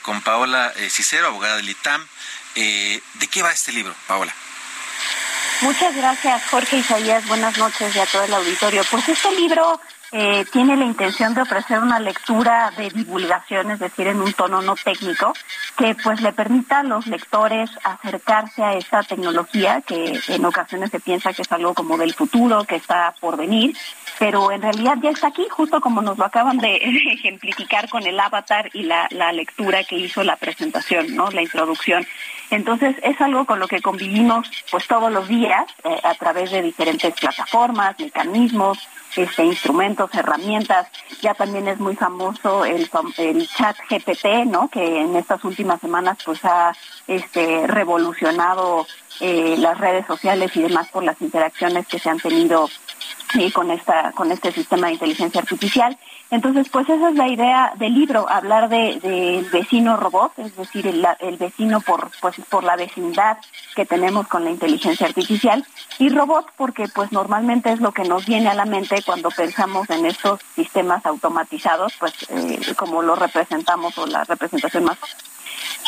con 0.02 0.22
Paola 0.22 0.72
Cicero, 0.88 1.28
abogada 1.28 1.56
del 1.56 1.68
ITAM. 1.68 2.06
¿De 2.54 3.28
qué 3.30 3.42
va 3.42 3.52
este 3.52 3.72
libro, 3.72 3.94
Paola? 4.06 4.34
Muchas 5.62 5.94
gracias, 5.94 6.42
Jorge 6.50 6.78
Isaías. 6.78 7.26
Buenas 7.26 7.58
noches 7.58 7.94
y 7.94 7.98
a 7.98 8.06
todo 8.06 8.24
el 8.24 8.32
auditorio. 8.32 8.82
Pues 8.90 9.08
este 9.08 9.30
libro 9.32 9.80
eh, 10.12 10.44
tiene 10.52 10.76
la 10.76 10.84
intención 10.84 11.34
de 11.34 11.42
ofrecer 11.42 11.78
una 11.78 12.00
lectura 12.00 12.72
de 12.76 12.90
divulgación, 12.90 13.70
es 13.70 13.78
decir, 13.78 14.08
en 14.08 14.20
un 14.20 14.32
tono 14.32 14.60
no 14.60 14.74
técnico, 14.74 15.32
que 15.76 15.94
pues 15.94 16.20
le 16.20 16.32
permita 16.32 16.80
a 16.80 16.82
los 16.82 17.06
lectores 17.06 17.70
acercarse 17.84 18.62
a 18.62 18.74
esta 18.74 19.02
tecnología 19.02 19.82
que 19.82 20.20
en 20.28 20.44
ocasiones 20.44 20.90
se 20.90 21.00
piensa 21.00 21.32
que 21.32 21.42
es 21.42 21.52
algo 21.52 21.74
como 21.74 21.96
del 21.96 22.12
futuro, 22.14 22.64
que 22.64 22.76
está 22.76 23.14
por 23.20 23.36
venir, 23.36 23.76
pero 24.20 24.52
en 24.52 24.60
realidad 24.60 24.98
ya 25.02 25.08
está 25.08 25.28
aquí, 25.28 25.46
justo 25.48 25.80
como 25.80 26.02
nos 26.02 26.18
lo 26.18 26.26
acaban 26.26 26.58
de 26.58 26.76
ejemplificar 27.16 27.88
con 27.88 28.06
el 28.06 28.20
avatar 28.20 28.68
y 28.74 28.82
la, 28.82 29.08
lectura 29.32 29.82
que 29.82 29.96
hizo 29.96 30.22
la 30.22 30.36
presentación, 30.36 31.16
¿no? 31.16 31.30
La 31.30 31.40
introducción. 31.40 32.06
Entonces 32.50 32.96
es 33.02 33.18
algo 33.22 33.46
con 33.46 33.58
lo 33.58 33.66
que 33.66 33.80
convivimos 33.80 34.46
pues 34.70 34.86
todos 34.86 35.10
los 35.10 35.26
días 35.26 35.64
eh, 35.84 36.00
a 36.02 36.14
través 36.16 36.50
de 36.50 36.60
diferentes 36.60 37.14
plataformas, 37.14 37.98
mecanismos, 37.98 38.78
este, 39.16 39.42
instrumentos, 39.44 40.10
herramientas. 40.12 40.88
Ya 41.22 41.32
también 41.32 41.66
es 41.68 41.80
muy 41.80 41.96
famoso 41.96 42.66
el, 42.66 42.90
el 43.16 43.48
chat 43.48 43.76
GPT, 43.88 44.46
¿no? 44.46 44.68
Que 44.68 45.00
en 45.00 45.16
estas 45.16 45.42
últimas 45.44 45.80
semanas 45.80 46.18
pues 46.26 46.44
ha 46.44 46.76
este, 47.06 47.66
revolucionado 47.66 48.86
eh, 49.20 49.56
las 49.58 49.78
redes 49.78 50.06
sociales 50.06 50.54
y 50.56 50.62
demás 50.62 50.88
por 50.88 51.04
las 51.04 51.20
interacciones 51.22 51.86
que 51.86 51.98
se 51.98 52.10
han 52.10 52.20
tenido 52.20 52.68
con 53.52 53.70
esta 53.70 54.12
con 54.12 54.32
este 54.32 54.52
sistema 54.52 54.88
de 54.88 54.94
inteligencia 54.94 55.40
artificial. 55.40 55.96
Entonces, 56.30 56.68
pues 56.68 56.88
esa 56.88 57.08
es 57.08 57.16
la 57.16 57.28
idea 57.28 57.72
del 57.76 57.94
libro, 57.94 58.28
hablar 58.28 58.68
de, 58.68 59.00
de 59.00 59.46
vecino 59.52 59.96
robot, 59.96 60.32
es 60.38 60.56
decir, 60.56 60.86
el, 60.86 61.06
el, 61.18 61.36
vecino 61.36 61.80
por 61.80 62.10
pues 62.20 62.36
por 62.48 62.64
la 62.64 62.76
vecindad 62.76 63.38
que 63.74 63.86
tenemos 63.86 64.28
con 64.28 64.44
la 64.44 64.50
inteligencia 64.50 65.06
artificial 65.06 65.64
y 65.98 66.08
robot 66.08 66.46
porque 66.56 66.86
pues 66.88 67.10
normalmente 67.12 67.72
es 67.72 67.80
lo 67.80 67.92
que 67.92 68.04
nos 68.04 68.26
viene 68.26 68.48
a 68.48 68.54
la 68.54 68.64
mente 68.64 69.02
cuando 69.04 69.30
pensamos 69.30 69.88
en 69.90 70.06
estos 70.06 70.40
sistemas 70.54 71.04
automatizados, 71.06 71.94
pues 71.98 72.14
eh, 72.28 72.74
como 72.76 73.02
lo 73.02 73.14
representamos 73.16 73.96
o 73.98 74.06
la 74.06 74.24
representación 74.24 74.84
más 74.84 74.98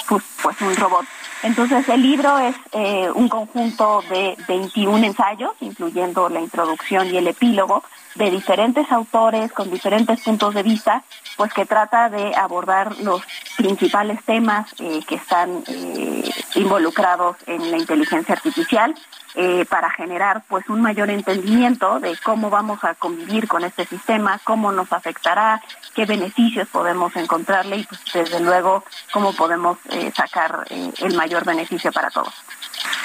pues, 0.09 0.23
pues 0.43 0.61
un 0.61 0.77
robot. 0.77 1.07
Entonces 1.43 1.89
el 1.89 2.03
libro 2.03 2.39
es 2.39 2.55
eh, 2.73 3.09
un 3.15 3.29
conjunto 3.29 4.03
de 4.09 4.37
21 4.47 5.05
ensayos, 5.05 5.53
incluyendo 5.61 6.29
la 6.29 6.41
introducción 6.41 7.13
y 7.13 7.17
el 7.17 7.27
epílogo, 7.27 7.83
de 8.15 8.31
diferentes 8.31 8.91
autores 8.93 9.53
con 9.53 9.71
diferentes 9.71 10.21
puntos 10.21 10.55
de 10.55 10.63
vista, 10.63 11.03
pues 11.37 11.53
que 11.53 11.67
trata 11.67 12.09
de 12.11 12.35
abordar 12.35 12.99
los 12.99 13.23
principales 13.57 14.23
temas 14.25 14.71
eh, 14.79 15.01
que 15.07 15.17
están 15.17 15.63
eh, 15.67 16.31
involucrados 16.55 17.37
en 17.47 17.71
la 17.71 17.79
inteligencia 17.79 18.35
artificial 18.35 18.95
eh, 19.35 19.65
para 19.65 19.91
generar 19.91 20.43
pues 20.47 20.69
un 20.69 20.83
mayor 20.83 21.09
entendimiento 21.09 22.01
de 22.01 22.17
cómo 22.23 22.51
vamos 22.51 22.85
a 22.85 22.95
convivir 22.95 23.49
con 23.49 23.65
este 23.65 23.87
sistema, 23.87 24.41
cómo 24.45 24.73
nos 24.73 24.93
afectará, 24.93 25.63
qué 25.95 26.05
beneficios 26.05 26.69
podemos 26.69 27.17
encontrarle 27.17 27.77
y 27.77 27.85
pues 27.85 28.01
desde 28.13 28.41
luego 28.41 28.85
cómo 29.13 29.33
podemos 29.33 29.79
sacar 30.15 30.67
el 30.69 31.15
mayor 31.15 31.45
beneficio 31.45 31.91
para 31.93 32.11
todos. 32.11 32.35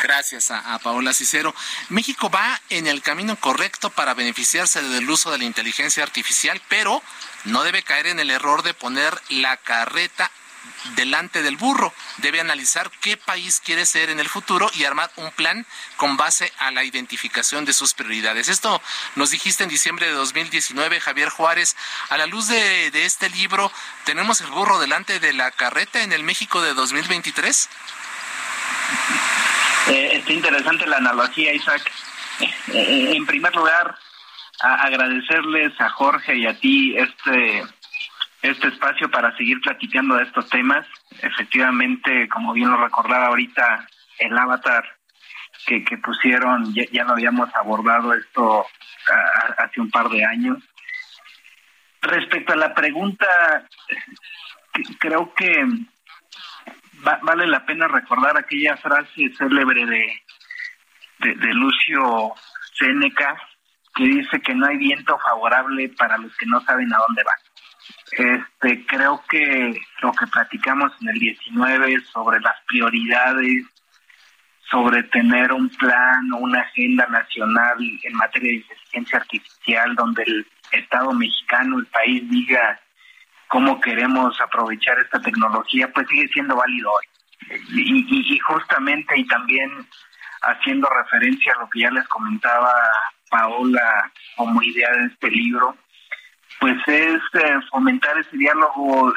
Gracias 0.08 0.52
a, 0.52 0.74
a, 0.74 0.80
Paola 0.80 1.14
Cicero. 1.14 1.54
México 1.90 2.30
va 2.30 2.62
en 2.70 2.88
el 2.88 3.02
camino 3.02 3.36
correcto 3.36 3.90
para 3.90 4.14
beneficiarse 4.14 4.82
del 4.82 5.10
uso 5.10 5.32
de 5.32 5.38
la 5.38 5.44
inteligencia 5.44 6.02
artificial, 6.02 6.62
pero 6.70 7.04
no 7.44 7.62
debe 7.64 7.84
caer 7.84 8.08
en 8.08 8.22
el 8.22 8.32
error 8.32 8.64
de 8.64 8.74
poner 8.74 9.14
la 9.28 9.58
carreta 9.58 10.32
delante 10.96 11.42
del 11.42 11.58
burro. 11.58 11.94
Debe 12.20 12.40
analizar 12.40 12.90
qué 13.02 13.18
país 13.18 13.62
quiere 13.62 13.86
ser 13.86 14.10
en 14.10 14.22
el 14.22 14.30
futuro 14.30 14.72
y 14.76 14.86
armar 14.86 15.12
un 15.18 15.30
plan 15.32 15.66
con 15.98 16.16
base 16.16 16.54
a 16.58 16.72
la 16.72 16.86
identificación 16.86 17.66
de 17.66 17.74
sus 17.74 17.94
prioridades. 17.94 18.48
Esto 18.48 18.82
nos 19.16 19.32
dijiste 19.32 19.64
en 19.66 19.70
diciembre 19.70 20.06
de 20.06 20.14
2019, 20.14 21.02
Javier 21.02 21.28
Juárez. 21.28 21.76
A 22.08 22.18
la 22.18 22.28
luz 22.28 22.48
de, 22.48 22.88
este 23.06 23.30
libro, 23.30 23.74
¿tenemos 24.06 24.40
el 24.40 24.48
burro 24.48 24.80
delante 24.80 25.20
de 25.20 25.34
la 25.34 25.52
carreta 25.52 26.02
en 26.02 26.14
el 26.14 26.24
México 26.24 26.62
de 26.62 26.74
2023? 26.74 27.70
Eh, 29.90 30.10
está 30.14 30.34
interesante 30.34 30.86
la 30.86 30.98
analogía, 30.98 31.54
Isaac. 31.54 31.82
Eh, 32.74 33.14
en 33.16 33.26
primer 33.26 33.56
lugar, 33.56 33.96
agradecerles 34.60 35.80
a 35.80 35.90
Jorge 35.90 36.36
y 36.36 36.46
a 36.46 36.60
ti 36.60 36.96
este 36.98 37.64
este 38.42 38.68
espacio 38.68 39.10
para 39.10 39.36
seguir 39.36 39.60
platicando 39.62 40.16
de 40.16 40.24
estos 40.24 40.48
temas. 40.50 40.86
Efectivamente, 41.22 42.30
como 42.30 42.54
bien 42.54 42.70
lo 42.70 42.78
recordaba 42.78 43.28
ahorita, 43.28 43.88
el 44.20 44.38
avatar 44.38 44.84
que, 45.66 45.84
que 45.84 45.98
pusieron, 45.98 46.74
ya, 46.74 47.04
lo 47.04 47.14
habíamos 47.14 47.54
abordado 47.56 48.14
esto 48.14 48.66
hace 49.58 49.82
un 49.82 49.90
par 49.90 50.10
de 50.10 50.24
años. 50.24 50.58
Respecto 52.02 52.54
a 52.54 52.58
la 52.58 52.74
pregunta, 52.74 53.68
creo 55.00 55.34
que 55.34 55.66
vale 57.04 57.48
la 57.48 57.66
pena 57.66 57.88
recordar 57.88 58.38
aquella 58.38 58.78
frase 58.78 59.34
célebre 59.38 59.86
de, 59.86 60.22
de, 61.20 61.36
de 61.36 61.54
Lucio 61.54 62.34
Seneca 62.74 63.38
que 63.96 64.04
dice 64.04 64.40
que 64.42 64.54
no 64.54 64.68
hay 64.68 64.78
viento 64.78 65.18
favorable 65.18 65.90
para 65.98 66.18
los 66.18 66.36
que 66.38 66.46
no 66.46 66.62
saben 66.62 66.94
a 66.94 66.98
dónde 67.08 67.24
van. 67.24 67.48
Este, 68.12 68.86
creo 68.86 69.24
que 69.30 69.80
lo 70.02 70.12
que 70.14 70.28
platicamos 70.28 70.92
en 71.02 71.10
el 71.10 71.20
19 71.20 72.00
sobre 72.02 72.40
las 72.40 72.56
prioridades, 72.68 73.66
sobre 74.70 75.04
tener 75.04 75.52
un 75.52 75.70
plan 75.70 76.32
o 76.34 76.38
una 76.38 76.62
agenda 76.62 77.08
nacional 77.08 77.78
en 77.80 78.14
materia 78.14 78.52
de 78.52 78.58
inteligencia 78.58 79.20
artificial, 79.20 79.96
donde 79.96 80.24
el 80.24 80.48
Estado 80.72 81.12
mexicano, 81.14 81.80
el 81.80 81.86
país 81.88 82.30
diga 82.30 82.80
cómo 83.48 83.80
queremos 83.80 84.40
aprovechar 84.42 85.00
esta 85.00 85.20
tecnología, 85.22 85.92
pues 85.94 86.08
sigue 86.08 86.28
siendo 86.30 86.56
válido 86.56 86.92
hoy. 86.92 87.06
Y, 87.76 88.34
y 88.36 88.40
justamente, 88.40 89.18
y 89.18 89.26
también 89.28 89.70
haciendo 90.42 90.88
referencia 90.90 91.54
a 91.54 91.62
lo 91.62 91.70
que 91.70 91.82
ya 91.82 91.92
les 91.92 92.08
comentaba 92.08 92.74
Paola 93.30 94.12
como 94.36 94.62
idea 94.62 94.92
de 94.92 95.06
este 95.06 95.30
libro, 95.32 95.76
pues 96.60 96.78
es 96.88 97.22
eh, 97.34 97.60
fomentar 97.70 98.18
ese 98.18 98.36
diálogo 98.38 99.14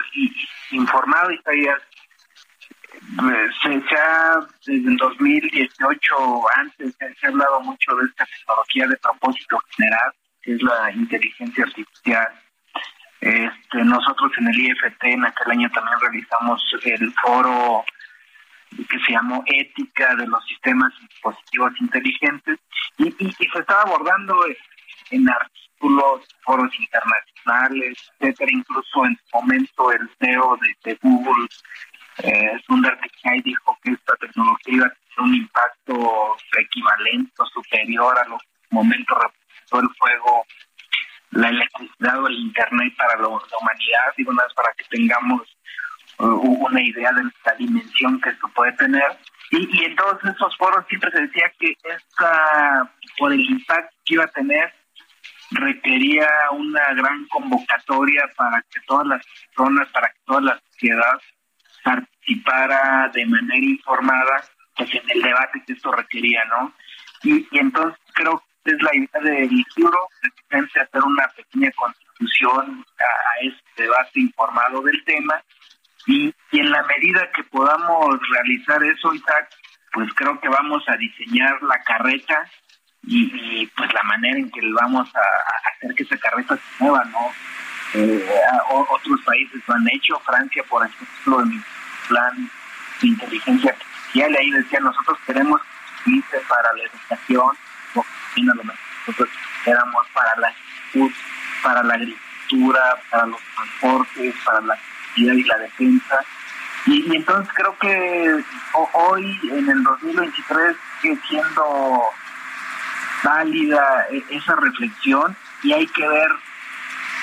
informado 0.72 1.30
y 1.30 1.36
eh, 1.36 1.74
se, 3.62 3.80
se, 3.88 3.94
ha 3.96 4.40
desde 4.66 4.88
el 4.88 4.96
2018 4.96 6.16
antes 6.56 6.94
se, 6.96 7.26
ha 7.26 7.28
hablado 7.30 7.60
mucho 7.60 7.94
de 7.96 8.06
esta 8.06 8.26
tecnología 8.26 8.86
de 8.88 8.96
propósito 8.98 9.58
general 9.76 10.12
que 10.42 10.54
es 10.54 10.62
la 10.62 10.90
inteligencia 10.92 11.64
artificial 11.64 12.28
este 13.20 13.84
nosotros 13.84 14.32
en 14.38 14.48
el 14.48 14.60
IFT 14.60 15.04
en 15.04 15.24
aquel 15.24 15.50
año 15.52 15.70
también 15.70 16.00
realizamos 16.00 16.62
el 16.84 17.12
foro 17.22 17.84
que 18.88 18.98
se 19.00 19.12
llamó 19.12 19.42
ética 19.46 20.14
de 20.14 20.26
los 20.26 20.44
sistemas 20.46 20.92
dispositivos 21.00 21.72
inteligentes 21.80 22.58
y, 22.98 23.10
se 23.12 23.58
estaba 23.58 23.82
abordando 23.82 24.36
en 25.10 25.28
artículos, 25.28 26.22
foros 26.42 26.70
internacionales, 26.78 27.98
etcétera. 28.20 28.50
Incluso 28.52 29.06
en 29.06 29.16
su 29.16 29.36
momento 29.36 29.92
el 29.92 30.08
CEO 30.18 30.58
de, 30.84 30.98
Google 31.02 31.48
Eh, 32.22 32.60
Sundar 32.66 33.00
Pichai 33.00 33.40
dijo 33.40 33.78
que 33.82 33.92
esta 33.92 34.14
tecnología 34.16 34.74
iba 34.74 34.86
a 34.86 34.90
tener 34.90 35.20
un 35.20 35.34
impacto 35.34 36.36
equivalente 36.58 37.32
o 37.38 37.46
superior 37.46 38.18
a 38.18 38.28
los 38.28 38.42
momentos 38.70 39.16
representó 39.16 39.80
el 39.80 39.88
fuego, 39.96 40.44
la 41.30 41.48
electricidad 41.48 42.22
o 42.22 42.26
el 42.26 42.38
internet 42.38 42.94
para 42.96 43.20
la 43.20 43.28
humanidad, 43.28 44.14
digo 44.16 44.32
nada 44.32 44.48
para 44.54 44.72
que 44.74 44.84
tengamos 44.84 45.42
uh, 46.18 46.24
una 46.24 46.82
idea 46.82 47.12
de 47.12 47.24
la 47.44 47.54
dimensión 47.54 48.20
que 48.20 48.30
esto 48.30 48.48
puede 48.54 48.72
tener. 48.72 49.16
Y, 49.52 49.68
y 49.72 49.84
en 49.84 49.96
todos 49.96 50.18
esos 50.24 50.56
foros 50.56 50.86
siempre 50.88 51.10
se 51.10 51.22
decía 51.22 51.52
que 51.58 51.76
esta, 51.84 52.92
por 53.18 53.32
el 53.32 53.40
impacto 53.40 53.96
que 54.04 54.14
iba 54.14 54.24
a 54.24 54.28
tener, 54.28 54.72
requería 55.50 56.28
una 56.52 56.94
gran 56.94 57.26
convocatoria 57.26 58.22
para 58.36 58.62
que 58.62 58.80
todas 58.86 59.06
las 59.06 59.26
personas, 59.48 59.88
para 59.88 60.08
que 60.08 60.18
toda 60.24 60.40
la 60.40 60.60
sociedad 60.70 61.20
participara 61.82 63.10
de 63.12 63.26
manera 63.26 63.66
informada 63.66 64.44
pues 64.76 64.94
en 64.94 65.10
el 65.10 65.22
debate 65.22 65.62
que 65.66 65.72
esto 65.72 65.92
requería, 65.92 66.44
¿no? 66.46 66.72
Y, 67.22 67.46
entonces 67.52 67.98
creo 68.14 68.42
es 68.64 68.82
la 68.82 68.94
idea 68.94 69.20
del 69.22 69.64
libro, 69.76 70.08
precisamente 70.20 70.80
hacer 70.80 71.02
una 71.02 71.28
pequeña 71.28 71.70
constitución 71.72 72.84
a, 72.98 73.44
este 73.44 73.82
debate 73.82 74.20
informado 74.20 74.82
del 74.82 75.02
tema 75.04 75.42
y, 76.06 76.34
y 76.52 76.60
en 76.60 76.70
la 76.70 76.82
medida 76.84 77.30
que 77.34 77.44
podamos 77.44 78.18
realizar 78.32 78.82
eso, 78.84 79.14
Isaac, 79.14 79.48
pues 79.92 80.08
creo 80.14 80.38
que 80.40 80.48
vamos 80.48 80.82
a 80.88 80.96
diseñar 80.96 81.62
la 81.62 81.82
carreta 81.82 82.48
y, 83.02 83.66
pues 83.68 83.92
la 83.92 84.02
manera 84.02 84.38
en 84.38 84.50
que 84.50 84.60
vamos 84.72 85.08
a, 85.14 85.70
hacer 85.70 85.94
que 85.94 86.02
esa 86.02 86.16
carreta 86.18 86.56
se 86.56 86.84
mueva, 86.84 87.04
¿no? 87.06 87.32
Eh, 87.94 88.24
otros 88.68 89.20
países 89.24 89.60
lo 89.66 89.74
han 89.74 89.88
hecho, 89.90 90.18
Francia, 90.20 90.62
por 90.68 90.86
ejemplo, 90.86 91.42
en 91.42 91.64
plan 92.08 92.50
de 93.00 93.08
inteligencia 93.08 93.72
artificial, 93.72 94.36
ahí 94.36 94.50
decía, 94.50 94.80
nosotros 94.80 95.18
queremos 95.26 95.60
irse 96.06 96.40
para 96.48 96.72
la 96.74 96.84
educación, 96.84 97.56
nosotros 97.96 99.28
éramos 99.66 100.06
para 100.12 100.36
la 100.36 100.54
para 101.62 101.82
la 101.82 101.94
agricultura, 101.94 102.80
para 103.10 103.26
los 103.26 103.40
transportes, 103.54 104.34
para 104.44 104.60
la 104.62 104.78
seguridad 105.14 105.34
y 105.34 105.44
la 105.44 105.58
defensa. 105.58 106.20
Y, 106.86 107.12
y, 107.12 107.16
entonces 107.16 107.52
creo 107.54 107.76
que 107.78 108.42
hoy, 108.94 109.40
en 109.52 109.68
el 109.68 109.82
2023, 109.82 110.76
sigue 111.02 111.18
siendo 111.28 112.02
válida 113.22 114.06
e, 114.10 114.24
esa 114.30 114.56
reflexión 114.56 115.36
y 115.62 115.72
hay 115.72 115.86
que 115.88 116.08
ver 116.08 116.28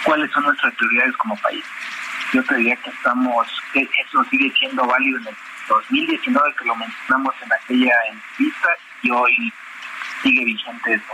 cuáles 0.03 0.31
son 0.31 0.43
nuestras 0.43 0.73
prioridades 0.75 1.17
como 1.17 1.35
país. 1.37 1.65
Yo 2.33 2.43
te 2.43 2.55
diría 2.55 2.75
que 2.77 2.89
estamos, 2.89 3.47
que 3.73 3.81
eso 3.81 4.23
sigue 4.29 4.51
siendo 4.59 4.85
válido 4.85 5.19
en 5.19 5.27
el 5.27 5.35
2019 5.69 6.55
que 6.57 6.65
lo 6.65 6.75
mencionamos 6.75 7.35
en 7.41 7.53
aquella 7.53 7.93
entrevista 8.11 8.69
y 9.01 9.11
hoy 9.11 9.53
sigue 10.21 10.45
vigente 10.45 10.93
eso. 10.93 11.13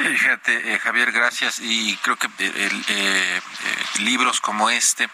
Eh, 0.00 0.16
fíjate, 0.16 0.74
eh, 0.74 0.78
Javier, 0.78 1.12
gracias. 1.12 1.60
Y 1.60 1.96
creo 2.02 2.16
que 2.16 2.28
eh, 2.38 3.40
libros 3.98 4.40
como 4.40 4.70
este 4.70 5.08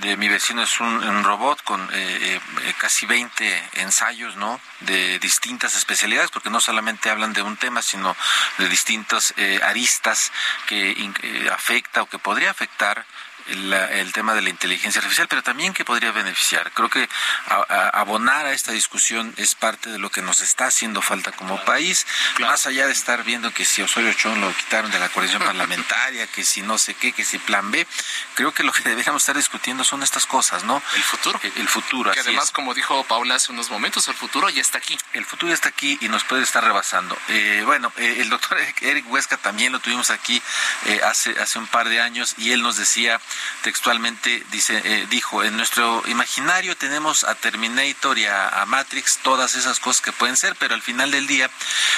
de 0.00 0.16
mi 0.16 0.28
vecino 0.28 0.62
es 0.62 0.80
un, 0.80 1.24
robot 1.24 1.62
con 1.62 1.80
eh, 1.92 2.40
eh, 2.62 2.74
casi 2.78 3.06
20 3.06 3.70
ensayos, 3.74 4.36
¿no? 4.36 4.60
De 4.80 5.18
distintas 5.18 5.76
especialidades, 5.76 6.30
porque 6.30 6.50
no 6.50 6.60
solamente 6.60 7.10
hablan 7.10 7.32
de 7.32 7.42
un 7.42 7.56
tema, 7.56 7.82
sino 7.82 8.16
de 8.58 8.68
distintas 8.68 9.34
eh, 9.36 9.60
aristas 9.62 10.32
que 10.66 11.10
afecta 11.52 12.02
o 12.02 12.06
que 12.06 12.18
podría 12.18 12.50
afectar 12.50 13.04
el, 13.48 14.12
tema 14.12 14.34
de 14.34 14.42
la 14.42 14.48
inteligencia 14.48 15.00
artificial, 15.00 15.28
pero 15.28 15.42
también 15.42 15.72
que 15.72 15.84
podría 15.84 16.12
beneficiar. 16.12 16.70
Creo 16.72 16.88
que 16.88 17.08
abonar 17.92 18.46
a 18.46 18.52
esta 18.52 18.72
discusión 18.72 19.32
es 19.36 19.54
parte 19.54 19.90
de 19.90 19.98
lo 19.98 20.10
que 20.10 20.22
nos 20.22 20.40
está 20.40 20.66
haciendo 20.66 21.02
falta 21.02 21.32
como 21.32 21.62
país, 21.64 22.06
más 22.40 22.66
allá 22.66 22.86
de 22.86 22.92
estar 22.92 23.24
viendo 23.24 23.52
que 23.52 23.64
si 23.64 23.82
Osorio 23.82 24.12
Chón 24.12 24.40
lo 24.40 24.52
quitaron 24.54 24.90
de 24.90 24.98
la 24.98 25.08
coalición 25.08 25.42
parlamentaria, 25.44 26.26
que 26.26 26.44
si 26.44 26.62
no 26.62 26.78
sé 26.78 26.94
qué, 26.94 27.12
que 27.12 27.24
si 27.24 27.38
plan 27.38 27.70
B, 27.70 27.86
creo 28.34 28.52
que 28.52 28.62
lo 28.62 28.72
que 28.72 28.82
deberíamos 28.82 29.22
estar 29.22 29.36
discutiendo 29.36 29.84
son 29.84 30.02
estas 30.02 30.26
cosas, 30.26 30.64
¿no? 30.64 30.82
El 30.94 31.02
futuro. 31.02 31.40
El, 31.56 31.68
futuro. 31.68 32.12
Que 32.12 32.20
además, 32.20 32.50
como 32.50 32.74
dijo 32.74 33.02
Paula 33.04 33.36
hace 33.36 33.52
unos 33.52 33.70
momentos, 33.70 34.08
el 34.08 34.14
futuro 34.14 34.48
ya 34.48 34.60
está 34.60 34.78
aquí. 34.78 34.98
El 35.12 35.24
futuro 35.24 35.50
ya 35.50 35.54
está 35.54 35.68
aquí 35.68 35.98
y 36.00 36.08
nos 36.08 36.24
puede 36.24 36.42
estar 36.42 36.62
rebasando. 36.64 37.16
Eh, 37.28 37.62
bueno, 37.64 37.92
eh, 37.96 38.16
el 38.20 38.28
doctor 38.28 38.58
Eric 38.80 39.10
Huesca 39.10 39.36
también 39.36 39.72
lo 39.72 39.80
tuvimos 39.80 40.10
aquí 40.10 40.42
eh, 40.86 41.00
hace, 41.04 41.38
hace 41.40 41.58
un 41.58 41.66
par 41.66 41.88
de 41.88 42.00
años 42.00 42.34
y 42.38 42.52
él 42.52 42.62
nos 42.62 42.76
decía 42.76 43.20
textualmente 43.62 44.44
dice, 44.50 44.80
eh, 44.84 45.06
dijo, 45.10 45.44
en 45.44 45.56
nuestro 45.56 46.02
imaginario 46.06 46.76
tenemos 46.76 47.24
a 47.24 47.34
Terminator 47.34 48.18
y 48.18 48.26
a, 48.26 48.64
Matrix, 48.66 49.18
todas 49.22 49.54
esas 49.54 49.80
cosas 49.80 50.02
que 50.02 50.12
pueden 50.12 50.36
ser, 50.36 50.54
pero 50.56 50.74
al 50.74 50.82
final 50.82 51.10
del 51.10 51.26
día 51.26 51.50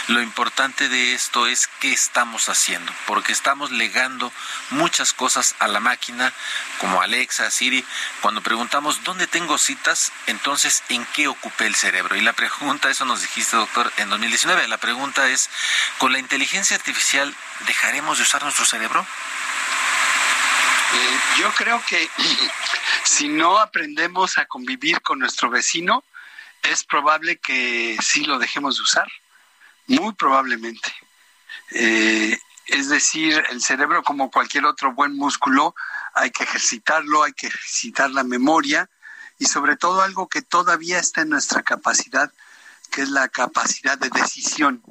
lo 0.09 0.23
importante 0.23 0.89
de 0.89 1.15
esto 1.15 1.47
es 1.47 1.69
qué 1.81 1.93
estamos 1.93 2.49
haciendo, 2.49 2.93
porque 3.07 3.33
estamos 3.33 3.71
legando 3.71 4.33
muchas 4.71 5.13
cosas 5.13 5.55
a 5.59 5.69
la 5.69 5.81
máquina, 5.81 6.33
como 6.79 7.03
Alexa, 7.03 7.51
Siri. 7.51 7.85
Cuando 8.21 8.41
preguntamos 8.41 9.03
dónde 9.05 9.27
tengo 9.27 9.59
citas, 9.59 10.13
entonces 10.27 10.83
en 10.89 11.05
qué 11.07 11.29
ocupé 11.29 11.67
el 11.67 11.75
cerebro. 11.75 12.17
Y 12.17 12.21
la 12.21 12.33
pregunta, 12.33 12.91
eso 12.91 13.05
nos 13.05 13.23
dijiste, 13.23 13.57
doctor, 13.57 13.93
en 13.97 14.11
2019, 14.11 14.69
la 14.69 14.79
pregunta 14.79 15.29
es, 15.29 15.51
¿con 15.99 16.13
la 16.13 16.19
inteligencia 16.19 16.77
artificial 16.77 17.35
dejaremos 17.67 18.19
de 18.19 18.25
usar 18.25 18.43
nuestro 18.43 18.65
cerebro? 18.65 19.07
Eh, 20.93 21.19
yo 21.39 21.53
creo 21.55 21.83
que 21.89 22.09
si 23.05 23.29
no 23.29 23.59
aprendemos 23.59 24.39
a 24.39 24.47
convivir 24.47 25.01
con 25.03 25.19
nuestro 25.19 25.51
vecino, 25.51 26.05
es 26.63 26.85
probable 26.85 27.39
que 27.39 27.97
sí 28.03 28.25
lo 28.25 28.39
dejemos 28.39 28.77
de 28.77 28.83
usar, 28.83 29.09
muy 29.87 30.13
probablemente. 30.15 30.93
Eh, 31.73 32.39
es 32.67 32.89
decir, 32.89 33.43
el 33.51 33.61
cerebro, 33.63 34.03
como 34.03 34.31
cualquier 34.31 34.65
otro 34.65 34.93
buen 34.93 35.17
músculo, 35.17 35.75
hay 36.15 36.31
que 36.31 36.45
ejercitarlo, 36.45 37.23
hay 37.23 37.33
que 37.33 37.49
ejercitar 37.49 38.11
la 38.11 38.25
memoria 38.25 38.89
y 39.39 39.47
sobre 39.47 39.77
todo 39.77 40.03
algo 40.03 40.29
que 40.29 40.43
todavía 40.43 40.99
está 40.99 41.23
en 41.23 41.31
nuestra 41.31 41.63
capacidad, 41.63 42.33
que 42.91 43.03
es 43.03 43.09
la 43.09 43.29
capacidad 43.29 43.99
de 43.99 44.11
decisión. 44.11 44.83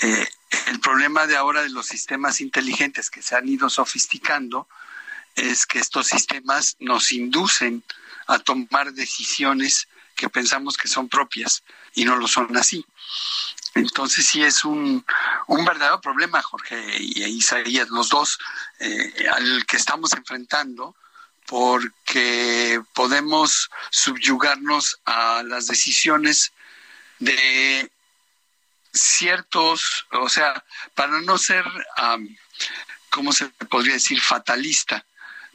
Eh, 0.00 0.28
el 0.66 0.80
problema 0.80 1.26
de 1.26 1.36
ahora 1.36 1.62
de 1.62 1.70
los 1.70 1.86
sistemas 1.86 2.40
inteligentes 2.40 3.10
que 3.10 3.22
se 3.22 3.36
han 3.36 3.48
ido 3.48 3.70
sofisticando 3.70 4.68
es 5.36 5.66
que 5.66 5.78
estos 5.78 6.08
sistemas 6.08 6.76
nos 6.80 7.12
inducen 7.12 7.84
a 8.26 8.38
tomar 8.38 8.92
decisiones 8.92 9.88
que 10.14 10.28
pensamos 10.28 10.76
que 10.76 10.88
son 10.88 11.08
propias 11.08 11.62
y 11.94 12.04
no 12.04 12.16
lo 12.16 12.28
son 12.28 12.56
así. 12.56 12.84
Entonces 13.74 14.26
sí 14.26 14.42
es 14.42 14.64
un, 14.64 15.04
un 15.46 15.64
verdadero 15.64 16.00
problema, 16.00 16.42
Jorge 16.42 16.96
y 16.98 17.22
Isaías, 17.24 17.88
los 17.88 18.08
dos 18.08 18.38
eh, 18.80 19.26
al 19.32 19.64
que 19.66 19.76
estamos 19.76 20.12
enfrentando, 20.12 20.96
porque 21.46 22.82
podemos 22.92 23.70
subyugarnos 23.90 25.00
a 25.04 25.42
las 25.44 25.68
decisiones 25.68 26.52
de 27.18 27.90
ciertos, 28.92 30.06
o 30.12 30.28
sea, 30.28 30.64
para 30.94 31.20
no 31.20 31.38
ser, 31.38 31.64
¿cómo 33.10 33.32
se 33.32 33.48
podría 33.68 33.94
decir?, 33.94 34.20
fatalista, 34.20 35.06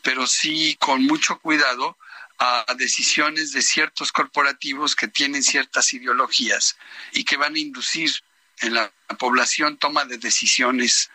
pero 0.01 0.27
sí 0.27 0.77
con 0.79 1.03
mucho 1.03 1.39
cuidado 1.39 1.97
a 2.37 2.65
decisiones 2.77 3.53
de 3.53 3.61
ciertos 3.61 4.11
corporativos 4.11 4.95
que 4.95 5.07
tienen 5.07 5.41
ciertas 5.41 5.93
ideologías 5.93 6.77
y 7.13 7.23
que 7.23 7.37
van 7.37 7.55
a 7.55 7.59
inducir 7.59 8.11
en 8.59 8.73
la 8.73 8.91
población 9.19 9.77
toma 9.77 10.05
de 10.05 10.17
decisiones 10.17 11.09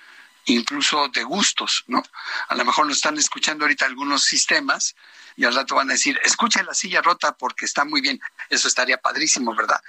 incluso 0.46 1.08
de 1.08 1.22
gustos, 1.22 1.84
¿no? 1.86 2.02
A 2.48 2.54
lo 2.54 2.64
mejor 2.64 2.86
nos 2.86 2.96
están 2.96 3.18
escuchando 3.18 3.64
ahorita 3.64 3.86
algunos 3.86 4.24
sistemas 4.24 4.94
y 5.36 5.44
al 5.44 5.54
rato 5.54 5.74
van 5.74 5.90
a 5.90 5.94
decir, 5.94 6.18
escuche 6.24 6.62
la 6.62 6.74
silla 6.74 7.02
rota 7.02 7.36
porque 7.36 7.64
está 7.64 7.84
muy 7.84 8.00
bien. 8.00 8.20
Eso 8.48 8.68
estaría 8.68 8.98
padrísimo, 8.98 9.54
¿verdad? 9.54 9.80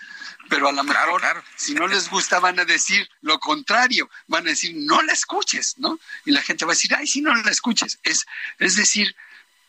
Pero 0.50 0.70
a 0.70 0.72
lo 0.72 0.84
mejor, 0.84 1.22
si 1.56 1.74
no 1.74 1.88
les 1.88 2.10
gusta, 2.10 2.40
van 2.40 2.60
a 2.60 2.66
decir 2.66 3.10
lo 3.22 3.40
contrario. 3.40 4.10
Van 4.28 4.46
a 4.46 4.52
decir, 4.52 4.76
no 4.76 5.02
la 5.02 5.14
escuches, 5.14 5.78
¿no? 5.78 6.00
Y 6.26 6.32
la 6.32 6.42
gente 6.42 6.66
va 6.66 6.72
a 6.72 6.76
decir, 6.76 6.94
ay, 6.96 7.08
si 7.08 7.22
no 7.22 7.34
la 7.34 7.50
escuches. 7.50 8.00
Es, 8.04 8.26
es 8.60 8.76
decir, 8.76 9.16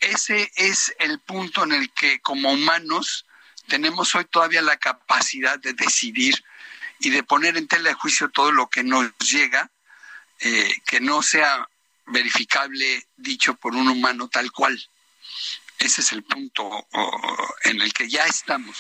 ese 0.01 0.51
es 0.57 0.95
el 0.99 1.21
punto 1.21 1.65
en 1.65 1.73
el 1.73 1.93
que 1.93 2.21
como 2.21 2.53
humanos 2.53 3.25
tenemos 3.69 4.15
hoy 4.15 4.25
todavía 4.25 4.63
la 4.63 4.77
capacidad 4.77 5.59
de 5.59 5.73
decidir 5.73 6.45
y 6.99 7.11
de 7.11 7.23
poner 7.23 7.57
en 7.57 7.69
tela 7.69 7.91
de 7.91 7.95
juicio 7.95 8.31
todo 8.31 8.53
lo 8.53 8.69
que 8.69 8.85
nos 8.85 9.11
llega, 9.19 9.71
eh, 10.45 10.75
que 10.87 11.01
no 11.01 11.23
sea 11.23 11.69
verificable 12.07 13.07
dicho 13.17 13.55
por 13.55 13.75
un 13.75 13.89
humano 13.89 14.29
tal 14.29 14.51
cual. 14.51 14.81
Ese 15.79 16.01
es 16.01 16.13
el 16.13 16.23
punto 16.23 16.87
en 17.65 17.81
el 17.81 17.93
que 17.93 18.09
ya 18.09 18.25
estamos. 18.25 18.77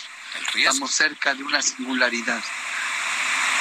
Estamos 0.54 0.92
cerca 0.92 1.34
de 1.34 1.42
una 1.42 1.60
singularidad. 1.60 2.42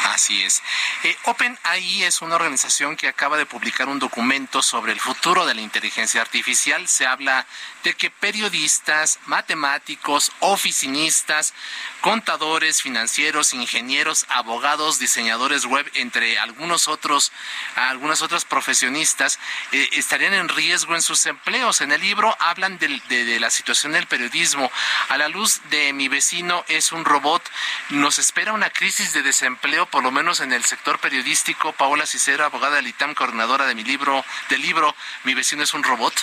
Así 0.04 0.42
es. 0.42 0.64
Eh, 1.04 1.16
OpenAI 1.26 2.04
es 2.04 2.22
una 2.22 2.36
organización 2.36 2.96
que 2.96 3.08
acaba 3.08 3.38
de 3.38 3.46
publicar 3.46 3.88
un 3.88 4.00
documento 4.00 4.64
sobre 4.64 4.94
el 4.94 5.00
futuro 5.00 5.46
de 5.46 5.54
la 5.54 5.62
inteligencia 5.62 6.22
artificial. 6.22 6.88
Se 6.88 7.06
habla 7.06 7.46
de 7.84 7.94
que 7.94 8.10
periodistas, 8.10 9.20
matemáticos, 9.26 10.32
oficinistas, 10.40 11.54
contadores, 12.02 12.82
financieros, 12.82 13.54
ingenieros, 13.54 14.26
abogados, 14.30 14.98
diseñadores 14.98 15.66
web, 15.66 15.90
entre 15.94 16.40
algunos 16.40 16.88
otros, 16.88 17.32
algunas 17.76 18.24
otras 18.24 18.44
profesionistas, 18.44 19.38
eh, 19.72 19.88
estarían 19.94 20.34
en 20.34 20.50
riesgo 20.50 20.96
en 20.96 21.04
sus 21.04 21.26
empleos. 21.28 21.82
En 21.82 21.92
el 21.92 22.02
libro 22.02 22.36
hablan 22.40 22.80
de, 22.80 23.00
de 23.08 23.40
la 23.40 23.52
situación 23.52 23.92
del 23.92 24.08
periodismo. 24.08 24.72
A 25.10 25.18
la 25.18 25.28
luz 25.28 25.62
de 25.70 25.94
mi 25.94 26.08
vecino 26.08 26.66
es 26.68 26.92
un 26.92 27.06
robot. 27.06 27.44
Nos 27.90 28.18
espera 28.18 28.54
una 28.54 28.72
crisis 28.72 29.14
de 29.14 29.22
desempleo, 29.22 29.91
por 29.92 30.04
lo 30.04 30.12
menos 30.12 30.40
en 30.40 30.54
el 30.54 30.64
sector 30.64 31.00
periodístico. 31.00 31.74
Paola 31.74 32.06
Cicero, 32.06 32.46
abogada 32.46 32.78
del 32.78 32.88
ITAM, 32.88 33.14
coordinadora 33.14 33.66
de 33.66 33.76
mi 33.76 33.84
libro, 33.84 34.24
del 34.50 34.62
libro 34.62 34.96
Mi 35.24 35.34
vecino 35.34 35.64
es 35.64 35.74
un 35.74 35.84
robot. 35.84 36.14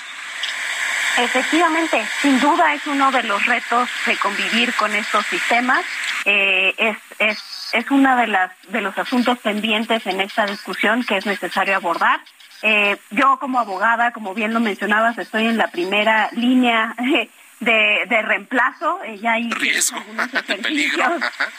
Efectivamente, 1.19 2.07
sin 2.23 2.39
duda 2.41 2.75
es 2.75 2.87
uno 2.87 3.11
de 3.11 3.25
los 3.25 3.45
retos 3.45 3.89
de 4.07 4.17
convivir 4.19 4.73
con 4.75 4.95
estos 4.95 5.27
sistemas. 5.27 5.85
Eh, 6.25 6.75
es, 6.79 6.97
es, 7.19 7.71
es 7.73 7.91
uno 7.91 8.17
de, 8.17 8.29
las, 8.29 8.53
de 8.69 8.81
los 8.81 8.97
asuntos 8.97 9.39
pendientes 9.39 10.07
en 10.07 10.21
esta 10.21 10.47
discusión 10.47 11.03
que 11.03 11.17
es 11.17 11.27
necesario 11.27 11.77
abordar. 11.77 12.21
Eh, 12.63 12.97
yo 13.11 13.39
como 13.39 13.59
abogada, 13.59 14.13
como 14.13 14.35
bien 14.35 14.53
lo 14.53 14.61
mencionabas, 14.61 15.19
estoy 15.19 15.47
en 15.47 15.59
la 15.59 15.69
primera 15.69 16.29
línea 16.33 16.95
de, 17.61 18.05
de 18.09 18.23
reemplazo. 18.23 19.01
Eh, 19.05 19.19
ya 19.19 19.33
hay 19.33 19.51
Riesgo, 19.51 19.99
algunos 19.99 20.29
peligro. 20.63 21.05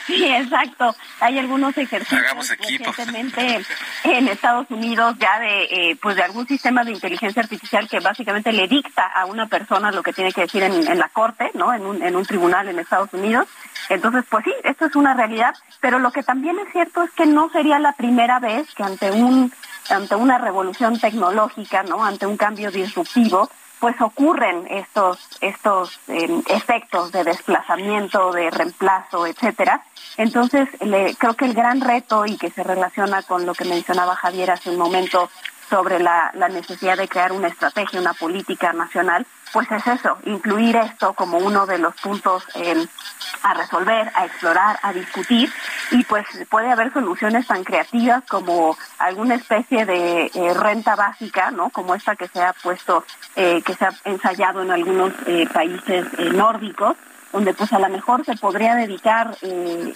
Sí, 0.08 0.26
exacto. 0.26 0.96
Hay 1.20 1.38
algunos 1.38 1.78
ejercicios 1.78 2.22
Hagamos 2.22 2.50
equipo. 2.52 2.86
recientemente 2.86 3.66
en 4.04 4.28
Estados 4.28 4.68
Unidos 4.70 5.16
ya 5.20 5.40
de 5.40 5.64
eh, 5.64 5.98
pues 6.02 6.16
de 6.16 6.24
algún 6.24 6.48
sistema 6.48 6.84
de 6.84 6.92
inteligencia 6.92 7.42
artificial 7.42 7.88
que 7.90 8.00
básicamente 8.00 8.52
le 8.52 8.68
dicta 8.68 9.06
a 9.06 9.26
una 9.26 9.48
persona 9.48 9.92
lo 9.92 10.04
que 10.04 10.14
tiene 10.14 10.32
que 10.32 10.42
decir 10.42 10.64
en, 10.64 10.88
en 10.88 10.98
la 11.00 11.10
corte, 11.10 11.52
¿no? 11.54 11.74
En 11.74 11.86
un, 11.86 12.02
en 12.02 12.16
un 12.16 12.26
tribunal 12.26 12.68
en 12.70 12.80
Estados 12.80 13.14
Unidos. 13.14 13.48
Entonces, 13.90 14.24
pues 14.30 14.46
sí, 14.46 14.54
esto 14.64 14.86
es 14.86 14.96
una 14.96 15.14
realidad, 15.14 15.56
pero 15.82 16.00
lo 16.00 16.12
que 16.12 16.24
también 16.24 16.60
es 16.60 16.72
cierto 16.72 17.04
es 17.04 17.12
que 17.12 17.26
no 17.26 17.50
sería 17.50 17.80
la 17.80 17.94
primera 17.94 18.40
vez 18.40 18.68
que 18.76 18.84
ante 18.84 19.12
un 19.12 19.52
ante 19.90 20.16
una 20.16 20.38
revolución 20.38 21.00
tecnológica, 21.00 21.84
¿no? 21.84 22.04
Ante 22.06 22.28
un 22.28 22.38
cambio 22.38 22.70
disruptivo, 22.70 23.50
pues 23.80 24.00
ocurren 24.02 24.68
estos 24.70 25.20
estos 25.42 26.00
eh, 26.08 26.42
efectos 26.48 27.12
de 27.12 27.24
desplazamiento, 27.24 28.32
de 28.32 28.50
reemplazo, 28.50 29.26
etcétera. 29.26 29.84
Entonces, 30.18 30.68
le, 30.82 31.16
creo 31.16 31.36
que 31.36 31.46
el 31.46 31.54
gran 31.54 31.82
reto 31.82 32.26
y 32.26 32.38
que 32.38 32.52
se 32.52 32.64
relaciona 32.64 33.24
con 33.24 33.46
lo 33.46 33.54
que 33.54 33.66
mencionaba 33.66 34.16
Javier 34.16 34.52
hace 34.52 34.70
un 34.70 34.78
momento 34.78 35.30
sobre 35.70 36.00
la, 36.00 36.32
la 36.34 36.50
necesidad 36.50 36.98
de 36.98 37.08
crear 37.08 37.32
una 37.32 37.48
estrategia, 37.48 38.00
una 38.00 38.14
política 38.14 38.74
nacional, 38.74 39.26
pues 39.54 39.70
es 39.72 39.86
eso, 39.88 40.18
incluir 40.26 40.76
esto 40.76 41.14
como 41.14 41.38
uno 41.38 41.66
de 41.66 41.80
los 41.80 41.96
puntos 41.96 42.44
eh, 42.56 42.86
a 43.44 43.54
resolver, 43.54 44.12
a 44.16 44.26
explorar, 44.26 44.80
a 44.82 44.94
discutir 44.94 45.52
y 45.92 46.04
pues 46.04 46.26
puede 46.50 46.72
haber 46.72 46.94
soluciones 46.94 47.48
tan 47.48 47.64
creativas 47.64 48.24
como 48.28 48.78
alguna 49.00 49.36
especie 49.36 49.86
de 49.86 50.32
eh, 50.34 50.54
renta 50.54 50.96
básica, 50.96 51.52
¿no? 51.52 51.70
Como 51.70 51.96
esta 51.96 52.16
que 52.16 52.28
se 52.28 52.42
ha 52.42 52.54
puesto, 52.54 53.06
eh, 53.36 53.62
que 53.64 53.74
se 53.74 53.86
ha 53.86 53.94
ensayado 54.06 54.62
en 54.62 54.72
algunos 54.72 55.14
eh, 55.26 55.48
países 55.52 56.06
nórdicos 56.34 56.96
donde 57.32 57.54
pues 57.54 57.72
a 57.74 57.80
lo 57.80 57.90
mejor 57.90 58.26
se 58.26 58.36
podría 58.36 58.76
dedicar 58.76 59.38
eh, 59.42 59.94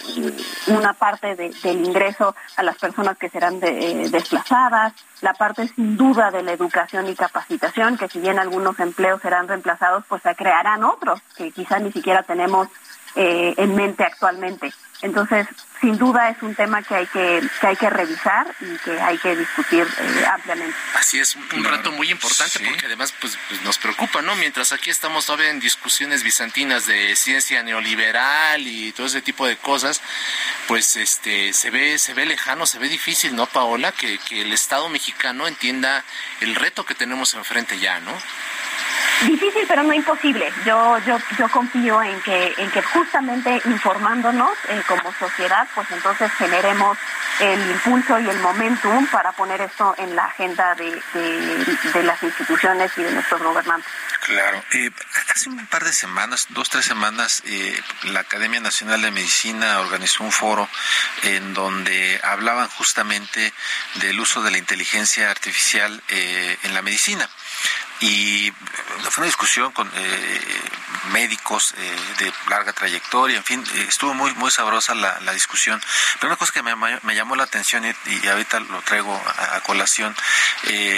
una 0.68 0.92
parte 0.92 1.34
de, 1.34 1.50
del 1.62 1.84
ingreso 1.84 2.34
a 2.56 2.62
las 2.62 2.76
personas 2.78 3.18
que 3.18 3.28
serán 3.28 3.60
de, 3.60 4.04
eh, 4.04 4.08
desplazadas, 4.10 4.92
la 5.20 5.34
parte 5.34 5.68
sin 5.68 5.96
duda 5.96 6.30
de 6.30 6.42
la 6.42 6.52
educación 6.52 7.08
y 7.08 7.14
capacitación, 7.14 7.96
que 7.96 8.08
si 8.08 8.20
bien 8.20 8.38
algunos 8.38 8.78
empleos 8.78 9.20
serán 9.20 9.48
reemplazados, 9.48 10.04
pues 10.08 10.22
se 10.22 10.34
crearán 10.34 10.84
otros 10.84 11.20
que 11.36 11.50
quizás 11.50 11.80
ni 11.82 11.92
siquiera 11.92 12.22
tenemos 12.22 12.68
eh, 13.16 13.54
en 13.56 13.74
mente 13.74 14.04
actualmente. 14.04 14.72
Entonces, 15.02 15.46
sin 15.80 15.98
duda 15.98 16.30
es 16.30 16.42
un 16.42 16.54
tema 16.54 16.82
que 16.82 16.94
hay 16.94 17.06
que, 17.06 17.42
que 17.60 17.66
hay 17.66 17.76
que 17.76 17.90
revisar 17.90 18.46
y 18.60 18.78
que 18.78 18.98
hay 19.00 19.18
que 19.18 19.36
discutir 19.36 19.82
eh, 19.82 20.26
ampliamente. 20.32 20.74
Así 20.94 21.18
es, 21.18 21.36
un, 21.36 21.44
un 21.54 21.64
reto 21.64 21.92
muy 21.92 22.10
importante 22.10 22.60
porque 22.60 22.86
además 22.86 23.12
pues, 23.20 23.36
pues, 23.48 23.60
nos 23.62 23.76
preocupa, 23.76 24.22
¿no? 24.22 24.34
Mientras 24.36 24.72
aquí 24.72 24.88
estamos 24.88 25.26
todavía 25.26 25.50
en 25.50 25.60
discusiones 25.60 26.22
bizantinas 26.22 26.86
de 26.86 27.14
ciencia 27.16 27.62
neoliberal 27.62 28.66
y 28.66 28.92
todo 28.92 29.06
ese 29.06 29.20
tipo 29.20 29.46
de 29.46 29.56
cosas, 29.58 30.00
pues 30.68 30.96
este 30.96 31.52
se 31.52 31.70
ve 31.70 31.98
se 31.98 32.14
ve 32.14 32.24
lejano, 32.24 32.64
se 32.66 32.78
ve 32.78 32.88
difícil, 32.88 33.36
¿no, 33.36 33.46
Paola? 33.46 33.92
Que, 33.92 34.18
que 34.18 34.42
el 34.42 34.52
Estado 34.52 34.88
mexicano 34.88 35.46
entienda 35.46 36.04
el 36.40 36.54
reto 36.54 36.86
que 36.86 36.94
tenemos 36.94 37.34
enfrente 37.34 37.78
ya, 37.78 38.00
¿no? 38.00 38.12
Difícil, 39.26 39.64
pero 39.66 39.82
no 39.82 39.92
imposible. 39.92 40.52
Yo, 40.64 40.98
yo, 40.98 41.18
yo 41.38 41.48
confío 41.48 42.02
en 42.02 42.20
que, 42.22 42.54
en 42.58 42.70
que 42.70 42.82
justamente 42.82 43.60
informándonos 43.64 44.50
eh, 44.68 44.82
como 44.86 45.12
sociedad, 45.14 45.66
pues 45.74 45.90
entonces 45.90 46.30
generemos 46.32 46.98
el 47.40 47.70
impulso 47.70 48.18
y 48.18 48.28
el 48.28 48.38
momentum 48.40 49.06
para 49.06 49.32
poner 49.32 49.60
esto 49.60 49.94
en 49.98 50.14
la 50.14 50.26
agenda 50.26 50.74
de, 50.74 51.02
de, 51.14 52.02
las 52.02 52.22
instituciones 52.22 52.92
y 52.96 53.02
de 53.02 53.12
nuestros 53.12 53.42
gobernantes. 53.42 53.90
Claro. 54.20 54.62
Eh, 54.72 54.90
hace 55.34 55.48
un 55.48 55.66
par 55.66 55.84
de 55.84 55.92
semanas, 55.92 56.46
dos, 56.50 56.70
tres 56.70 56.84
semanas, 56.84 57.42
eh, 57.46 57.80
la 58.04 58.20
Academia 58.20 58.60
Nacional 58.60 59.02
de 59.02 59.10
Medicina 59.10 59.80
organizó 59.80 60.24
un 60.24 60.32
foro 60.32 60.68
en 61.22 61.54
donde 61.54 62.20
hablaban 62.22 62.68
justamente 62.68 63.52
del 63.96 64.18
uso 64.20 64.42
de 64.42 64.50
la 64.50 64.58
inteligencia 64.58 65.30
artificial 65.30 66.02
eh, 66.08 66.58
en 66.62 66.74
la 66.74 66.82
medicina 66.82 67.28
y 68.00 68.52
fue 69.10 69.22
una 69.22 69.26
discusión 69.26 69.72
con 69.72 69.90
eh, 69.94 70.40
médicos 71.12 71.74
eh, 71.76 71.96
de 72.18 72.32
larga 72.48 72.72
trayectoria, 72.72 73.36
en 73.36 73.44
fin, 73.44 73.64
eh, 73.74 73.86
estuvo 73.88 74.14
muy 74.14 74.32
muy 74.34 74.50
sabrosa 74.50 74.94
la, 74.94 75.20
la, 75.20 75.32
discusión. 75.32 75.80
Pero 76.14 76.28
una 76.28 76.36
cosa 76.36 76.52
que 76.52 76.62
me, 76.62 77.14
llamó 77.14 77.36
la 77.36 77.44
atención 77.44 77.84
y, 77.84 77.94
y, 78.10 78.28
ahorita 78.28 78.60
lo 78.60 78.82
traigo 78.82 79.14
a, 79.14 79.56
a 79.56 79.60
colación, 79.60 80.14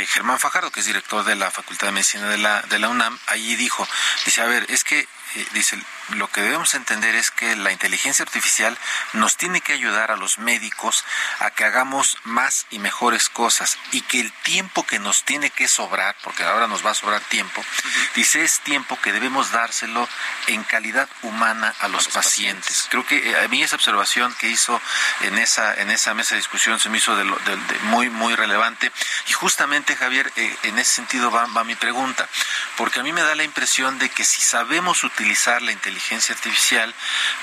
Germán 0.09 0.39
Fajardo, 0.39 0.71
que 0.71 0.81
es 0.81 0.87
director 0.87 1.25
de 1.25 1.37
la 1.37 1.51
Facultad 1.51 1.89
de 1.89 1.93
Medicina 1.93 2.29
de 2.29 2.39
la, 2.39 2.63
de 2.63 2.79
la 2.79 2.89
UNAM, 2.89 3.19
allí 3.27 3.57
dijo, 3.57 3.87
dice, 4.25 4.41
a 4.41 4.47
ver, 4.47 4.65
es 4.69 4.85
que 4.85 5.09
dice, 5.53 5.79
lo 6.11 6.29
que 6.29 6.41
debemos 6.41 6.75
entender 6.75 7.15
es 7.15 7.31
que 7.31 7.57
la 7.57 7.73
inteligencia 7.73 8.23
artificial 8.25 8.79
nos 9.13 9.37
tiene 9.37 9.61
que 9.61 9.73
ayudar 9.73 10.11
a 10.11 10.17
los 10.17 10.39
médicos 10.39 11.05
a 11.41 11.51
que 11.51 11.65
hagamos 11.65 12.19
más 12.25 12.67
y 12.71 12.79
mejores 12.79 13.29
cosas 13.29 13.79
y 13.93 14.03
que 14.03 14.21
el 14.21 14.33
tiempo 14.33 14.87
que 14.87 14.99
nos 14.99 15.25
tiene 15.25 15.51
que 15.51 15.69
sobrar, 15.69 16.15
porque 16.23 16.45
ahora 16.45 16.69
nos 16.69 16.85
va 16.87 16.91
a 16.93 16.95
sobrar 16.95 17.21
tiempo, 17.23 17.61
uh 17.61 17.65
-huh. 17.65 18.13
dice 18.15 18.45
es 18.45 18.61
tiempo 18.61 18.99
que 19.01 19.13
debemos 19.13 19.51
dárselo 19.51 20.09
en 20.47 20.63
calidad 20.65 21.09
humana 21.23 21.75
a 21.81 21.89
los, 21.89 22.05
a 22.05 22.07
los 22.07 22.09
pacientes. 22.09 22.27
pacientes. 22.27 22.87
Creo 22.91 23.07
que 23.07 23.31
eh, 23.31 23.45
a 23.45 23.49
mí 23.49 23.63
esa 23.63 23.77
observación 23.77 24.35
que 24.35 24.49
hizo 24.49 24.81
en 25.23 25.39
esa 25.39 25.75
en 25.75 25.91
esa 25.91 26.15
mesa 26.15 26.35
de 26.35 26.41
discusión 26.41 26.79
se 26.79 26.89
me 26.89 26.99
hizo 26.99 27.17
de, 27.17 27.25
lo, 27.25 27.37
de, 27.41 27.57
de 27.57 27.79
muy 27.81 28.11
muy 28.11 28.35
relevante 28.35 28.93
y 29.29 29.33
justamente 29.33 29.97
Javier 29.97 30.33
eh, 30.37 30.57
en 30.63 30.79
ese 30.79 30.95
sentido 30.95 31.31
va, 31.31 31.47
va 31.47 31.65
mi 31.65 31.75
pregunta, 31.75 32.29
porque 32.77 33.01
a 33.01 33.03
mí 33.03 33.13
me 33.13 33.23
da 33.23 33.35
la 33.35 33.45
impresión 33.45 33.99
de 33.99 34.09
que 34.09 34.25
si 34.25 34.41
sabemos 34.41 35.03
utilizar 35.05 35.63
la 35.63 35.73
inteligencia 35.73 35.96
inteligencia 35.97 36.35
artificial, 36.35 36.95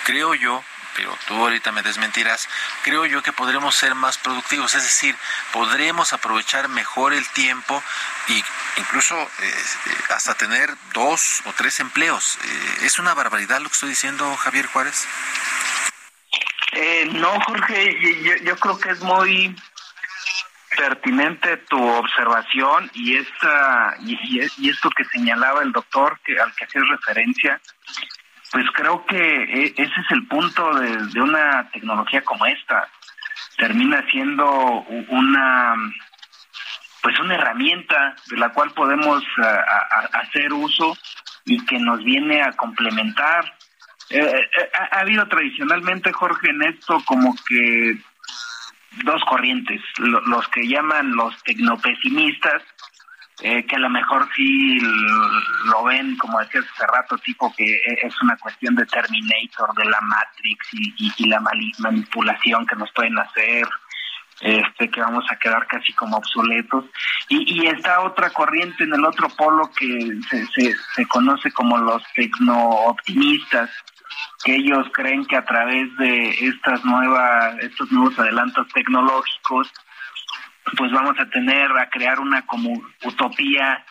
creo 0.06 0.36
yo, 0.36 0.64
pero 0.96 1.18
tú 1.28 1.34
ahorita 1.34 1.72
me 1.72 1.82
desmentirás, 1.82 2.48
creo 2.84 3.06
yo 3.08 3.24
que 3.24 3.34
podremos 3.34 3.76
ser 3.76 3.96
más 3.96 4.20
productivos, 4.20 4.76
es 4.76 4.84
decir, 4.84 5.16
podremos 5.52 6.14
aprovechar 6.14 6.70
mejor 6.70 7.14
el 7.14 7.28
tiempo 7.30 7.82
y 8.28 8.44
incluso 8.78 9.20
eh, 9.20 9.64
hasta 10.16 10.36
tener 10.36 10.70
dos 10.94 11.42
o 11.46 11.54
tres 11.54 11.80
empleos. 11.80 12.38
Eh, 12.44 12.86
¿Es 12.86 13.00
una 13.00 13.16
barbaridad 13.16 13.60
lo 13.60 13.70
que 13.70 13.74
estoy 13.74 13.90
diciendo, 13.90 14.36
Javier 14.38 14.68
Juárez? 14.68 15.08
Eh, 16.74 17.10
no, 17.12 17.40
Jorge, 17.42 17.98
yo, 18.22 18.36
yo 18.38 18.58
creo 18.58 18.78
que 18.78 18.92
es 18.92 19.00
muy 19.00 19.56
pertinente 20.76 21.58
tu 21.58 21.82
observación 21.82 22.90
y 22.94 23.18
esta 23.18 23.96
y, 24.00 24.40
esto 24.40 24.90
que 24.90 25.06
señalaba 25.06 25.62
el 25.62 25.72
doctor 25.72 26.20
que 26.24 26.40
al 26.40 26.54
que 26.56 26.66
hacías 26.66 26.88
referencia 26.90 27.62
pues 28.54 28.66
creo 28.72 29.04
que 29.06 29.18
e, 29.18 29.74
ese 29.76 29.84
es 29.84 30.12
el 30.12 30.28
punto 30.28 30.76
de, 30.76 31.20
una 31.20 31.68
tecnología 31.72 32.24
como 32.24 32.46
esta. 32.46 32.88
Termina 33.58 34.06
siendo 34.12 34.86
una 35.10 35.76
pues 37.02 37.20
una 37.20 37.36
herramienta 37.36 38.16
de 38.30 38.38
la 38.38 38.50
cual 38.54 38.72
podemos 38.72 39.22
a, 39.38 40.20
hacer 40.20 40.54
uso 40.54 40.96
y 41.44 41.66
que 41.66 41.80
nos 41.80 42.02
viene 42.04 42.42
a 42.42 42.52
complementar. 42.52 43.44
Eh, 44.10 44.20
eh, 44.20 44.70
ha, 44.80 44.98
ha 44.98 45.00
habido 45.02 45.28
tradicionalmente 45.28 46.14
Jorge 46.14 46.52
en 46.52 46.64
esto 46.64 47.02
como 47.06 47.36
que 47.48 47.98
dos 49.04 49.22
corrientes, 49.28 49.82
los 49.98 50.48
que 50.50 50.68
llaman 50.68 51.16
los 51.16 51.36
tecnopesimistas 51.44 52.62
eh, 53.42 53.66
que 53.66 53.76
a 53.76 53.80
lo 53.80 53.90
mejor 53.90 54.28
sí 54.36 54.80
lo 54.80 55.84
ven, 55.86 56.16
como 56.18 56.40
decías 56.40 56.66
hace 56.76 56.86
rato, 56.86 57.18
tipo 57.18 57.54
que 57.56 57.82
es 58.04 58.22
una 58.22 58.38
cuestión 58.38 58.76
de 58.76 58.86
Terminator, 58.86 59.74
de 59.76 59.86
la 59.86 60.00
Matrix 60.02 60.68
y, 60.74 61.28
la 61.28 61.42
manipulación 61.80 62.66
que 62.68 62.76
nos 62.76 62.92
pueden 62.92 63.18
hacer, 63.18 63.68
este 64.42 64.90
que 64.90 65.02
vamos 65.02 65.26
a 65.32 65.38
quedar 65.38 65.66
casi 65.68 65.94
como 65.94 66.18
obsoletos. 66.18 66.86
Y, 67.30 67.62
y 67.62 67.68
está 67.68 68.02
otra 68.02 68.30
corriente 68.30 68.84
en 68.84 68.94
el 68.94 69.06
otro 69.06 69.30
polo 69.30 69.72
que 69.76 70.12
se, 70.30 70.46
se, 70.48 70.76
se 70.96 71.06
conoce 71.08 71.52
como 71.52 71.78
los 71.78 72.04
tecno-optimistas, 72.14 73.72
que 74.44 74.56
ellos 74.56 74.86
creen 74.94 75.26
que 75.26 75.38
a 75.38 75.46
través 75.46 75.96
de 75.98 76.30
estas 76.48 76.84
nuevas, 76.86 77.58
estos 77.62 77.92
nuevos 77.92 78.18
adelantos 78.20 78.68
tecnológicos, 78.74 79.72
pues 80.78 80.92
vamos 80.92 81.16
a 81.20 81.30
tener 81.30 81.72
a 81.72 81.90
crear 81.90 82.20
una 82.20 82.46
como 82.46 82.72
utopía, 83.04 83.86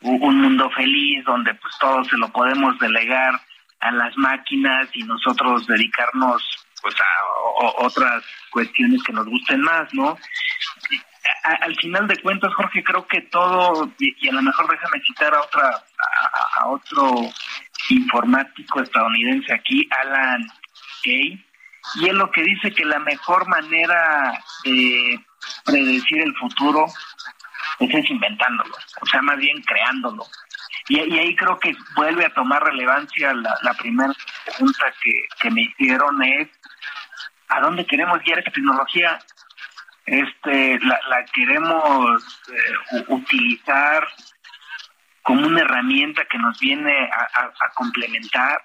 un 0.00 0.40
mundo 0.40 0.70
feliz 0.70 1.24
donde 1.24 1.54
pues 1.54 1.74
todo 1.78 2.04
se 2.04 2.16
lo 2.16 2.28
podemos 2.28 2.78
delegar 2.78 3.40
a 3.80 3.90
las 3.90 4.16
máquinas 4.16 4.88
y 4.92 5.02
nosotros 5.02 5.66
dedicarnos 5.66 6.42
pues 6.82 6.94
a, 6.94 7.84
otras 7.84 8.22
cuestiones 8.50 9.02
que 9.02 9.12
nos 9.12 9.26
gusten 9.26 9.60
más, 9.62 9.92
¿no? 9.94 10.16
al 11.42 11.74
final 11.76 12.06
de 12.06 12.20
cuentas, 12.20 12.52
Jorge, 12.54 12.82
creo 12.82 13.06
que 13.06 13.22
todo, 13.22 13.90
y, 13.98 14.28
a 14.28 14.32
lo 14.32 14.42
mejor 14.42 14.70
déjame 14.70 15.00
citar 15.00 15.34
a 15.34 15.40
otra, 15.40 15.84
otro 16.66 17.14
informático 17.88 18.82
estadounidense 18.82 19.52
aquí, 19.52 19.88
Alan 20.02 20.46
Kay, 21.02 21.44
y 21.96 22.08
él 22.08 22.16
lo 22.16 22.30
que 22.30 22.42
dice 22.42 22.72
que 22.72 22.84
la 22.84 22.98
mejor 22.98 23.46
manera 23.48 24.32
de 24.64 25.20
predecir 25.64 26.22
el 26.22 26.34
futuro 26.36 26.86
es 27.80 28.10
inventándolo, 28.10 28.74
o 29.00 29.06
sea, 29.06 29.22
más 29.22 29.36
bien 29.36 29.60
creándolo. 29.62 30.26
Y, 30.88 30.98
ahí 30.98 31.34
creo 31.34 31.58
que 31.58 31.74
vuelve 31.96 32.26
a 32.26 32.34
tomar 32.34 32.62
relevancia 32.62 33.32
la, 33.32 33.74
primera 33.78 34.12
pregunta 34.44 34.84
que, 35.40 35.50
me 35.50 35.62
hicieron 35.62 36.22
es, 36.22 36.48
¿a 37.48 37.60
dónde 37.60 37.86
queremos 37.86 38.22
guiar 38.22 38.38
esta 38.38 38.50
tecnología? 38.50 39.18
Este, 40.06 40.78
la, 40.80 41.00
la 41.08 41.24
queremos 41.32 42.42
eh, 42.48 43.04
utilizar 43.08 44.06
como 45.22 45.46
una 45.46 45.62
herramienta 45.62 46.26
que 46.26 46.36
nos 46.36 46.60
viene 46.60 47.08
a 47.10 47.70
complementar 47.74 48.60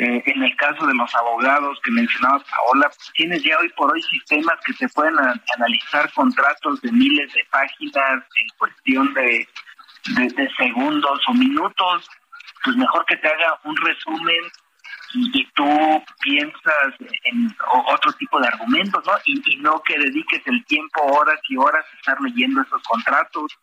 eh, 0.00 0.22
en 0.26 0.42
el 0.44 0.54
caso 0.54 0.86
de 0.86 0.94
los 0.94 1.12
abogados 1.16 1.76
que 1.82 1.90
mencionaba 1.90 2.38
Paola, 2.38 2.88
tienes 3.14 3.42
ya 3.42 3.58
hoy 3.58 3.68
por 3.70 3.90
hoy 3.90 4.00
sistemas 4.02 4.54
que 4.64 4.72
te 4.74 4.88
pueden 4.90 5.16
analizar 5.56 6.12
contratos 6.12 6.80
de 6.82 6.92
miles 6.92 7.32
de 7.34 7.44
páginas 7.50 8.22
en 8.40 8.48
cuestión 8.58 9.12
de, 9.14 9.48
de 10.14 10.50
segundos 10.56 11.20
o 11.26 11.34
minutos. 11.34 12.08
Pues 12.62 12.76
mejor 12.76 13.04
que 13.06 13.16
te 13.16 13.26
haga 13.26 13.58
un 13.64 13.76
resumen 13.76 14.44
y, 15.14 15.44
tú 15.54 15.64
piensas 16.20 16.94
en 17.24 17.56
otro 17.92 18.12
tipo 18.14 18.40
de 18.40 18.48
argumentos, 18.48 19.02
¿no? 19.06 19.12
Y, 19.24 19.56
no 19.56 19.80
que 19.80 19.98
dediques 19.98 20.42
el 20.46 20.64
tiempo, 20.66 21.02
horas 21.02 21.40
y 21.48 21.56
horas 21.56 21.84
a 21.84 21.96
estar 21.96 22.20
leyendo 22.20 22.62
esos 22.62 22.82
contratos. 22.82 23.58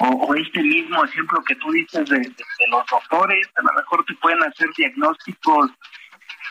O, 0.00 0.34
este 0.34 0.62
mismo 0.62 1.04
ejemplo 1.04 1.42
que 1.44 1.54
tú 1.56 1.70
dices 1.72 2.08
de, 2.08 2.18
los 2.68 2.86
doctores, 2.90 3.48
a 3.56 3.62
lo 3.62 3.72
mejor 3.74 4.04
te 4.04 4.14
pueden 4.14 4.42
hacer 4.42 4.68
diagnósticos 4.76 5.70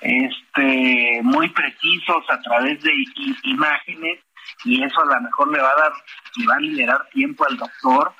este 0.02 1.22
muy 1.22 1.48
precisos 1.50 2.26
a 2.30 2.40
través 2.42 2.82
de 2.82 2.92
imágenes 3.44 4.20
y 4.66 4.84
eso 4.84 5.02
a 5.02 5.06
lo 5.06 5.22
mejor 5.22 5.52
le 5.52 5.62
va 5.62 5.70
a 5.70 5.82
dar, 5.82 5.92
le 6.38 6.48
va 6.48 6.56
a 6.56 6.60
liberar 6.60 7.08
tiempo 7.14 7.46
al 7.48 7.58
doctor 7.58 8.14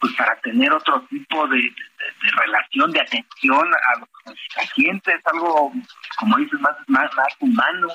pues 0.00 0.12
para 0.14 0.38
tener 0.40 0.72
otro 0.72 1.00
tipo 1.08 1.46
de, 1.48 1.60
relación, 2.44 2.90
de 2.92 3.00
atención 3.00 3.68
a 3.68 3.98
los 4.00 4.08
pacientes, 4.54 5.20
algo, 5.24 5.72
como 6.18 6.36
dices, 6.36 6.60
más, 6.60 6.76
más, 6.88 7.10
humano. 7.40 7.88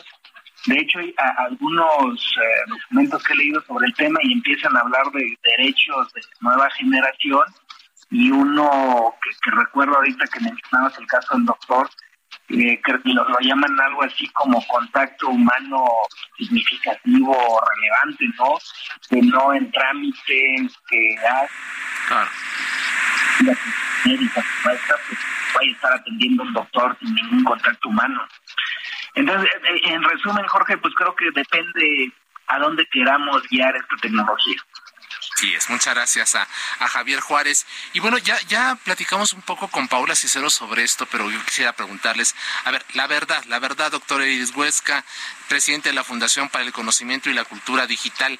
De 0.65 0.77
hecho, 0.77 0.99
hay 0.99 1.13
algunos 1.37 2.35
eh, 2.41 2.69
documentos 2.69 3.23
que 3.23 3.33
he 3.33 3.37
leído 3.37 3.61
sobre 3.61 3.87
el 3.87 3.93
tema 3.95 4.19
y 4.23 4.33
empiezan 4.33 4.75
a 4.77 4.81
hablar 4.81 5.05
de 5.13 5.37
derechos 5.43 6.13
de 6.13 6.21
nueva 6.41 6.69
generación 6.71 7.43
y 8.09 8.31
uno 8.31 9.15
que 9.21 9.51
recuerdo 9.51 9.95
ahorita 9.95 10.25
que 10.27 10.39
mencionabas 10.39 10.97
el 10.99 11.07
caso 11.07 11.35
del 11.35 11.45
doctor, 11.45 11.89
eh, 12.53 12.79
lo, 13.05 13.27
lo, 13.27 13.39
llaman 13.39 13.79
algo 13.79 14.03
así 14.03 14.27
como 14.29 14.63
contacto 14.67 15.29
humano 15.29 15.85
significativo 16.37 17.61
relevante, 17.75 18.25
¿no? 18.37 18.57
Que 19.09 19.21
no 19.21 19.53
en 19.53 19.71
trámite, 19.71 20.69
que 20.87 21.15
claro. 22.07 22.29
médica 24.05 24.45
pues, 24.63 24.79
vaya 25.55 25.71
a 25.71 25.73
estar 25.73 25.93
atendiendo 25.93 26.43
un 26.43 26.53
doctor 26.53 26.95
sin 26.99 27.15
ningún 27.15 27.43
contacto 27.43 27.89
humano. 27.89 28.27
Entonces, 29.15 29.49
eh, 29.55 29.81
en 29.85 30.03
resumen, 30.03 30.45
Jorge, 30.47 30.77
pues 30.77 30.93
creo 30.95 31.15
que 31.15 31.31
depende 31.31 32.13
a 32.47 32.59
dónde 32.59 32.85
queramos 32.91 33.41
guiar 33.49 33.75
esta 33.75 33.95
tecnología. 34.01 34.61
Es. 35.51 35.69
Muchas 35.69 35.93
gracias 35.93 36.35
a, 36.35 36.47
Javier 36.87 37.19
Juárez. 37.19 37.65
Y 37.91 37.99
bueno, 37.99 38.17
ya, 38.17 38.39
ya 38.47 38.77
platicamos 38.83 39.33
un 39.33 39.41
poco 39.41 39.67
con 39.67 39.89
Paula 39.89 40.15
Cicero 40.15 40.49
sobre 40.49 40.83
esto, 40.83 41.05
pero 41.07 41.29
yo 41.29 41.43
quisiera 41.43 41.73
preguntarles, 41.73 42.33
a 42.63 42.71
ver, 42.71 42.85
la 42.93 43.07
verdad, 43.07 43.43
la 43.45 43.59
verdad, 43.59 43.91
doctor 43.91 44.21
Iris 44.21 44.55
Huesca, 44.55 45.03
presidente 45.49 45.89
de 45.89 45.95
la 45.95 46.03
Fundación 46.03 46.47
para 46.49 46.63
el 46.63 46.71
Conocimiento 46.71 47.29
y 47.29 47.33
la 47.33 47.43
Cultura 47.43 47.87
Digital, 47.87 48.39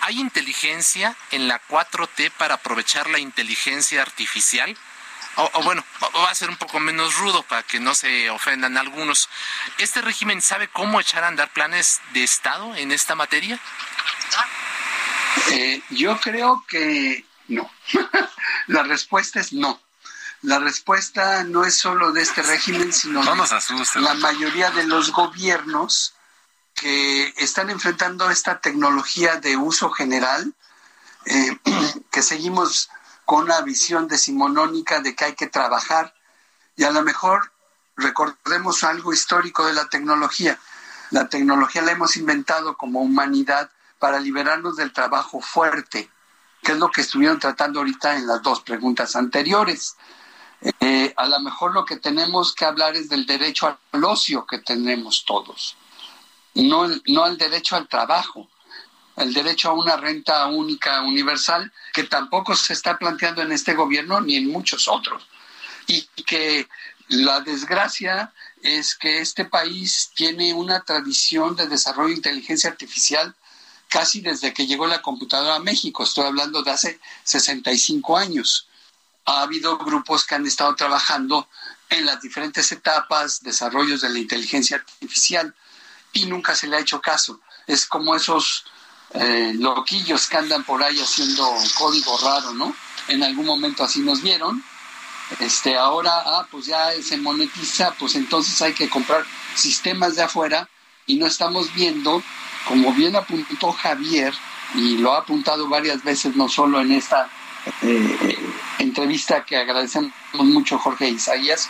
¿hay 0.00 0.20
inteligencia 0.20 1.16
en 1.30 1.48
la 1.48 1.60
4T 1.68 2.30
para 2.32 2.54
aprovechar 2.56 3.08
la 3.08 3.18
inteligencia 3.18 4.02
artificial? 4.02 4.76
O, 5.36 5.62
bueno, 5.62 5.82
va 6.16 6.30
a 6.30 6.34
ser 6.34 6.50
un 6.50 6.56
poco 6.56 6.78
menos 6.78 7.16
rudo 7.16 7.42
para 7.44 7.62
que 7.62 7.80
no 7.80 7.94
se 7.94 8.28
ofendan 8.28 8.76
algunos. 8.76 9.30
¿Este 9.78 10.02
régimen 10.02 10.42
sabe 10.42 10.68
cómo 10.68 11.00
echar 11.00 11.24
a 11.24 11.28
andar 11.28 11.48
planes 11.50 12.02
de 12.12 12.22
Estado 12.22 12.76
en 12.76 12.92
esta 12.92 13.14
materia? 13.14 13.58
Eh, 15.50 15.82
yo 15.90 16.18
creo 16.20 16.64
que 16.68 17.24
no. 17.48 17.70
la 18.66 18.82
respuesta 18.82 19.40
es 19.40 19.52
no. 19.52 19.80
La 20.42 20.58
respuesta 20.58 21.44
no 21.44 21.64
es 21.64 21.78
solo 21.78 22.12
de 22.12 22.22
este 22.22 22.42
régimen, 22.42 22.92
sino 22.92 23.22
de 23.22 24.00
la 24.00 24.14
mayoría 24.14 24.70
de 24.72 24.84
los 24.84 25.12
gobiernos 25.12 26.14
que 26.74 27.32
están 27.36 27.70
enfrentando 27.70 28.28
esta 28.28 28.60
tecnología 28.60 29.36
de 29.36 29.56
uso 29.56 29.90
general, 29.90 30.52
eh, 31.26 31.56
que 32.10 32.22
seguimos 32.22 32.90
con 33.24 33.44
una 33.44 33.60
visión 33.60 34.08
decimonónica 34.08 35.00
de 35.00 35.14
que 35.14 35.26
hay 35.26 35.34
que 35.34 35.46
trabajar 35.46 36.12
y 36.76 36.84
a 36.84 36.90
lo 36.90 37.02
mejor 37.02 37.52
recordemos 37.96 38.82
algo 38.82 39.12
histórico 39.12 39.64
de 39.66 39.74
la 39.74 39.88
tecnología. 39.88 40.58
La 41.10 41.28
tecnología 41.28 41.82
la 41.82 41.92
hemos 41.92 42.16
inventado 42.16 42.76
como 42.76 43.00
humanidad 43.00 43.70
para 44.02 44.18
liberarnos 44.18 44.74
del 44.74 44.92
trabajo 44.92 45.40
fuerte, 45.40 46.10
que 46.60 46.72
es 46.72 46.78
lo 46.78 46.90
que 46.90 47.02
estuvieron 47.02 47.38
tratando 47.38 47.78
ahorita 47.78 48.16
en 48.16 48.26
las 48.26 48.42
dos 48.42 48.60
preguntas 48.62 49.14
anteriores. 49.14 49.96
Eh, 50.80 51.14
a 51.16 51.26
lo 51.28 51.38
mejor 51.38 51.72
lo 51.72 51.84
que 51.84 51.98
tenemos 51.98 52.52
que 52.52 52.64
hablar 52.64 52.96
es 52.96 53.08
del 53.08 53.26
derecho 53.26 53.78
al 53.92 54.04
ocio 54.04 54.44
que 54.44 54.58
tenemos 54.58 55.24
todos, 55.24 55.76
no, 56.54 56.88
no 57.06 57.22
al 57.22 57.38
derecho 57.38 57.76
al 57.76 57.86
trabajo, 57.86 58.48
el 59.14 59.32
derecho 59.32 59.70
a 59.70 59.74
una 59.74 59.96
renta 59.96 60.46
única 60.46 61.02
universal 61.02 61.72
que 61.92 62.02
tampoco 62.02 62.56
se 62.56 62.72
está 62.72 62.98
planteando 62.98 63.42
en 63.42 63.52
este 63.52 63.74
gobierno 63.74 64.20
ni 64.20 64.34
en 64.34 64.50
muchos 64.50 64.88
otros. 64.88 65.28
Y 65.86 66.02
que 66.26 66.68
la 67.06 67.40
desgracia 67.40 68.32
es 68.62 68.96
que 68.96 69.20
este 69.20 69.44
país 69.44 70.10
tiene 70.16 70.54
una 70.54 70.80
tradición 70.82 71.54
de 71.54 71.68
desarrollo 71.68 72.08
de 72.08 72.16
inteligencia 72.16 72.68
artificial 72.68 73.36
casi 73.92 74.22
desde 74.22 74.54
que 74.54 74.66
llegó 74.66 74.86
la 74.86 75.02
computadora 75.02 75.56
a 75.56 75.60
México. 75.60 76.02
Estoy 76.02 76.24
hablando 76.24 76.62
de 76.62 76.70
hace 76.70 76.98
65 77.24 78.16
años. 78.16 78.66
Ha 79.26 79.42
habido 79.42 79.76
grupos 79.76 80.24
que 80.24 80.34
han 80.34 80.46
estado 80.46 80.74
trabajando 80.74 81.46
en 81.90 82.06
las 82.06 82.22
diferentes 82.22 82.72
etapas, 82.72 83.42
desarrollos 83.42 84.00
de 84.00 84.08
la 84.08 84.18
inteligencia 84.18 84.78
artificial, 84.78 85.54
y 86.14 86.24
nunca 86.24 86.54
se 86.54 86.68
le 86.68 86.76
ha 86.76 86.80
hecho 86.80 87.02
caso. 87.02 87.40
Es 87.66 87.84
como 87.84 88.16
esos 88.16 88.64
eh, 89.12 89.52
loquillos 89.58 90.26
que 90.26 90.38
andan 90.38 90.64
por 90.64 90.82
ahí 90.82 90.98
haciendo 90.98 91.46
código 91.76 92.16
raro, 92.18 92.54
¿no? 92.54 92.74
En 93.08 93.22
algún 93.22 93.44
momento 93.44 93.84
así 93.84 94.00
nos 94.00 94.22
vieron. 94.22 94.64
Este, 95.38 95.76
ahora, 95.76 96.12
ah, 96.24 96.46
pues 96.50 96.64
ya 96.64 96.90
se 97.02 97.18
monetiza, 97.18 97.94
pues 97.98 98.14
entonces 98.14 98.60
hay 98.62 98.72
que 98.72 98.88
comprar 98.88 99.24
sistemas 99.54 100.16
de 100.16 100.22
afuera 100.22 100.68
y 101.06 101.16
no 101.16 101.26
estamos 101.26 101.72
viendo 101.74 102.22
como 102.66 102.92
bien 102.92 103.16
apuntó 103.16 103.72
Javier, 103.72 104.34
y 104.74 104.98
lo 104.98 105.12
ha 105.12 105.18
apuntado 105.18 105.68
varias 105.68 106.02
veces, 106.02 106.36
no 106.36 106.48
solo 106.48 106.80
en 106.80 106.92
esta 106.92 107.28
eh, 107.82 108.38
entrevista 108.78 109.44
que 109.44 109.56
agradecemos 109.56 110.12
mucho 110.32 110.78
Jorge 110.78 111.08
Isaías, 111.10 111.68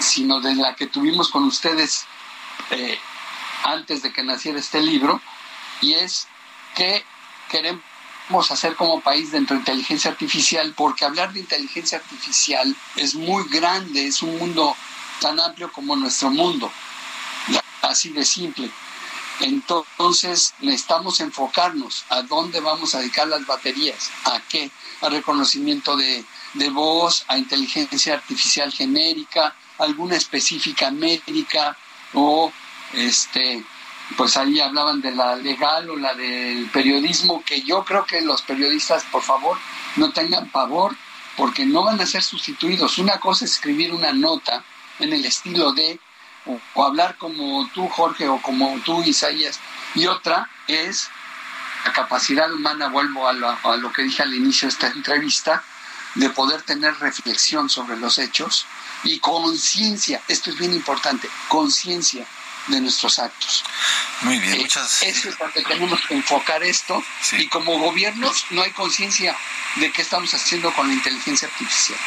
sino 0.00 0.40
de 0.40 0.54
la 0.54 0.74
que 0.74 0.86
tuvimos 0.86 1.28
con 1.28 1.44
ustedes 1.44 2.06
eh, 2.70 2.98
antes 3.64 4.02
de 4.02 4.12
que 4.12 4.22
naciera 4.22 4.58
este 4.58 4.80
libro, 4.80 5.20
y 5.80 5.94
es 5.94 6.26
que 6.74 7.04
queremos 7.50 8.50
hacer 8.50 8.76
como 8.76 9.00
país 9.00 9.32
dentro 9.32 9.54
de 9.54 9.60
inteligencia 9.60 10.10
artificial, 10.10 10.72
porque 10.76 11.04
hablar 11.04 11.32
de 11.32 11.40
inteligencia 11.40 11.98
artificial 11.98 12.74
es 12.96 13.14
muy 13.14 13.44
grande, 13.48 14.06
es 14.06 14.22
un 14.22 14.38
mundo 14.38 14.76
tan 15.20 15.38
amplio 15.40 15.70
como 15.72 15.96
nuestro 15.96 16.30
mundo, 16.30 16.70
así 17.82 18.10
de 18.10 18.24
simple. 18.24 18.70
Entonces 19.40 20.54
necesitamos 20.60 21.20
enfocarnos 21.20 22.04
a 22.08 22.22
dónde 22.22 22.60
vamos 22.60 22.94
a 22.94 22.98
dedicar 22.98 23.28
las 23.28 23.46
baterías, 23.46 24.10
a 24.24 24.40
qué, 24.48 24.70
a 25.00 25.08
reconocimiento 25.08 25.96
de, 25.96 26.24
de 26.54 26.70
voz, 26.70 27.24
a 27.28 27.38
inteligencia 27.38 28.14
artificial 28.14 28.72
genérica, 28.72 29.54
alguna 29.78 30.16
específica 30.16 30.90
médica 30.90 31.76
o 32.14 32.52
este 32.94 33.64
pues 34.16 34.36
ahí 34.36 34.58
hablaban 34.58 35.00
de 35.02 35.10
la 35.12 35.36
legal 35.36 35.90
o 35.90 35.96
la 35.96 36.14
del 36.14 36.70
periodismo, 36.70 37.42
que 37.44 37.62
yo 37.62 37.84
creo 37.84 38.06
que 38.06 38.22
los 38.22 38.40
periodistas, 38.42 39.04
por 39.04 39.22
favor, 39.22 39.58
no 39.96 40.12
tengan 40.12 40.48
pavor, 40.48 40.96
porque 41.36 41.66
no 41.66 41.84
van 41.84 42.00
a 42.00 42.06
ser 42.06 42.22
sustituidos. 42.22 42.98
Una 42.98 43.20
cosa 43.20 43.44
es 43.44 43.52
escribir 43.52 43.92
una 43.92 44.12
nota 44.12 44.64
en 44.98 45.12
el 45.12 45.24
estilo 45.24 45.72
de, 45.72 46.00
o, 46.74 46.84
hablar 46.84 47.16
como 47.18 47.68
tú, 47.74 47.88
Jorge, 47.88 48.28
o 48.28 48.40
como 48.42 48.78
tú, 48.84 49.02
Isaías, 49.02 49.60
y 49.94 50.06
otra 50.06 50.48
es 50.66 51.08
la 51.84 51.92
capacidad 51.92 52.52
humana, 52.52 52.88
vuelvo 52.88 53.28
a 53.28 53.32
lo, 53.32 53.48
a 53.48 53.76
lo 53.76 53.92
que 53.92 54.02
dije 54.02 54.22
al 54.22 54.34
inicio 54.34 54.66
de 54.66 54.72
esta 54.72 54.88
entrevista, 54.88 55.62
de 56.14 56.30
poder 56.30 56.62
tener 56.62 56.98
reflexión 56.98 57.68
sobre 57.68 57.96
los 57.96 58.18
hechos 58.18 58.66
y 59.04 59.18
conciencia, 59.20 60.20
esto 60.26 60.50
es 60.50 60.58
bien 60.58 60.72
importante, 60.72 61.28
conciencia 61.48 62.26
de 62.68 62.80
nuestros 62.80 63.18
actos. 63.18 63.64
Muy 64.22 64.38
bien, 64.38 64.54
eh, 64.54 64.58
muchas 64.58 65.02
Eso 65.02 65.28
es 65.28 65.38
donde 65.38 65.62
tenemos 65.62 66.00
que 66.06 66.14
enfocar 66.14 66.62
esto 66.62 67.02
y 67.32 67.48
como 67.48 67.78
gobiernos 67.78 68.46
no 68.50 68.62
hay 68.62 68.72
conciencia 68.72 69.36
de 69.76 69.92
qué 69.92 70.02
estamos 70.02 70.32
haciendo 70.34 70.72
con 70.72 70.88
la 70.88 70.94
inteligencia 70.94 71.48
artificial. 71.48 71.98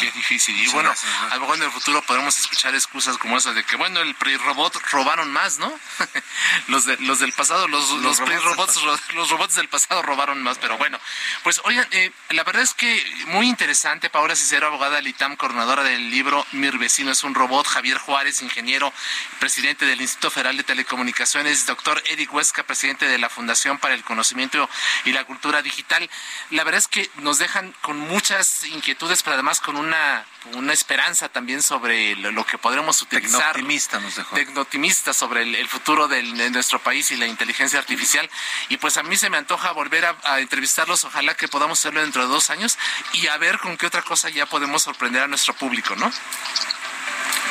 Qué 0.00 0.10
difícil. 0.12 0.58
Y 0.58 0.68
bueno, 0.68 0.92
a 1.30 1.34
lo 1.34 1.40
mejor 1.40 1.56
en 1.56 1.62
el 1.64 1.70
futuro 1.70 2.02
podemos 2.02 2.38
escuchar 2.38 2.74
excusas 2.74 3.18
como 3.18 3.36
esas 3.36 3.54
de 3.54 3.64
que, 3.64 3.76
bueno, 3.76 4.00
el 4.00 4.14
robot 4.38 4.76
robaron 4.90 5.32
más, 5.32 5.58
¿no? 5.58 5.72
los, 6.68 6.84
de, 6.84 6.96
los 6.98 7.18
del 7.20 7.32
pasado, 7.32 7.68
los, 7.68 7.90
los, 7.90 8.18
robots, 8.18 8.80
los 9.14 9.30
robots 9.30 9.54
del 9.54 9.68
pasado 9.68 10.02
robaron 10.02 10.42
más, 10.42 10.58
pero 10.58 10.78
bueno. 10.78 10.98
Pues 11.42 11.60
oigan, 11.64 11.86
eh, 11.92 12.10
la 12.30 12.44
verdad 12.44 12.62
es 12.62 12.74
que 12.74 13.04
muy 13.26 13.48
interesante, 13.48 14.10
Paola 14.10 14.36
Cicero, 14.36 14.66
abogada 14.66 15.00
Litam, 15.00 15.36
coordinadora 15.36 15.82
del 15.82 16.10
libro 16.10 16.46
Mi 16.52 16.68
vecino 16.70 17.10
es 17.10 17.24
un 17.24 17.34
robot, 17.34 17.66
Javier 17.66 17.98
Juárez, 17.98 18.42
ingeniero, 18.42 18.92
presidente 19.40 19.86
del 19.86 20.00
Instituto 20.08 20.30
Federal 20.30 20.56
de 20.56 20.62
Telecomunicaciones, 20.62 21.66
doctor 21.66 22.02
Eric 22.06 22.32
Huesca, 22.32 22.62
presidente 22.62 23.06
de 23.06 23.18
la 23.18 23.28
Fundación 23.28 23.78
para 23.78 23.92
el 23.92 24.02
Conocimiento 24.02 24.66
y 25.04 25.12
la 25.12 25.24
Cultura 25.24 25.60
Digital. 25.60 26.08
La 26.48 26.64
verdad 26.64 26.78
es 26.78 26.88
que 26.88 27.10
nos 27.16 27.38
dejan 27.38 27.74
con 27.82 27.98
muchas 27.98 28.64
inquietudes, 28.64 29.22
pero 29.22 29.34
además 29.34 29.60
con 29.60 29.76
una, 29.76 30.24
una 30.54 30.72
esperanza 30.72 31.28
también 31.28 31.60
sobre 31.60 32.16
lo, 32.16 32.46
que 32.46 32.56
podremos 32.56 33.02
utilizar. 33.02 33.52
Tecnooptimista 33.52 34.00
nos 34.00 34.16
dejó. 34.16 34.34
Tecnooptimista 34.34 35.12
sobre 35.12 35.42
el, 35.42 35.68
futuro 35.68 36.08
de 36.08 36.22
nuestro 36.22 36.78
país 36.78 37.10
y 37.10 37.16
la 37.16 37.26
inteligencia 37.26 37.78
artificial. 37.78 38.30
Y 38.70 38.78
pues 38.78 38.96
a 38.96 39.02
mí 39.02 39.14
se 39.18 39.28
me 39.28 39.36
antoja 39.36 39.72
volver 39.72 40.06
a, 40.06 40.16
a 40.24 40.40
entrevistarlos, 40.40 41.04
ojalá 41.04 41.34
que 41.34 41.48
podamos 41.48 41.78
hacerlo 41.78 42.00
dentro 42.00 42.22
de 42.22 42.28
dos 42.28 42.48
años 42.48 42.78
y 43.12 43.26
a 43.26 43.36
ver 43.36 43.58
con 43.58 43.76
qué 43.76 43.86
otra 43.86 44.00
cosa 44.00 44.30
ya 44.30 44.46
podemos 44.46 44.82
sorprender 44.82 45.24
a 45.24 45.28
nuestro 45.28 45.52
público, 45.52 45.94
¿no? 45.96 46.10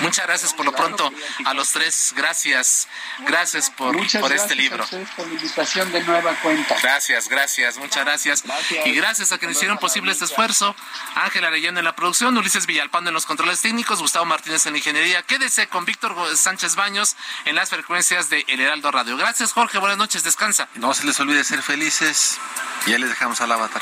Muchas 0.02 0.28
gracias 0.28 0.54
por 0.54 0.66
lo 0.66 0.74
pronto 0.74 1.12
a 1.46 1.54
los 1.54 1.72
tres. 1.72 2.14
Gracias. 2.16 2.88
Gracias 3.20 3.70
por, 3.70 3.96
por 4.20 4.32
este 4.32 4.56
libro. 4.56 4.86
por 5.16 5.28
la 5.28 5.34
invitación 5.34 5.92
de 5.92 6.04
nueva 6.04 6.34
cuenta. 6.42 6.76
Gracias, 6.82 7.30
gracias, 7.30 7.78
muchas 7.78 8.06
gracias. 8.06 8.44
Y 8.86 8.92
gracias 8.94 9.32
a 9.32 9.38
quienes 9.38 9.58
hicieron 9.58 9.78
posible 9.78 10.12
este 10.12 10.26
esfuerzo. 10.26 10.76
Ángela 11.16 11.48
Arellano 11.48 11.80
en 11.80 11.86
la 11.86 11.96
producción, 11.96 12.38
Ulises 12.38 12.66
Villalpando 12.66 13.10
en 13.10 13.14
los 13.14 13.26
controles 13.26 13.62
técnicos, 13.62 14.00
Gustavo 14.00 14.26
Martínez 14.26 14.66
en 14.66 14.74
la 14.74 14.78
ingeniería. 14.80 15.24
Quédese 15.24 15.68
con 15.68 15.86
Víctor 15.86 16.16
Sánchez 16.36 16.76
Baños 16.76 17.16
en 17.46 17.56
las 17.56 17.70
frecuencias 17.70 18.30
de 18.30 18.46
El 18.48 18.62
Heraldo 18.62 18.92
Radio. 18.92 19.18
Gracias, 19.18 19.54
Jorge. 19.54 19.80
Buenas 19.80 19.98
noches. 19.98 20.24
Descansa. 20.24 20.68
No 20.76 20.94
se 20.94 21.06
les 21.06 21.20
olvide 21.20 21.44
ser 21.44 21.62
felices. 21.62 22.38
Ya 22.86 22.98
les 22.98 23.10
dejamos 23.10 23.42
al 23.42 23.52
avatar. 23.52 23.82